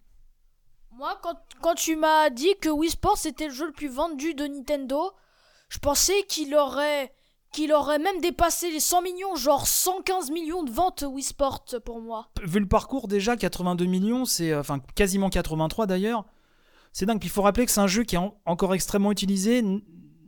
Moi, 0.97 1.19
quand, 1.23 1.37
quand 1.61 1.75
tu 1.75 1.97
m'as 1.97 2.31
dit 2.31 2.55
que 2.61 2.69
Wii 2.69 2.91
Sports 2.91 3.17
c'était 3.19 3.47
le 3.49 3.55
jeu 3.55 3.67
le 3.67 3.73
plus 3.73 3.89
vendu 3.89 4.35
de 4.35 4.47
Nintendo, 4.47 5.13
je 5.69 5.79
pensais 5.79 6.23
qu'il 6.29 6.55
aurait, 6.55 7.13
qu'il 7.53 7.73
aurait 7.73 7.99
même 7.99 8.21
dépassé 8.21 8.71
les 8.71 8.81
100 8.81 9.03
millions, 9.03 9.35
genre 9.37 9.67
115 9.67 10.31
millions 10.31 10.63
de 10.63 10.71
ventes 10.71 11.05
Wii 11.09 11.23
Sports 11.25 11.65
pour 11.85 12.01
moi. 12.01 12.29
vu 12.43 12.61
le 12.61 12.69
parcours 12.69 13.09
déjà 13.09 13.37
82 13.37 13.85
millions 13.87 14.25
c'est 14.27 14.53
euh, 14.53 14.61
enfin 14.61 14.81
quasiment 14.95 15.31
83 15.31 15.87
d'ailleurs 15.87 16.25
c'est 16.93 17.07
dingue 17.07 17.19
puis 17.21 17.29
il 17.29 17.33
faut 17.33 17.43
rappeler 17.43 17.65
que 17.67 17.73
c'est 17.73 17.81
un 17.81 17.87
jeu 17.87 18.03
qui 18.05 18.17
est 18.17 18.19
en- 18.19 18.35
encore 18.45 18.75
extrêmement 18.75 19.11
utilisé 19.13 19.63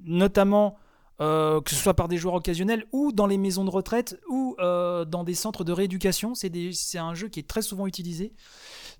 notamment 0.05 0.77
euh, 1.21 1.61
que 1.61 1.71
ce 1.71 1.77
soit 1.77 1.95
par 1.95 2.09
des 2.09 2.17
joueurs 2.17 2.35
occasionnels 2.35 2.87
ou 2.93 3.13
dans 3.13 3.27
les 3.27 3.39
maisons 3.39 3.65
de 3.65 3.71
retraite 3.71 4.19
ou 4.29 4.44
euh, 4.59 5.05
dans 5.05 5.25
des 5.25 5.35
centres 5.35 5.65
de 5.65 5.73
rééducation 5.73 6.35
c'est 6.35 6.99
un 6.99 7.15
jeu 7.15 7.29
qui 7.29 7.41
est 7.41 7.49
très 7.49 7.63
souvent 7.63 7.87
utilisé 7.87 8.33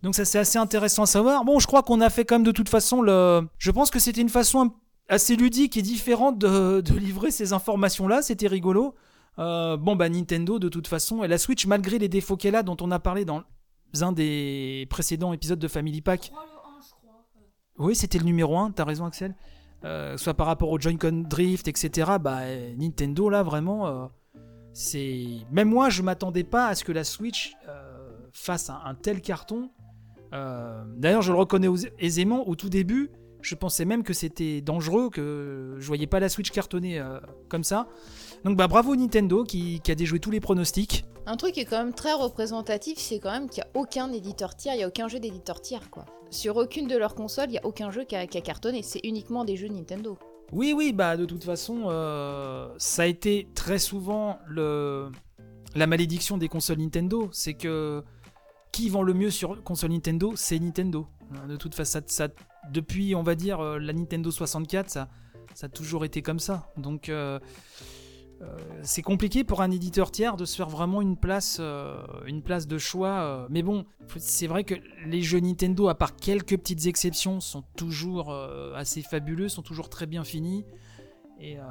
donc 0.03 0.15
ça 0.15 0.25
c'est 0.25 0.39
assez 0.39 0.59
intéressant 0.59 1.05
à 1.05 1.07
savoir 1.07 1.45
bon 1.45 1.59
je 1.59 1.67
crois 1.67 1.83
qu'on 1.83 2.01
a 2.01 2.11
fait 2.11 2.25
quand 2.25 2.37
même 2.37 2.45
de 2.45 2.53
toute 2.53 2.69
façon 2.69 3.03
le 3.03 3.47
je 3.59 3.71
pense 3.71 3.91
que 3.91 3.99
c'était 3.99 4.21
une 4.21 4.29
façon 4.29 4.73
assez 5.09 5.37
ludique 5.37 5.77
et 5.77 5.83
différente 5.83 6.39
de, 6.39 6.81
de 6.81 6.95
livrer 6.95 7.31
ces 7.31 7.53
informations 7.53 8.09
là 8.09 8.23
c'était 8.23 8.49
rigolo 8.49 8.95
euh, 9.39 9.77
bon, 9.77 9.97
bah 9.97 10.09
Nintendo, 10.09 10.59
de 10.59 10.69
toute 10.69 10.87
façon, 10.87 11.25
et 11.25 11.29
la 11.29 11.39
Switch, 11.39 11.67
malgré 11.67 11.99
les 11.99 12.09
défauts 12.09 12.37
qu'elle 12.37 12.55
a, 12.55 12.63
dont 12.63 12.77
on 12.81 12.91
a 12.91 12.99
parlé 12.99 13.25
dans 13.25 13.43
un 14.01 14.13
des 14.13 14.87
précédents 14.91 15.33
épisodes 15.33 15.59
de 15.59 15.69
Family 15.69 16.01
Pack. 16.01 16.33
Oui, 17.79 17.97
c'était 17.97 18.19
le 18.19 18.25
numéro 18.25 18.57
1, 18.57 18.73
t'as 18.73 18.85
raison, 18.85 19.05
Axel. 19.05 19.35
Euh, 19.85 20.17
soit 20.17 20.35
par 20.35 20.47
rapport 20.47 20.71
au 20.71 20.81
Joy-Con 20.81 21.25
Drift, 21.29 21.69
etc. 21.69 22.13
Bah, 22.21 22.41
Nintendo, 22.77 23.29
là, 23.29 23.43
vraiment, 23.43 23.87
euh, 23.87 24.07
c'est. 24.75 25.25
Même 25.51 25.71
moi, 25.71 25.89
je 25.89 26.03
m'attendais 26.03 26.45
pas 26.45 26.67
à 26.67 26.75
ce 26.75 26.85
que 26.85 26.93
la 26.93 27.05
Switch 27.05 27.57
euh, 27.69 28.11
fasse 28.33 28.69
un, 28.69 28.95
tel 28.95 29.23
carton. 29.23 29.71
Euh, 30.35 30.85
D'ailleurs, 30.97 31.23
je 31.23 31.33
le 31.33 31.39
reconnais 31.39 31.69
aisément, 31.99 32.47
au 32.49 32.57
tout 32.57 32.69
début, 32.69 33.11
je 33.41 33.55
pensais 33.55 33.85
même 33.85 34.03
que 34.03 34.13
c'était 34.13 34.61
dangereux, 34.61 35.11
que 35.11 35.77
je 35.79 35.87
voyais 35.87 36.07
pas 36.07 36.19
la 36.19 36.29
Switch 36.29 36.51
cartonner 36.51 36.99
euh, 36.99 37.21
comme 37.49 37.65
ça. 37.65 37.87
Donc 38.45 38.57
bah 38.57 38.69
bravo 38.69 38.97
Nintendo 38.97 39.45
qui, 39.45 39.81
a 39.89 39.95
déjoué 39.95 40.19
tous 40.19 40.31
les 40.31 40.41
pronostics. 40.41 41.05
Un 41.27 41.37
truc 41.37 41.53
qui 41.55 41.61
est 41.61 41.65
quand 41.65 41.79
même 41.79 41.95
très 41.95 42.13
représentatif, 42.13 42.99
c'est 42.99 43.19
quand 43.19 43.31
même 43.31 43.49
qu'il 43.49 43.63
n'y 43.63 43.69
a 43.69 43.81
aucun 43.81 44.13
éditeur 44.13 44.57
tiers, 44.57 44.75
il 44.75 44.79
n'y 44.79 44.85
a 44.85 44.89
aucun 44.89 45.09
jeu 45.09 45.21
d'éditeur 45.21 45.63
tiers 45.63 45.91
quoi. 45.91 46.05
Sur 46.31 46.57
aucune 46.57 46.87
de 46.87 46.97
leurs 46.97 47.15
consoles, 47.15 47.49
il 47.49 47.53
n'y 47.53 47.59
a 47.59 47.65
aucun 47.65 47.91
jeu 47.91 48.05
qui 48.05 48.17
a 48.17 48.27
cartonné, 48.27 48.83
c'est 48.83 49.01
uniquement 49.05 49.45
des 49.45 49.57
jeux 49.57 49.69
Nintendo. 49.69 50.19
Oui 50.55 50.73
oui 50.73 50.93
bah 50.93 51.17
de 51.17 51.25
toute 51.25 51.43
façon 51.43 51.87
euh, 51.87 52.73
ça 52.79 53.03
a 53.03 53.07
été 53.07 53.49
très 53.57 53.81
souvent 53.81 54.39
le 54.47 55.11
la 55.75 55.89
malédiction 55.89 56.39
des 56.39 56.49
consoles 56.49 56.79
Nintendo, 56.79 57.29
c'est 57.33 57.55
que 57.55 58.05
qui 58.71 58.89
vend 58.89 59.03
le 59.03 59.15
mieux 59.15 59.31
sur 59.31 59.61
console 59.65 59.91
Nintendo, 59.91 60.33
c'est 60.37 60.61
Nintendo. 60.61 61.09
Euh, 61.35 61.49
De 61.49 61.57
toute 61.57 61.75
façon 61.75 62.01
depuis 62.71 63.17
on 63.17 63.25
va 63.25 63.35
dire 63.35 63.59
euh, 63.59 63.81
la 63.81 63.93
Nintendo 63.93 64.31
64 64.31 64.91
ça 64.91 65.09
ça 65.55 65.67
a 65.67 65.69
toujours 65.69 66.05
été 66.05 66.23
comme 66.23 66.39
ça. 66.39 66.71
Donc 66.77 67.09
euh, 67.09 67.41
c'est 68.83 69.03
compliqué 69.03 69.45
pour 69.45 69.63
un 69.63 69.71
éditeur 69.71 70.11
tiers 70.11 70.37
de 70.37 70.45
se 70.45 70.57
faire 70.57 70.69
vraiment 70.69 71.01
une 71.01 71.17
place, 71.17 71.59
euh, 71.61 71.97
de 72.27 72.79
choix. 72.79 73.09
euh. 73.09 73.47
Mais 73.51 73.63
bon, 73.63 73.87
c'est 74.17 74.47
vrai 74.47 74.65
que 74.65 74.75
les 75.07 75.23
jeux 75.23 75.41
Nintendo, 75.41 75.89
à 75.89 75.95
part 75.95 76.15
quelques 76.17 76.57
petites 76.57 76.87
exceptions, 76.87 77.41
sont 77.41 77.65
toujours 77.77 78.33
euh, 78.33 78.75
assez 78.75 79.03
fabuleux, 79.03 79.49
sont 79.49 79.63
toujours 79.63 79.89
très 79.89 80.07
bien 80.07 80.25
finis. 80.25 80.65
Et, 81.41 81.59
euh, 81.59 81.63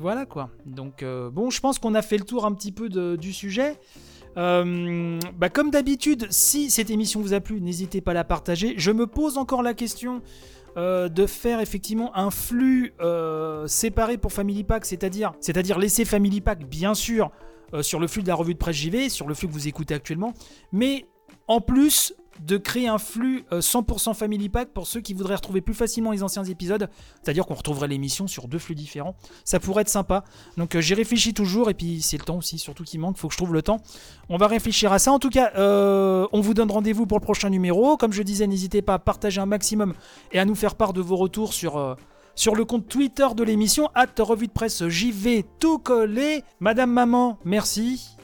voilà 0.00 0.26
quoi. 0.26 0.50
Donc 0.66 1.02
euh, 1.02 1.30
bon, 1.30 1.50
je 1.50 1.60
pense 1.60 1.78
qu'on 1.78 1.94
a 1.94 2.02
fait 2.02 2.18
le 2.18 2.24
tour 2.24 2.44
un 2.46 2.52
petit 2.52 2.72
peu 2.72 2.88
du 3.16 3.32
sujet. 3.32 3.78
Euh, 4.36 5.18
bah, 5.36 5.48
comme 5.48 5.70
d'habitude, 5.70 6.26
si 6.30 6.70
cette 6.70 6.90
émission 6.90 7.20
vous 7.20 7.32
a 7.32 7.40
plu, 7.40 7.60
n'hésitez 7.60 8.00
pas 8.00 8.12
à 8.12 8.14
la 8.14 8.24
partager. 8.24 8.74
Je 8.76 8.92
me 8.92 9.06
pose 9.06 9.36
encore 9.36 9.62
la 9.62 9.74
question 9.74 10.22
euh, 10.76 11.08
de 11.08 11.26
faire 11.26 11.60
effectivement 11.60 12.16
un 12.16 12.30
flux 12.30 12.94
euh, 13.00 13.66
séparé 13.66 14.18
pour 14.18 14.32
Family 14.32 14.64
Pack, 14.64 14.84
c'est-à-dire, 14.84 15.32
c'est-à-dire 15.40 15.78
laisser 15.78 16.04
Family 16.04 16.40
Pack 16.40 16.68
bien 16.68 16.94
sûr 16.94 17.30
euh, 17.74 17.82
sur 17.82 18.00
le 18.00 18.06
flux 18.06 18.22
de 18.22 18.28
la 18.28 18.34
revue 18.34 18.54
de 18.54 18.58
presse 18.58 18.76
JV, 18.76 19.08
sur 19.08 19.26
le 19.26 19.34
flux 19.34 19.48
que 19.48 19.52
vous 19.52 19.68
écoutez 19.68 19.94
actuellement, 19.94 20.34
mais 20.72 21.06
en 21.46 21.60
plus 21.60 22.14
de 22.44 22.56
créer 22.56 22.88
un 22.88 22.98
flux 22.98 23.44
euh, 23.52 23.60
100% 23.60 24.14
Family 24.14 24.48
Pack 24.48 24.68
pour 24.68 24.86
ceux 24.86 25.00
qui 25.00 25.14
voudraient 25.14 25.34
retrouver 25.34 25.60
plus 25.60 25.74
facilement 25.74 26.12
les 26.12 26.22
anciens 26.22 26.44
épisodes, 26.44 26.88
c'est-à-dire 27.22 27.46
qu'on 27.46 27.54
retrouverait 27.54 27.88
l'émission 27.88 28.26
sur 28.26 28.48
deux 28.48 28.58
flux 28.58 28.74
différents. 28.74 29.16
Ça 29.44 29.60
pourrait 29.60 29.82
être 29.82 29.88
sympa. 29.88 30.24
Donc 30.56 30.74
euh, 30.74 30.80
j'y 30.80 30.94
réfléchis 30.94 31.34
toujours 31.34 31.70
et 31.70 31.74
puis 31.74 32.02
c'est 32.02 32.18
le 32.18 32.24
temps 32.24 32.36
aussi, 32.38 32.58
surtout 32.58 32.84
qu'il 32.84 33.00
manque, 33.00 33.16
faut 33.16 33.28
que 33.28 33.34
je 33.34 33.38
trouve 33.38 33.54
le 33.54 33.62
temps. 33.62 33.80
On 34.28 34.36
va 34.36 34.46
réfléchir 34.46 34.92
à 34.92 34.98
ça. 34.98 35.12
En 35.12 35.18
tout 35.18 35.30
cas, 35.30 35.52
euh, 35.56 36.26
on 36.32 36.40
vous 36.40 36.54
donne 36.54 36.70
rendez-vous 36.70 37.06
pour 37.06 37.18
le 37.18 37.24
prochain 37.24 37.50
numéro. 37.50 37.96
Comme 37.96 38.12
je 38.12 38.22
disais, 38.22 38.46
n'hésitez 38.46 38.82
pas 38.82 38.94
à 38.94 38.98
partager 38.98 39.40
un 39.40 39.46
maximum 39.46 39.94
et 40.32 40.38
à 40.38 40.44
nous 40.44 40.54
faire 40.54 40.74
part 40.74 40.92
de 40.92 41.00
vos 41.00 41.16
retours 41.16 41.52
sur, 41.52 41.76
euh, 41.76 41.94
sur 42.34 42.54
le 42.54 42.64
compte 42.64 42.88
Twitter 42.88 43.26
de 43.36 43.42
l'émission, 43.42 43.88
at 43.94 44.06
revue 44.18 44.46
de 44.46 44.52
presse 44.52 44.86
JV 44.88 45.44
tout 45.58 45.78
collé. 45.78 46.44
Madame 46.60 46.90
Maman, 46.90 47.38
merci 47.44 48.17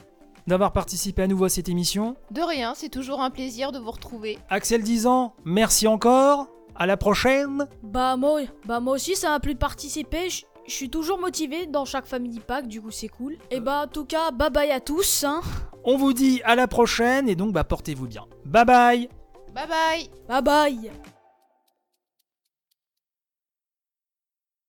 d'avoir 0.47 0.71
participé 0.71 1.23
à 1.23 1.27
nouveau 1.27 1.45
à 1.45 1.49
cette 1.49 1.69
émission. 1.69 2.15
De 2.31 2.41
rien, 2.41 2.73
c'est 2.75 2.89
toujours 2.89 3.21
un 3.21 3.29
plaisir 3.29 3.71
de 3.71 3.79
vous 3.79 3.91
retrouver. 3.91 4.37
Axel 4.49 4.83
Dizan, 4.83 5.33
merci 5.43 5.87
encore. 5.87 6.47
À 6.77 6.85
la 6.85 6.97
prochaine. 6.97 7.67
Bah 7.83 8.17
moi, 8.17 8.41
bah 8.65 8.81
moi 8.81 8.95
aussi 8.95 9.15
ça 9.15 9.29
m'a 9.29 9.39
plu 9.39 9.53
de 9.53 9.59
participer. 9.59 10.29
Je 10.29 10.43
je 10.67 10.73
suis 10.73 10.89
toujours 10.89 11.19
motivé 11.19 11.67
dans 11.67 11.85
chaque 11.85 12.07
Family 12.07 12.39
Pack, 12.39 12.67
du 12.67 12.81
coup 12.81 12.91
c'est 12.91 13.07
cool. 13.07 13.37
Et 13.51 13.59
bah 13.59 13.83
en 13.85 13.87
tout 13.87 14.05
cas, 14.05 14.31
bye 14.31 14.49
bye 14.49 14.71
à 14.71 14.79
tous. 14.79 15.23
Hein. 15.23 15.41
On 15.83 15.97
vous 15.97 16.13
dit 16.13 16.41
à 16.43 16.55
la 16.55 16.67
prochaine 16.67 17.29
et 17.29 17.35
donc 17.35 17.53
bah 17.53 17.63
portez-vous 17.63 18.07
bien. 18.07 18.25
Bye 18.45 18.65
bye. 18.65 19.09
Bye 19.53 19.67
bye 19.67 20.09
Bye 20.27 20.41
bye. 20.41 20.91